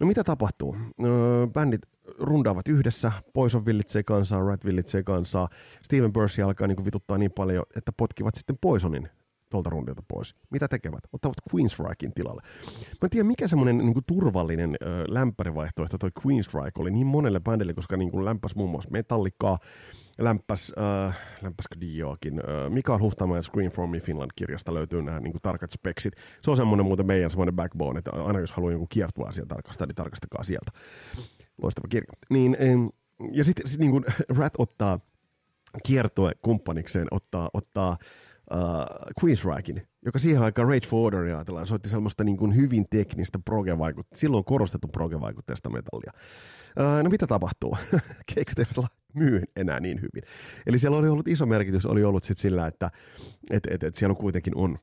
No 0.00 0.06
mitä 0.06 0.24
tapahtuu? 0.24 0.76
Öö, 1.04 1.46
bändit 1.46 1.80
rundaavat 2.18 2.68
yhdessä, 2.68 3.12
Poison 3.34 3.66
villitsee 3.66 4.02
kansaa, 4.02 4.46
Rat 4.46 4.64
villitsee 4.64 5.02
kansaa. 5.02 5.48
Steven 5.82 6.12
Percy 6.12 6.42
alkaa 6.42 6.66
niin 6.66 6.84
vituttaa 6.84 7.18
niin 7.18 7.32
paljon, 7.32 7.64
että 7.76 7.92
potkivat 7.92 8.34
sitten 8.34 8.58
Poisonin 8.60 9.08
tuolta 9.50 9.70
rundilta 9.70 10.02
pois. 10.08 10.34
Mitä 10.50 10.68
tekevät? 10.68 11.00
Ottavat 11.12 11.36
Queensrykin 11.54 12.12
tilalle. 12.14 12.42
Mä 12.82 12.98
en 13.02 13.10
tiedä, 13.10 13.28
mikä 13.28 13.48
semmoinen 13.48 13.78
niin 13.78 13.94
turvallinen 14.06 14.76
ö, 14.82 15.04
lämpärivaihtoehto 15.08 15.98
toi 15.98 16.10
Queensryke 16.26 16.80
oli 16.80 16.90
niin 16.90 17.06
monelle 17.06 17.40
bändille, 17.40 17.74
koska 17.74 17.96
niin 17.96 18.10
kuin 18.10 18.24
lämpäs 18.24 18.54
muun 18.54 18.70
muassa 18.70 18.90
Metallicaa, 18.90 19.58
lämpäs, 20.18 20.72
äh, 20.78 21.18
lämpäskö 21.42 21.80
Dioakin. 21.80 22.38
Äh, 22.38 22.70
Mikael 22.70 22.98
Huhtamaa 22.98 23.36
ja 23.36 23.42
Screen 23.42 23.70
for 23.70 23.86
Me 23.86 24.00
Finland-kirjasta 24.00 24.74
löytyy 24.74 25.02
nämä 25.02 25.20
niin 25.20 25.34
tarkat 25.42 25.70
speksit. 25.70 26.14
Se 26.42 26.50
on 26.50 26.56
semmoinen 26.56 26.86
muuten 26.86 27.06
meidän 27.06 27.30
semmoinen 27.30 27.56
backbone, 27.56 27.98
että 27.98 28.10
aina 28.10 28.40
jos 28.40 28.52
haluaa 28.52 28.72
jonkun 28.72 28.88
kiertua 28.88 29.28
asian 29.28 29.48
tarkastaa, 29.48 29.86
niin 29.86 29.94
tarkastakaa 29.94 30.44
sieltä. 30.44 30.70
Loistava 31.62 31.88
kirja. 31.88 32.12
Niin, 32.30 32.56
ja 33.32 33.44
sitten 33.44 33.68
sit, 33.68 33.80
niin 33.80 34.04
Rat 34.28 34.52
ottaa 34.58 35.00
kiertue 35.82 36.32
kumppanikseen, 36.42 37.06
ottaa, 37.10 37.50
ottaa 37.52 37.96
uh, 38.52 39.24
Queensrykin, 39.24 39.82
joka 40.04 40.18
siihen 40.18 40.42
aikaan 40.42 40.68
Rage 40.68 40.86
for 40.86 41.06
Order 41.06 41.34
ajatellaan, 41.34 41.66
soitti 41.66 41.88
sellaista 41.88 42.24
niin 42.24 42.36
kuin 42.36 42.56
hyvin 42.56 42.86
teknistä 42.90 43.38
proge-vaikutteista, 43.38 44.20
silloin 44.20 44.44
korostettu 44.44 44.88
proge-vaikutteista 44.88 45.70
metallia. 45.70 46.12
Uh, 46.78 47.02
no 47.04 47.10
mitä 47.10 47.26
tapahtuu? 47.26 47.76
Keikat 48.34 48.58
eivät 48.58 48.90
myy 49.14 49.42
enää 49.56 49.80
niin 49.80 49.96
hyvin. 49.96 50.22
Eli 50.66 50.78
siellä 50.78 50.98
oli 50.98 51.08
ollut 51.08 51.28
iso 51.28 51.46
merkitys, 51.46 51.86
oli 51.86 52.04
ollut 52.04 52.24
sit 52.24 52.38
sillä, 52.38 52.66
että 52.66 52.90
et, 53.50 53.66
et, 53.70 53.82
et 53.82 53.94
siellä 53.94 54.14
kuitenkin 54.14 54.56
on 54.56 54.78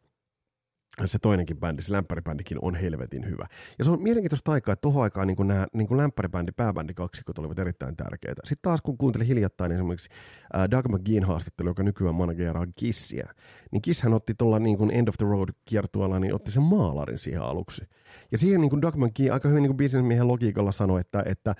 se 1.05 1.19
toinenkin 1.19 1.57
bändi, 1.57 1.81
se 1.81 1.93
lämpäribändikin 1.93 2.57
on 2.61 2.75
helvetin 2.75 3.29
hyvä. 3.29 3.47
Ja 3.79 3.85
se 3.85 3.91
on 3.91 4.01
mielenkiintoista 4.01 4.51
aikaa, 4.51 4.73
että 4.73 4.81
tuohon 4.81 5.03
aikaan 5.03 5.27
niin 5.27 5.47
nämä 5.47 5.67
niin 5.73 5.97
lämpäribändi, 5.97 6.51
pääbändi 6.51 6.93
kaksikot 6.93 7.39
olivat 7.39 7.59
erittäin 7.59 7.95
tärkeitä. 7.95 8.41
Sitten 8.45 8.69
taas 8.69 8.81
kun 8.81 8.97
kuuntelin 8.97 9.27
hiljattain 9.27 9.71
esimerkiksi 9.71 10.09
äh, 10.55 10.71
Doug 10.71 10.87
McGeein 10.87 11.23
haastattelu, 11.23 11.69
joka 11.69 11.83
nykyään 11.83 12.15
manageraa 12.15 12.67
Kissiä, 12.75 13.33
niin 13.71 13.81
Kiss 13.81 14.01
hän 14.01 14.13
otti 14.13 14.33
tuolla 14.37 14.59
niin 14.59 14.77
kuin 14.77 14.91
End 14.91 15.07
of 15.07 15.15
the 15.17 15.25
Road 15.25 15.49
kiertueella, 15.65 16.19
niin 16.19 16.35
otti 16.35 16.51
sen 16.51 16.63
maalarin 16.63 17.19
siihen 17.19 17.41
aluksi. 17.41 17.87
Ja 18.31 18.37
siihen 18.37 18.61
niin 18.61 18.69
kuin 18.69 18.81
Doug 18.81 18.95
McGee 18.95 19.29
aika 19.29 19.49
hyvin 19.49 19.61
niin 19.61 19.69
kuin 19.69 19.77
businessmiehen 19.77 20.27
logiikalla 20.27 20.71
sanoi, 20.71 21.01
että, 21.01 21.23
että 21.25 21.55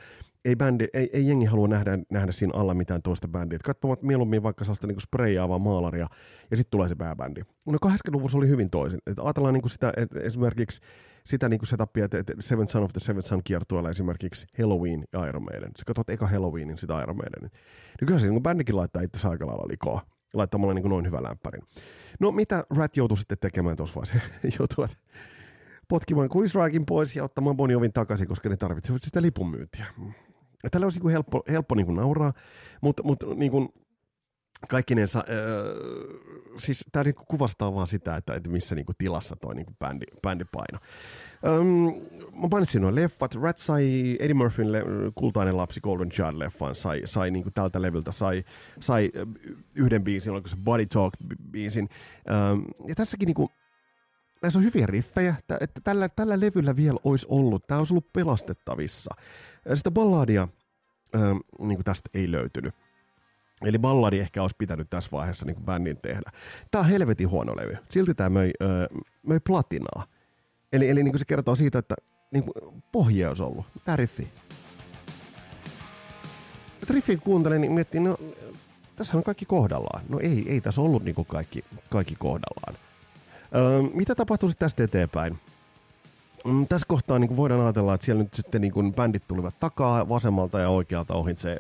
ei, 0.46 0.56
bändi, 0.56 0.86
ei, 0.94 1.10
ei 1.14 1.28
jengi 1.28 1.46
halua 1.46 1.68
nähdä, 1.68 2.00
nähdä 2.12 2.32
siinä 2.32 2.52
alla 2.56 2.74
mitään 2.74 3.02
toista 3.02 3.28
bändiä. 3.28 3.56
Et 3.56 3.64
katsovat 3.64 4.02
mieluummin 4.02 4.44
vaikka 4.44 4.64
sellaista 4.64 4.88
niin 4.88 5.02
sprayjaavaa 5.02 5.60
maalaria 5.60 6.08
ja 6.52 6.58
sitten 6.58 6.72
tulee 6.72 6.90
se 6.90 6.96
pääbändi. 6.96 7.42
No 7.66 7.78
80-luvussa 7.86 8.38
oli 8.38 8.48
hyvin 8.48 8.70
toisin. 8.70 9.00
Et 9.08 9.20
ajatellaan 9.20 9.54
niin 9.54 9.70
sitä, 9.70 9.94
että 9.98 10.20
esimerkiksi 10.20 10.82
sitä 11.26 11.50
niin 11.50 11.60
setupia, 11.64 12.06
että 12.06 12.34
Seven 12.40 12.68
Son 12.68 12.84
of 12.84 12.92
the 12.92 13.00
Seven 13.00 13.24
Son 13.24 13.42
kiertueella 13.44 13.90
esimerkiksi 13.90 14.46
Halloween 14.60 15.04
ja 15.14 15.26
Iron 15.26 15.44
Maiden. 15.44 15.72
Sä 15.78 15.84
katsot 15.88 16.10
eka 16.10 16.28
Halloweenin, 16.28 16.78
sitä 16.78 17.02
Iron 17.02 17.18
Maidenin. 17.18 17.52
Kyllä 18.06 18.20
se 18.20 18.28
niin 18.28 18.44
bändikin 18.44 18.76
laittaa 18.76 19.02
itse 19.02 19.28
aika 19.28 19.48
lailla 19.48 19.68
likoa 19.68 20.02
ja 20.06 20.38
laittaa 20.38 20.58
mulle 20.58 20.74
niin 20.74 20.90
noin 20.90 21.06
hyvän 21.06 21.24
lämpärin. 21.24 21.62
No 22.20 22.32
mitä 22.32 22.64
Rat 22.70 22.98
joutui 22.98 23.18
sitten 23.18 23.38
tekemään 23.42 23.78
tuossa 23.78 23.96
vaiheessa? 23.96 24.30
Joutuvat 24.60 24.98
potkimaan 25.88 26.30
Quizrakin 26.36 26.86
pois 26.86 27.16
ja 27.16 27.24
ottamaan 27.24 27.58
Boniovin 27.58 27.94
takaisin, 27.94 28.28
koska 28.28 28.50
ne 28.50 28.58
tarvitsevat 28.58 29.02
sitä 29.02 29.22
lipunmyyntiä. 29.22 29.86
Tällä 30.72 30.86
olisi 30.86 31.00
niin 31.00 31.12
helppo, 31.12 31.44
helppo 31.50 31.76
niin 31.76 31.86
kuin 31.86 31.96
nauraa, 31.96 32.34
mutta, 32.82 33.04
mutta 33.04 33.26
niin 33.36 33.52
kuin 33.52 33.70
kaikkinensa, 34.68 35.20
äh, 35.20 35.26
siis 36.58 36.86
tämä 36.92 37.04
niin 37.04 37.16
kuvastaa 37.16 37.74
vaan 37.76 37.88
sitä, 37.88 38.16
että, 38.16 38.34
että 38.34 38.50
missä 38.50 38.76
niin 38.76 38.86
kuin 38.86 38.96
tilassa 38.98 39.36
toi 39.36 39.56
niin 39.56 39.66
kuin 39.66 39.78
bändi, 39.80 40.06
bändi 40.22 40.46
paino. 40.52 40.80
Öm, 41.46 41.94
mä 42.42 42.48
mainitsin 42.52 42.82
noin 42.82 42.96
leffat. 42.96 43.36
Rat 43.36 43.58
sai 43.58 44.18
Eddie 44.20 44.34
Murphyn 44.34 44.72
le- 44.72 44.84
Kultainen 45.16 45.58
lapsi 45.58 45.82
Golden 45.82 46.10
Child-leffan, 46.12 46.76
sai, 46.76 47.02
sai 47.06 47.32
niin 47.32 47.44
kuin 47.44 47.54
tältä 47.54 47.82
levyltä, 47.82 48.12
sai, 48.12 48.44
sai 48.80 49.12
yhden 49.76 50.04
biisin, 50.04 50.34
oliko 50.34 50.48
se 50.48 50.56
Body 50.64 50.86
Talk-biisin. 50.86 51.90
Ja 52.88 52.96
tässäkin 52.96 53.26
niin 53.26 53.36
kuin, 53.36 53.50
näissä 54.44 54.60
on 54.60 54.66
hyviä 54.66 54.86
riffejä, 54.86 55.36
että 55.62 55.82
tällä, 55.84 56.10
tällä 56.10 56.40
levyllä 56.40 56.76
vielä 56.76 57.00
olisi 57.04 57.28
ollut, 57.30 57.68
tämä 57.68 57.78
olisi 57.78 57.94
ollut 57.94 58.14
pelastettavissa. 58.14 59.16
Sitä 59.74 59.92
balladia 59.92 60.48
ähm, 61.16 61.38
niin 61.60 61.84
tästä 61.84 62.10
ei 62.14 62.32
löytynyt. 62.32 62.76
Eli 63.66 63.80
balladi 63.80 64.20
ehkä 64.20 64.42
olisi 64.42 64.56
pitänyt 64.60 64.90
tässä 64.90 65.10
vaiheessa 65.12 65.46
niin 65.46 65.66
bändin 65.66 65.98
tehdä. 65.98 66.32
Tämä 66.72 66.80
on 66.80 66.90
helvetin 66.90 67.30
huono 67.30 67.56
levy. 67.56 67.78
Silti 67.90 68.14
tämä 68.14 68.30
möi, 68.30 68.52
äh, 68.62 69.04
möi 69.28 69.40
platinaa. 69.40 70.06
Eli, 70.74 70.90
eli 70.90 71.04
niin 71.04 71.20
se 71.20 71.26
kertoo 71.26 71.56
siitä, 71.56 71.80
että 71.80 71.96
niin 72.32 72.44
kuin 72.44 72.84
pohja 72.92 73.30
olisi 73.30 73.44
ollut. 73.44 73.66
Tämä 73.86 73.96
riffi. 73.96 74.30
Että 76.82 76.94
riffin 76.94 77.22
kuuntelin, 77.22 77.62
niin 77.62 77.72
miettii, 77.72 78.00
no 78.00 78.18
tässä 78.96 79.18
on 79.18 79.24
kaikki 79.24 79.46
kohdallaan. 79.46 80.06
No 80.10 80.20
ei, 80.20 80.46
ei 80.48 80.62
tässä 80.62 80.82
ollut 80.82 81.04
niin 81.04 81.16
kaikki, 81.28 81.66
kaikki 81.90 82.16
kohdallaan. 82.16 82.83
Öö, 83.56 83.82
mitä 83.94 84.16
tapahtuu 84.16 84.50
sitten 84.50 84.66
tästä 84.66 84.84
eteenpäin? 84.84 85.38
Mm, 86.46 86.68
tässä 86.68 86.88
kohtaa 86.88 87.20
niin 87.20 87.38
voidaan 87.38 87.62
ajatella, 87.62 87.94
että 87.94 88.06
siellä 88.06 88.24
nyt 88.24 88.34
sitten 88.34 88.62
niin 88.62 88.94
bändit 88.96 89.24
tulivat 89.28 89.60
takaa 89.60 90.10
vasemmalta 90.10 90.60
ja 90.60 90.70
oikealta 90.70 91.14
ohitse. 91.14 91.58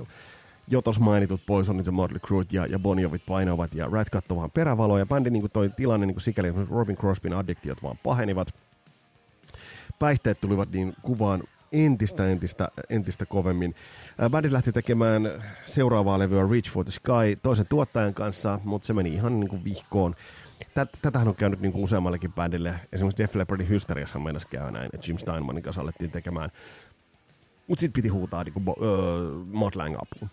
Jo 0.67 0.81
tuossa 0.81 1.01
mainitut 1.01 1.41
Poisonit 1.45 1.85
ja 1.85 1.91
Motley 1.91 2.19
Crue 2.19 2.43
ja, 2.51 2.65
ja 2.65 2.79
Boniovit 2.79 3.25
painavat 3.25 3.75
ja 3.75 3.87
Rat 3.91 4.09
katsoi 4.09 4.37
vaan 4.37 4.51
perävaloa. 4.51 4.99
Ja 4.99 5.05
bändin 5.05 5.33
niin 5.33 5.51
toi 5.53 5.69
tilanne 5.69 6.05
niin 6.05 6.21
sikäli, 6.21 6.53
Robin 6.69 6.97
Crosbyn 6.97 7.33
addiktiot 7.33 7.83
vaan 7.83 7.97
pahenivat. 8.03 8.47
Päihteet 9.99 10.41
tulivat 10.41 10.71
niin 10.71 10.95
kuvaan 11.01 11.43
entistä, 11.71 12.27
entistä, 12.27 12.69
entistä 12.89 13.25
kovemmin. 13.25 13.75
Bändi 14.29 14.51
lähti 14.51 14.71
tekemään 14.71 15.29
seuraavaa 15.65 16.19
levyä 16.19 16.47
Reach 16.51 16.71
for 16.71 16.85
the 16.85 16.91
Sky 16.91 17.39
toisen 17.43 17.67
tuottajan 17.67 18.13
kanssa, 18.13 18.59
mutta 18.63 18.85
se 18.85 18.93
meni 18.93 19.13
ihan 19.13 19.39
niin 19.39 19.49
kuin 19.49 19.63
vihkoon. 19.63 20.15
Tätähän 21.01 21.27
on 21.27 21.35
käynyt 21.35 21.59
niin 21.59 21.71
kuin 21.71 21.83
useammallekin 21.83 22.33
bändille. 22.33 22.79
Esimerkiksi 22.91 23.23
Def 23.23 23.35
Leppardin 23.35 23.69
Hysteriassa 23.69 24.19
mennessä 24.19 24.49
käy 24.49 24.71
näin, 24.71 24.89
että 24.93 25.07
Jim 25.07 25.17
Steinmanin 25.17 25.63
kanssa 25.63 25.81
alettiin 25.81 26.11
tekemään. 26.11 26.49
Mutta 27.67 27.79
sitten 27.79 28.01
piti 28.01 28.07
huutaa 28.07 28.43
niin 28.43 28.53
kuin, 28.53 28.65
uh, 28.67 29.45
Matt 29.45 29.75
Lang 29.75 29.95
apuun. 29.95 30.29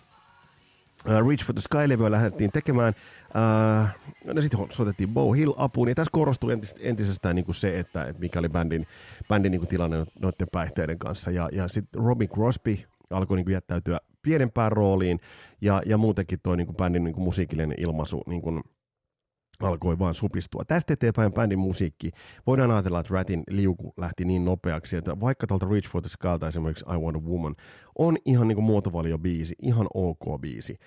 Uh, 1.07 1.29
Reach 1.29 1.45
for 1.45 1.55
the 1.55 1.61
Sky-levyä 1.61 2.11
lähdettiin 2.11 2.53
tekemään. 2.53 2.95
Uh, 3.25 3.89
no 4.35 4.43
sitten 4.43 4.67
soitettiin 4.71 5.09
Bo 5.09 5.33
Hill 5.33 5.53
apuun. 5.57 5.89
Ja 5.89 5.95
tässä 5.95 6.11
korostui 6.13 6.53
entis, 6.53 6.75
entisestään 6.81 7.37
niin 7.37 7.45
kuin 7.45 7.55
se, 7.55 7.79
että, 7.79 8.05
että 8.05 8.21
mikä 8.21 8.39
oli 8.39 8.49
bändin, 8.49 8.87
bändin 9.29 9.53
niin 9.53 9.61
kuin 9.61 9.69
tilanne 9.69 9.97
noiden 10.21 10.49
päihteiden 10.53 10.99
kanssa. 10.99 11.31
Ja, 11.31 11.49
ja 11.53 11.69
sitten 11.69 12.03
Robin 12.05 12.29
Crosby 12.29 12.79
alkoi 13.11 13.37
niin 13.37 13.45
kuin 13.45 13.55
jättäytyä 13.55 13.99
pienempään 14.23 14.73
rooliin. 14.73 15.21
Ja, 15.61 15.83
ja 15.87 15.99
muutenkin 15.99 16.41
tuo 16.43 16.57
niin 16.57 16.77
bändin 16.77 17.05
niin 17.05 17.15
kuin 17.15 17.25
musiikillinen 17.25 17.75
ilmaisu 17.79 18.23
niin 18.27 18.43
kuin, 18.43 18.63
alkoi 19.63 19.99
vaan 19.99 20.15
supistua. 20.15 20.65
Tästä 20.65 20.93
eteenpäin 20.93 21.33
bändin 21.33 21.59
musiikki. 21.59 22.11
Voidaan 22.47 22.71
ajatella, 22.71 23.01
että 23.01 23.15
Ratin 23.15 23.43
liuku 23.51 23.93
lähti 23.97 24.25
niin 24.25 24.45
nopeaksi, 24.45 24.97
että 24.97 25.21
vaikka 25.21 25.47
tuolta 25.47 25.67
Reach 25.71 25.89
for 25.89 26.03
the 26.03 26.09
Skylta 26.09 26.49
esimerkiksi 26.49 26.85
I 26.95 26.99
Want 26.99 27.17
a 27.17 27.21
Woman 27.21 27.55
on 27.99 28.17
ihan 28.25 28.49
niin 28.49 28.57
kuin 28.57 28.65
muotovalio 28.65 29.19
biisi, 29.19 29.55
ihan 29.63 29.87
ok 29.95 30.41
biisi, 30.41 30.79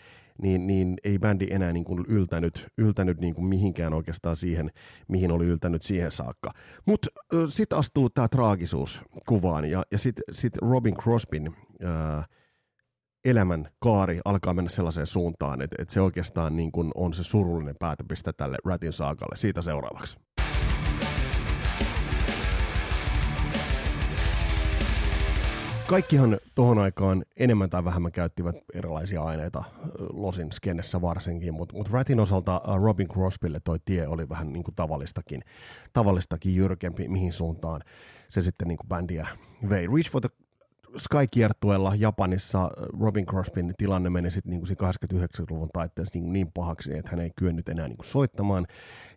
niin, 0.41 0.67
niin 0.67 0.95
ei 1.03 1.19
bändi 1.19 1.47
enää 1.51 1.73
niin 1.73 1.85
kuin 1.85 2.05
yltänyt, 2.07 2.67
yltänyt 2.77 3.19
niin 3.19 3.35
kuin 3.35 3.45
mihinkään 3.45 3.93
oikeastaan 3.93 4.35
siihen, 4.35 4.71
mihin 5.07 5.31
oli 5.31 5.45
yltänyt 5.45 5.81
siihen 5.81 6.11
saakka. 6.11 6.51
Mutta 6.85 7.07
sitten 7.49 7.77
astuu 7.77 8.09
tämä 8.09 8.27
traagisuus 8.27 9.01
kuvaan 9.27 9.65
ja, 9.65 9.83
ja 9.91 9.97
sitten 9.97 10.23
sit 10.31 10.57
Robin 10.57 10.95
Crosbyn 10.95 11.51
ää, 11.83 12.25
elämän 13.25 13.69
kaari 13.79 14.19
alkaa 14.25 14.53
mennä 14.53 14.69
sellaiseen 14.69 15.07
suuntaan, 15.07 15.61
että, 15.61 15.75
että 15.79 15.93
se 15.93 16.01
oikeastaan 16.01 16.55
niin 16.55 16.71
kuin 16.71 16.91
on 16.95 17.13
se 17.13 17.23
surullinen 17.23 17.75
päätöpiste 17.79 18.33
tälle 18.33 18.57
Ratin 18.65 18.93
saakalle. 18.93 19.35
Siitä 19.35 19.61
seuraavaksi. 19.61 20.17
Kaikkihan 25.87 26.37
tuohon 26.55 26.79
aikaan 26.79 27.23
enemmän 27.39 27.69
tai 27.69 27.85
vähemmän 27.85 28.11
käyttivät 28.11 28.55
erilaisia 28.73 29.21
aineita 29.21 29.63
Losin 30.13 30.51
skennessä 30.51 31.01
varsinkin, 31.01 31.53
mutta 31.53 31.75
mut 31.75 31.89
Ratin 31.89 32.19
osalta 32.19 32.61
Robin 32.83 33.07
Crosbylle 33.07 33.59
toi 33.63 33.79
tie 33.85 34.07
oli 34.07 34.29
vähän 34.29 34.53
niin 34.53 34.63
kuin 34.63 34.75
tavallistakin, 34.75 35.41
tavallistakin 35.93 36.55
jyrkempi, 36.55 37.07
mihin 37.07 37.33
suuntaan 37.33 37.81
se 38.29 38.41
sitten 38.41 38.67
niin 38.67 38.77
kuin 38.77 38.87
bändiä 38.87 39.27
vei. 39.69 39.87
Reach 39.87 40.11
for 40.11 40.21
the 40.21 40.29
Sky-kiertueella 40.97 41.93
Japanissa 41.95 42.71
Robin 43.01 43.25
Crosbyn 43.25 43.73
tilanne 43.77 44.09
meni 44.09 44.31
sitten 44.31 44.51
niin 44.51 44.63
89-luvun 44.63 45.69
taitteessa 45.73 46.19
niin, 46.19 46.33
niin 46.33 46.51
pahaksi, 46.53 46.97
että 46.97 47.11
hän 47.11 47.19
ei 47.19 47.31
kyennyt 47.35 47.69
enää 47.69 47.87
niin 47.87 47.97
kuin 47.97 48.07
soittamaan 48.07 48.67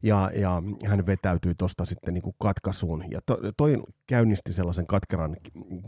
ja, 0.02 0.30
ja 0.34 0.62
hän 0.84 1.06
vetäytyi 1.06 1.54
tuosta 1.54 1.84
sitten 1.84 2.14
niin 2.14 2.22
kuin 2.22 2.36
katkaisuun. 2.38 3.04
Ja 3.10 3.20
to, 3.26 3.38
toi 3.56 3.82
käynnisti 4.06 4.52
sellaisen 4.52 4.86
katkeran 4.86 5.36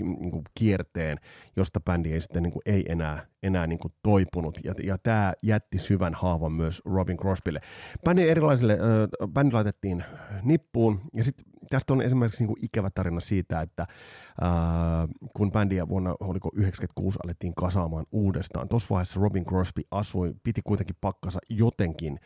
niin 0.03 0.31
kuin 0.31 0.45
kierteen, 0.55 1.19
josta 1.57 1.81
bändi 1.81 2.13
ei 2.13 2.21
sitten 2.21 2.43
niin 2.43 2.53
kuin, 2.53 2.63
ei 2.67 2.85
enää, 2.89 3.27
enää 3.43 3.67
niin 3.67 3.79
kuin 3.79 3.95
toipunut. 4.03 4.61
Ja, 4.65 4.75
ja 4.83 4.99
tämä 4.99 5.33
jätti 5.43 5.79
syvän 5.79 6.15
haavan 6.15 6.53
myös 6.53 6.83
Robin 6.85 7.17
Crosbylle. 7.17 7.61
Bändi 8.05 8.29
erilaisille, 8.29 8.73
äh, 8.73 9.29
bändi 9.33 9.53
laitettiin 9.53 10.05
nippuun 10.43 11.01
ja 11.15 11.25
sitten 11.25 11.58
tästä 11.71 11.93
on 11.93 12.03
esimerkiksi 12.03 12.43
niin 12.43 12.49
kuin 12.49 12.65
ikävä 12.65 12.91
tarina 12.91 13.21
siitä, 13.21 13.61
että 13.61 13.83
äh, 13.83 13.89
kun 15.37 15.53
bändiä 15.53 15.89
vuonna 15.89 16.15
oliko 16.21 16.51
96 16.55 17.19
alettiin 17.25 17.55
kasaamaan 17.55 18.07
uudestaan, 18.13 18.69
tuossa 18.69 18.95
vaiheessa 18.95 19.21
Robin 19.21 19.45
Crosby 19.45 19.83
asui, 19.91 20.35
piti 20.43 20.61
kuitenkin 20.65 20.97
pakkansa 21.01 21.39
jotenkin 21.49 22.21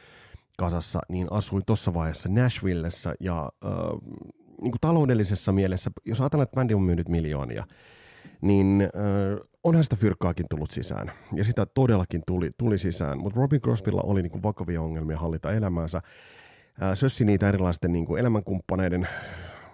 kasassa, 0.59 1.01
niin 1.09 1.27
asui 1.31 1.61
tuossa 1.67 1.95
vaiheessa 1.95 2.29
Nashvillessä 2.29 3.15
ja 3.21 3.53
äh, 3.65 3.71
niin 4.61 4.73
kuin 4.73 4.81
taloudellisessa 4.81 5.53
mielessä, 5.53 5.91
jos 6.05 6.21
ajatellaan, 6.21 6.45
että 6.45 6.55
bändi 6.55 6.75
on 6.75 6.83
myynyt 6.83 7.09
miljoonia, 7.09 7.67
niin 8.41 8.83
äh, 8.83 9.49
onhan 9.65 9.85
sitä 9.85 9.97
fyrkkaakin 9.97 10.47
tullut 10.51 10.71
sisään. 10.71 11.13
Ja 11.35 11.45
sitä 11.45 11.67
todellakin 11.67 12.23
tuli, 12.27 12.51
tuli 12.59 12.79
sisään. 12.79 13.19
Mutta 13.19 13.41
Robin 13.41 13.61
Crosbylla 13.61 14.03
oli 14.05 14.23
niin 14.23 14.31
kuin 14.31 14.43
vakavia 14.43 14.83
ongelmia 14.83 15.19
hallita 15.19 15.53
elämäänsä. 15.53 16.01
Sössi 16.95 17.25
niitä 17.25 17.49
erilaisten 17.49 17.93
niin 17.93 18.07
kuin 18.07 18.21
elämänkumppaneiden, 18.21 19.09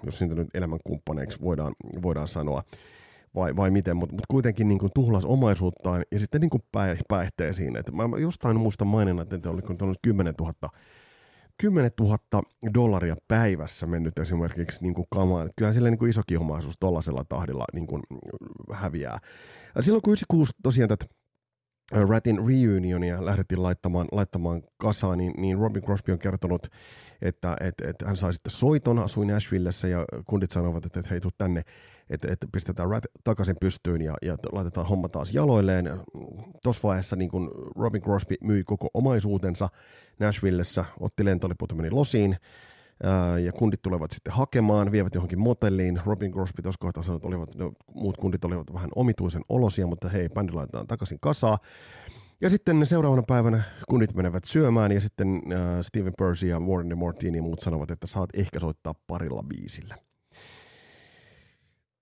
jos 0.03 0.21
niitä 0.21 0.35
nyt 0.35 0.49
elämänkumppaneiksi 0.55 1.41
voidaan, 1.41 1.75
voidaan 2.03 2.29
sanoa, 2.29 2.63
vai, 3.35 3.57
vai 3.57 3.71
miten, 3.71 3.97
mutta 3.97 4.15
mut 4.15 4.27
kuitenkin 4.29 4.69
niin 4.69 4.79
kuin 4.79 4.93
tuhlas 4.95 5.25
omaisuuttaan 5.25 6.05
ja 6.13 6.19
sitten 6.19 6.41
niin 6.41 6.51
kuin 6.51 6.63
päihteisiin. 7.09 7.77
Et 7.77 7.93
mä 7.93 8.03
jostain 8.19 8.61
muista 8.61 8.85
maininnat, 8.85 9.33
että 9.33 9.51
oli 9.51 9.63
10 10.03 10.35
000 10.41 10.55
10 11.61 11.91
000 12.01 12.19
dollaria 12.75 13.17
päivässä 13.29 13.87
mennyt 13.87 14.19
esimerkiksi 14.19 14.79
niin 14.83 14.95
kuin 14.95 15.07
kamaan. 15.11 15.51
Kyllä 15.57 15.73
sillä 15.73 15.91
niin 15.91 15.99
kuin 15.99 16.11
isokin 16.11 16.39
omaisuus 16.39 16.75
tuollaisella 16.81 17.25
tahdilla 17.29 17.65
niin 17.73 17.87
kuin 17.87 18.03
häviää. 18.73 19.19
Silloin 19.81 20.03
kun 20.03 20.11
96 20.11 20.53
tosiaan 20.63 20.89
tätä 20.89 21.07
Ratin 21.93 22.39
reunionia 22.49 23.25
lähdettiin 23.25 23.63
laittamaan, 23.63 24.07
laittamaan 24.13 24.63
kasaan, 24.77 25.19
niin, 25.19 25.35
niin 25.37 25.59
Robin 25.59 25.83
Crosby 25.83 26.13
on 26.13 26.19
kertonut, 26.19 26.67
että, 27.23 27.57
että, 27.61 27.89
että 27.89 28.07
hän 28.07 28.17
sai 28.17 28.33
sitten 28.33 28.53
soiton, 28.53 28.99
asui 28.99 29.27
Nashvillessä 29.27 29.89
ja 29.89 30.05
kundit 30.25 30.51
sanovat, 30.51 30.87
että, 30.87 31.01
että 31.01 31.11
hei, 31.11 31.21
tuu 31.21 31.31
tänne, 31.39 31.65
että, 32.11 32.33
että 32.33 32.47
pistetään 32.53 32.91
Rat 32.91 33.05
takaisin 33.25 33.57
pystyyn 33.61 34.03
ja, 34.03 34.15
ja 34.23 34.37
laitetaan 34.53 34.87
homma 34.87 35.09
taas 35.09 35.35
jaloilleen. 35.35 35.91
Tuossa 36.63 36.89
vaiheessa 36.89 37.17
niin 37.17 37.31
kun 37.31 37.51
Robin 37.77 38.03
Crosby 38.03 38.35
myi 38.41 38.63
koko 38.67 38.89
omaisuutensa 38.95 39.69
Nashvillessä, 40.19 40.85
otti 41.01 41.25
lentoliput 41.25 41.77
meni 41.77 41.91
losiin, 41.91 42.37
ja 43.45 43.53
kundit 43.53 43.83
tulevat 43.83 44.11
sitten 44.11 44.33
hakemaan, 44.33 44.93
vievät 44.93 45.15
johonkin 45.15 45.39
motelliin. 45.39 46.01
Robin 46.05 46.33
Crosby 46.33 46.63
tuossa 46.63 46.79
kohtaa 46.81 47.03
sanoi, 47.03 47.17
että 47.17 47.29
olivat, 47.29 47.55
no, 47.55 47.73
muut 47.95 48.17
kundit 48.17 48.45
olivat 48.45 48.73
vähän 48.73 48.91
omituisen 48.95 49.43
olosia, 49.49 49.87
mutta 49.87 50.09
hei, 50.09 50.29
bändi 50.29 50.53
laitetaan 50.53 50.87
takaisin 50.87 51.19
kasaa. 51.21 51.59
Ja 52.41 52.51
sitten 52.51 52.87
seuraavana 52.87 53.23
päivänä 53.23 53.63
kundit 53.89 54.15
menevät 54.15 54.45
syömään 54.45 54.93
ja 54.93 55.01
sitten 55.01 55.43
äh, 55.53 55.61
Steven 55.83 56.13
Percy 56.19 56.47
ja 56.47 56.61
Warren 56.61 56.91
de 56.91 56.95
Mortini 56.95 57.39
ja 57.39 57.43
muut 57.43 57.61
sanovat, 57.61 57.91
että 57.91 58.07
saat 58.07 58.31
ehkä 58.35 58.61
soittaa 58.61 58.95
parilla 59.07 59.43
biisillä. 59.43 59.95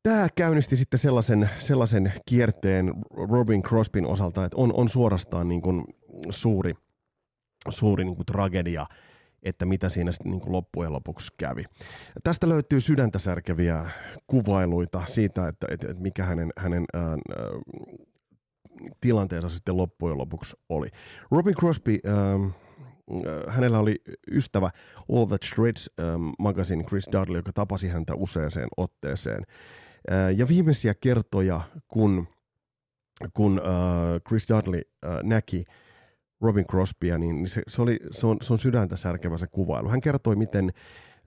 Tämä 0.03 0.29
käynnisti 0.35 0.77
sitten 0.77 0.99
sellaisen, 0.99 1.51
sellaisen 1.59 2.13
kierteen 2.27 2.95
Robin 3.31 3.63
Crosbyn 3.63 4.07
osalta, 4.07 4.45
että 4.45 4.57
on, 4.57 4.73
on 4.75 4.89
suorastaan 4.89 5.49
niin 5.49 5.63
kuin 5.63 5.85
suuri, 6.31 6.75
suuri 7.69 8.05
niin 8.05 8.17
kuin 8.17 8.27
tragedia– 8.27 8.87
että 9.43 9.67
mitä 9.67 9.89
siinä 9.89 10.13
sitten 10.13 10.33
niin 10.33 10.43
loppujen 10.47 10.93
lopuksi 10.93 11.33
kävi. 11.37 11.65
Tästä 12.23 12.49
löytyy 12.49 12.81
sydäntä 12.81 13.19
särkeviä 13.19 13.91
kuvailuita 14.27 15.03
siitä, 15.07 15.49
että, 15.49 15.67
että, 15.71 15.91
että 15.91 16.03
mikä 16.03 16.25
hänen, 16.25 16.53
hänen 16.57 16.85
ää, 16.95 17.17
tilanteensa 19.01 19.49
sitten 19.49 19.77
loppujen 19.77 20.19
lopuksi 20.19 20.57
oli. 20.69 20.89
Robin 21.31 21.55
Crosby, 21.55 21.99
ää, 22.05 22.15
hänellä 23.49 23.79
oli 23.79 24.03
ystävä 24.31 24.71
All 25.13 25.25
That 25.25 25.43
Shreds 25.43 25.91
magazine 26.39 26.85
Chris 26.85 27.09
Dudley, 27.13 27.39
joka 27.39 27.53
tapasi 27.53 27.89
häntä 27.89 28.15
useaseen 28.15 28.69
otteeseen. 28.77 29.43
Ää, 30.11 30.31
ja 30.31 30.49
viimeisiä 30.49 30.95
kertoja, 30.95 31.61
kun, 31.89 32.27
kun 33.35 33.61
ää, 33.65 34.21
Chris 34.29 34.49
Dudley 34.49 34.81
ää, 35.03 35.23
näki– 35.23 35.65
Robin 36.41 36.67
Crosbya, 36.67 37.19
niin, 37.19 37.49
se, 37.49 37.63
se, 37.69 37.83
oli, 37.83 38.01
se, 38.11 38.27
on, 38.27 38.37
se 38.43 38.53
on 38.53 38.59
sydäntä 38.59 38.97
särkevä 38.97 39.39
se 39.39 39.47
kuvailu. 39.47 39.89
Hän 39.89 40.01
kertoi, 40.01 40.37
miten 40.37 40.73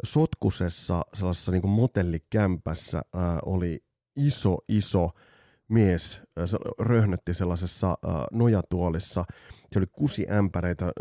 sotkusessa 0.04 1.02
sellaisessa 1.14 1.52
niin 1.52 1.70
motellikämpässä 1.70 3.02
ää, 3.14 3.40
oli 3.46 3.84
iso, 4.16 4.58
iso 4.68 5.10
mies 5.70 6.22
ää, 6.38 6.46
röhnötti 6.80 7.34
sellaisessa 7.34 7.88
ää, 7.88 8.26
nojatuolissa. 8.32 9.26
Se 9.72 9.80
oli 9.80 9.88
kusiämpäreitä, 9.92 10.86
ää, 10.86 10.92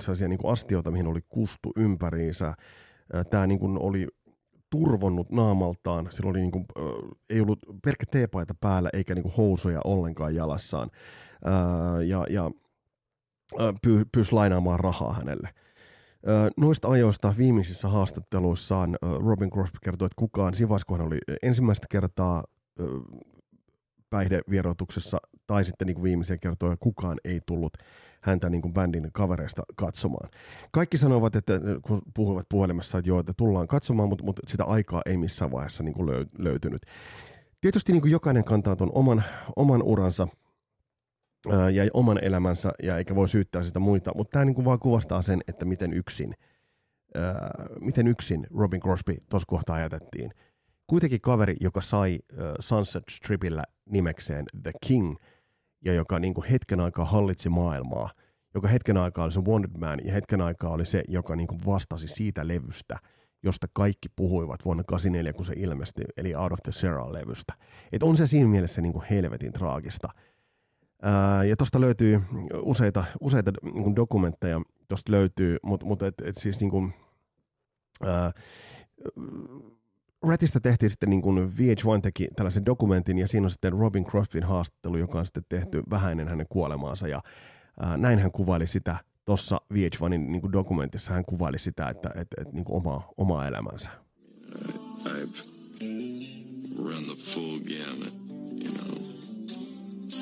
sellaisia 0.00 0.28
niin 0.28 0.50
astioita, 0.52 0.90
mihin 0.90 1.06
oli 1.06 1.20
kustu 1.28 1.72
ympäriinsä. 1.76 2.54
Tämä 3.30 3.46
niin 3.46 3.60
oli 3.62 4.06
turvonnut 4.70 5.30
naamaltaan. 5.30 6.08
Sillä 6.10 6.30
oli 6.30 6.40
niin 6.40 6.50
kuin, 6.50 6.64
äh, 6.78 6.84
ei 7.30 7.40
ollut 7.40 7.58
pelkkä 7.84 8.06
teepaita 8.10 8.54
päällä 8.60 8.90
eikä 8.92 9.14
niin 9.14 9.22
kuin 9.22 9.34
housuja 9.36 9.80
ollenkaan 9.84 10.34
jalassaan. 10.34 10.90
Äh, 11.46 12.06
ja, 12.06 12.26
ja 12.30 12.50
py, 13.82 14.04
pyysi 14.12 14.32
lainaamaan 14.32 14.80
rahaa 14.80 15.12
hänelle. 15.12 15.48
Noista 16.56 16.88
ajoista 16.88 17.34
viimeisissä 17.38 17.88
haastatteluissaan 17.88 18.96
Robin 19.26 19.50
Crosby 19.50 19.78
kertoi, 19.84 20.06
että 20.06 20.16
kukaan, 20.18 20.54
siinä 20.54 20.76
kun 20.86 20.98
hän 20.98 21.06
oli 21.06 21.18
ensimmäistä 21.42 21.86
kertaa 21.90 22.44
päihdevierotuksessa, 24.10 25.18
tai 25.46 25.64
sitten 25.64 25.86
niin 25.86 25.94
kuin 25.94 26.04
viimeisiä 26.04 26.38
kertoja, 26.38 26.76
kukaan 26.76 27.18
ei 27.24 27.40
tullut 27.46 27.72
häntä 28.20 28.50
niin 28.50 28.62
kuin 28.62 28.74
bändin 28.74 29.10
kavereista 29.12 29.62
katsomaan. 29.76 30.30
Kaikki 30.72 30.96
sanovat, 30.96 31.36
että 31.36 31.52
kun 31.82 32.02
puhuivat 32.14 32.46
puhelimessa, 32.48 32.98
että 32.98 33.10
joo, 33.10 33.20
että 33.20 33.32
tullaan 33.36 33.68
katsomaan, 33.68 34.08
mutta, 34.08 34.24
mutta 34.24 34.42
sitä 34.46 34.64
aikaa 34.64 35.02
ei 35.06 35.16
missään 35.16 35.50
vaiheessa 35.50 35.82
niin 35.82 35.94
kuin 35.94 36.08
löytynyt. 36.38 36.82
Tietysti 37.60 37.92
niin 37.92 38.02
kuin 38.02 38.12
jokainen 38.12 38.44
kantaa 38.44 38.76
tuon 38.76 38.90
oman, 38.94 39.24
oman 39.56 39.82
uransa– 39.82 40.28
ja 41.72 41.90
oman 41.94 42.24
elämänsä 42.24 42.72
ja 42.82 42.98
eikä 42.98 43.14
voi 43.14 43.28
syyttää 43.28 43.62
sitä 43.62 43.78
muita, 43.78 44.12
mutta 44.14 44.30
tämä 44.30 44.44
niin 44.44 44.64
vaan 44.64 44.78
kuvastaa 44.78 45.22
sen, 45.22 45.40
että 45.48 45.64
miten 45.64 45.92
yksin, 45.92 46.34
ää, 47.14 47.50
miten 47.80 48.06
yksin 48.06 48.46
Robin 48.58 48.80
Crosby 48.80 49.16
tuossa 49.30 49.46
kohtaa 49.46 49.80
jätettiin. 49.80 50.30
Kuitenkin 50.86 51.20
kaveri, 51.20 51.56
joka 51.60 51.80
sai 51.80 52.18
ää, 52.38 52.54
Sunset 52.60 53.04
Stripillä 53.10 53.62
nimekseen 53.90 54.44
The 54.62 54.72
King 54.86 55.16
ja 55.84 55.92
joka 55.92 56.18
niin 56.18 56.34
kuin 56.34 56.46
hetken 56.46 56.80
aikaa 56.80 57.04
hallitsi 57.04 57.48
maailmaa, 57.48 58.10
joka 58.54 58.68
hetken 58.68 58.96
aikaa 58.96 59.24
oli 59.24 59.32
se 59.32 59.40
Wanted 59.40 59.78
Man 59.78 59.98
ja 60.04 60.12
hetken 60.12 60.40
aikaa 60.40 60.70
oli 60.70 60.84
se, 60.84 61.02
joka 61.08 61.36
niin 61.36 61.48
kuin 61.48 61.60
vastasi 61.66 62.08
siitä 62.08 62.48
levystä, 62.48 62.96
josta 63.42 63.66
kaikki 63.72 64.08
puhuivat 64.16 64.64
vuonna 64.64 64.82
1984, 64.84 65.32
kun 65.32 65.44
se 65.44 65.52
ilmestyi, 65.56 66.04
eli 66.16 66.34
Out 66.34 66.52
of 66.52 66.58
the 66.62 66.72
Sarah-levystä. 66.72 67.52
Et 67.92 68.02
on 68.02 68.16
se 68.16 68.26
siinä 68.26 68.48
mielessä 68.48 68.80
niin 68.80 68.92
kuin 68.92 69.04
helvetin 69.10 69.52
traagista– 69.52 70.08
ja 71.48 71.56
tuosta 71.56 71.80
löytyy 71.80 72.20
useita, 72.62 73.04
useita 73.20 73.52
niin 73.62 73.96
dokumentteja, 73.96 74.60
tuosta 74.88 75.12
löytyy, 75.12 75.56
mutta 75.62 75.86
mut 75.86 76.02
et, 76.02 76.14
et 76.24 76.36
siis 76.36 76.60
niin 76.60 76.70
kuin, 76.70 76.94
ää, 78.04 78.32
Ratista 80.22 80.60
tehtiin 80.60 80.90
sitten 80.90 81.10
niin 81.10 81.22
kuin 81.22 81.52
VH1 81.52 82.00
teki 82.02 82.28
tällaisen 82.36 82.66
dokumentin 82.66 83.18
ja 83.18 83.28
siinä 83.28 83.44
on 83.44 83.50
sitten 83.50 83.72
Robin 83.72 84.04
Crosbyn 84.04 84.42
haastattelu, 84.42 84.96
joka 84.96 85.18
on 85.18 85.26
sitten 85.26 85.44
tehty 85.48 85.82
vähän 85.90 86.10
ennen 86.10 86.28
hänen 86.28 86.46
kuolemaansa 86.48 87.08
ja 87.08 87.22
ää, 87.80 87.96
näin 87.96 88.18
hän 88.18 88.32
kuvaili 88.32 88.66
sitä 88.66 88.96
tuossa 89.24 89.60
VH1 89.74 90.08
niin 90.08 90.40
kuin 90.40 90.52
dokumentissa, 90.52 91.12
hän 91.12 91.24
kuvaili 91.24 91.58
sitä, 91.58 91.88
että, 91.88 92.08
että, 92.08 92.36
että 92.42 92.54
niin 92.54 92.64
kuin 92.64 92.76
omaa, 92.76 93.12
omaa 93.16 93.46
elämänsä. 93.46 93.90
I've 95.04 95.56
run 96.78 97.04
the 97.04 97.14
full 97.16 97.58
gamut 97.58 98.15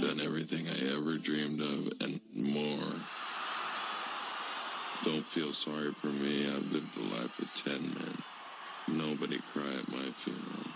done 0.05 0.21
everything 0.21 0.67
I 0.69 0.79
ever 0.97 1.17
dreamed 1.29 1.61
of 1.61 1.81
and 2.05 2.21
more. 2.35 2.93
Don't 5.05 5.27
feel 5.35 5.53
sorry 5.53 5.93
for 6.01 6.09
me. 6.09 6.47
I've 6.55 6.73
lived 6.73 6.93
the 6.93 7.07
life 7.17 7.35
of 7.43 7.49
ten 7.65 7.83
men. 7.99 8.17
Nobody 8.89 9.39
cry 9.53 9.73
at 9.81 9.89
my 9.89 10.07
funeral. 10.23 10.67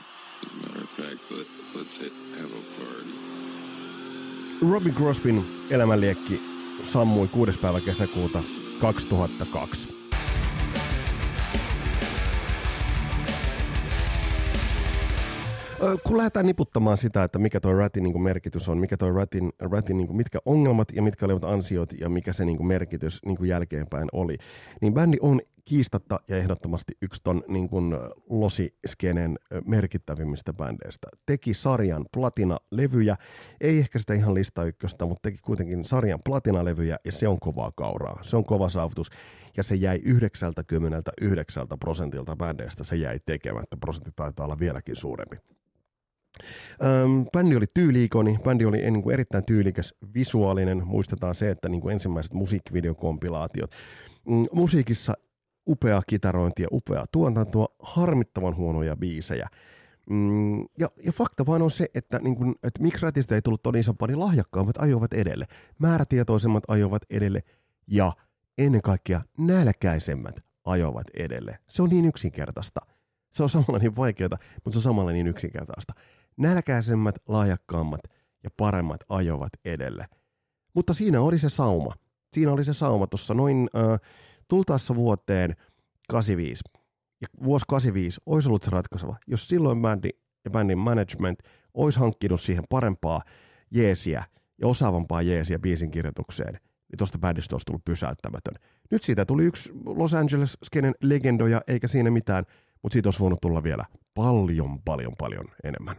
As 0.43 0.53
a 0.53 0.57
matter 0.63 0.83
of 0.87 0.91
fact, 1.01 1.21
let, 1.31 1.47
let's 1.75 1.97
hit, 2.03 2.13
have 2.41 2.53
a 2.53 2.63
party. 2.79 3.15
Robin 4.63 4.95
Crosbyn 4.95 5.45
elämänliekki 5.71 6.41
sammui 6.85 7.29
6. 7.29 7.59
päivä 7.59 7.81
kesäkuuta 7.81 8.43
2002. 8.81 9.98
kun 16.05 16.17
lähdetään 16.17 16.47
niputtamaan 16.47 16.99
sitä, 16.99 17.25
että 17.25 17.39
mikä 17.39 17.61
tuo 17.61 17.73
Ratin 17.73 18.03
niin 18.03 18.23
merkitys 18.23 18.69
on, 18.69 18.79
mikä 18.79 18.97
tuo 18.97 19.13
Ratin, 19.13 19.53
Ratin 19.59 19.97
niin 19.97 20.17
mitkä 20.17 20.39
ongelmat 20.45 20.93
ja 20.93 21.03
mitkä 21.03 21.27
olivat 21.27 21.45
ansiot 21.45 21.93
ja 22.01 22.09
mikä 22.09 22.33
se 22.33 22.45
niin 22.45 22.67
merkitys 22.67 23.21
niin 23.27 23.47
jälkeenpäin 23.47 24.09
oli, 24.13 24.39
niin 24.81 24.95
bändi 24.95 25.17
on 25.21 25.41
kiistatta 25.65 26.21
ja 26.29 26.37
ehdottomasti 26.37 26.93
yksi 27.03 27.21
ton 27.25 27.43
niin 27.49 27.69
kuin 27.69 27.95
Losi-skenen 28.31 29.39
merkittävimmistä 29.67 30.53
bändeistä. 30.53 31.09
Teki 31.27 31.55
sarjan 31.55 32.07
platina-levyjä, 32.13 33.17
ei 33.61 33.79
ehkä 33.79 33.99
sitä 33.99 34.15
ihan 34.15 34.35
lista 34.35 34.65
ykköstä, 34.65 35.07
mutta 35.07 35.23
teki 35.23 35.39
kuitenkin 35.43 35.85
sarjan 35.85 36.21
platina-levyjä 36.25 36.99
ja 37.05 37.13
se 37.13 37.29
on 37.29 37.41
kovaa 37.41 37.73
kauraa. 37.77 38.19
Se 38.23 38.37
on 38.37 38.45
kova 38.45 38.69
saavutus 38.69 39.11
ja 39.57 39.63
se 39.63 39.75
jäi 39.75 40.01
99 40.05 41.67
prosentilta 41.81 42.37
bändeistä, 42.37 42.85
se 42.85 42.97
jäi 42.97 43.19
tekemättä. 43.27 43.77
Prosentti 43.77 44.11
taitaa 44.17 44.45
olla 44.45 44.57
vieläkin 44.61 44.97
suurempi. 44.97 45.37
Öm, 46.85 47.27
bändi 47.33 47.57
oli 47.57 47.67
tyyliikoni, 47.75 48.39
bändi 48.45 48.65
oli 48.65 48.91
niin 48.91 49.03
kuin 49.03 49.15
erittäin 49.15 49.45
tyylikäs 49.45 49.95
visuaalinen. 50.15 50.87
Muistetaan 50.87 51.35
se, 51.35 51.51
että 51.51 51.69
niin 51.69 51.81
kuin 51.81 51.93
ensimmäiset 51.93 52.33
musiikkivideokompilaatiot 52.33 53.71
mm, 54.29 54.45
musiikissa 54.53 55.15
upea 55.69 56.03
kitarointi 56.07 56.63
ja 56.63 56.69
upea 56.73 57.05
tuotantoa, 57.13 57.67
harmittavan 57.79 58.57
huonoja 58.57 58.97
biisejä. 58.97 59.49
Mm, 60.11 60.61
ja, 60.61 60.91
ja 61.05 61.13
fakta 61.13 61.47
vaan 61.47 61.63
on 61.63 61.71
se, 61.71 61.87
että, 61.95 62.19
niin 62.19 62.37
kun, 62.37 62.55
että 62.63 62.83
miksi 62.83 63.03
rätistä 63.03 63.35
ei 63.35 63.43
tullut 63.43 63.63
Toni 63.63 63.81
Isompani 63.81 64.15
lahjakkaammat 64.15 64.77
ajoivat 64.79 65.13
edelle, 65.13 65.45
määrätietoisemmat 65.79 66.65
ajoivat 66.69 67.03
edelle 67.11 67.43
ja 67.87 68.13
ennen 68.59 68.83
kaikkea 68.83 69.21
nälkäisemmät 69.39 70.41
ajoivat 70.65 71.07
edelle. 71.15 71.59
Se 71.67 71.83
on 71.83 71.89
niin 71.89 72.05
yksinkertaista. 72.05 72.81
Se 73.31 73.43
on 73.43 73.49
samalla 73.49 73.79
niin 73.79 73.97
vaikeaa, 73.97 74.39
mutta 74.55 74.71
se 74.71 74.79
on 74.79 74.83
samalla 74.83 75.11
niin 75.11 75.27
yksinkertaista. 75.27 75.95
Nälkäisemmät, 76.39 77.15
lahjakkaammat 77.29 78.01
ja 78.45 78.51
paremmat 78.57 79.01
ajoivat 79.09 79.53
edelle. 79.65 80.09
Mutta 80.75 80.95
siinä 80.95 81.21
oli 81.21 81.39
se 81.39 81.49
sauma. 81.49 81.95
Siinä 82.33 82.53
oli 82.53 82.65
se 82.65 82.75
sauma 82.75 83.07
tuossa 83.07 83.35
noin 83.35 83.69
äh, 83.77 84.01
tultaessa 84.49 84.95
vuoteen 84.95 85.57
85. 86.09 86.63
Ja 87.21 87.29
vuosi 87.45 87.65
85 87.69 88.21
olisi 88.27 88.49
ollut 88.49 88.63
se 88.63 88.71
ratkaiseva, 88.71 89.17
jos 89.27 89.49
silloin 89.49 89.83
bändi 89.83 90.09
ja 90.45 90.51
bändin 90.51 90.79
management 90.79 91.39
olisi 91.75 91.99
hankkinut 91.99 92.41
siihen 92.41 92.65
parempaa 92.69 93.23
jeesiä 93.71 94.25
ja 94.61 94.67
osaavampaa 94.67 95.23
jeesiä 95.23 95.59
biisin 95.59 95.91
kirjoitukseen, 95.91 96.53
niin 96.53 96.99
tuosta 96.99 97.19
bändistä 97.19 97.55
olisi 97.55 97.67
tullut 97.67 97.85
pysäyttämätön. 97.85 98.55
Nyt 98.91 99.03
siitä 99.03 99.25
tuli 99.25 99.45
yksi 99.45 99.73
Los 99.87 100.15
Angeles-skenen 100.15 100.95
legendoja, 101.03 101.61
eikä 101.67 101.89
siinä 101.89 102.11
mitään, 102.11 102.45
mutta 102.83 102.93
siitä 102.93 103.07
olisi 103.07 103.21
voinut 103.21 103.41
tulla 103.41 103.63
vielä 103.63 103.85
paljon, 104.15 104.83
paljon, 104.83 105.13
paljon 105.19 105.45
enemmän. 105.65 105.97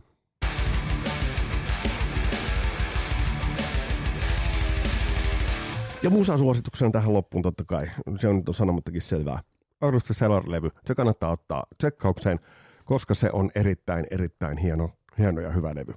Ja 6.03 6.09
musasuosituksena 6.09 6.91
tähän 6.91 7.13
loppuun 7.13 7.43
totta 7.43 7.63
kai, 7.67 7.89
se 8.19 8.27
on 8.27 8.35
nyt 8.35 8.45
sanomattakin 8.51 9.01
selvää. 9.01 9.39
Arvosta 9.81 10.13
Cellar-levy, 10.13 10.69
se 10.85 10.95
kannattaa 10.95 11.31
ottaa 11.31 11.63
tsekkaukseen, 11.77 12.39
koska 12.85 13.13
se 13.13 13.29
on 13.33 13.51
erittäin, 13.55 14.05
erittäin 14.11 14.57
hieno, 14.57 14.89
hieno 15.17 15.41
ja 15.41 15.51
hyvä 15.51 15.75
levy. 15.75 15.93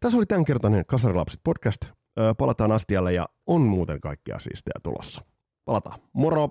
Tässä 0.00 0.18
oli 0.18 0.26
tämänkertainen 0.26 0.86
Kasarilapset 0.86 1.40
podcast. 1.44 1.80
Palataan 2.38 2.72
astialle 2.72 3.12
ja 3.12 3.28
on 3.46 3.62
muuten 3.62 4.00
kaikkea 4.00 4.38
siistiä 4.38 4.74
tulossa. 4.82 5.22
Palataan. 5.64 6.00
Moro! 6.12 6.48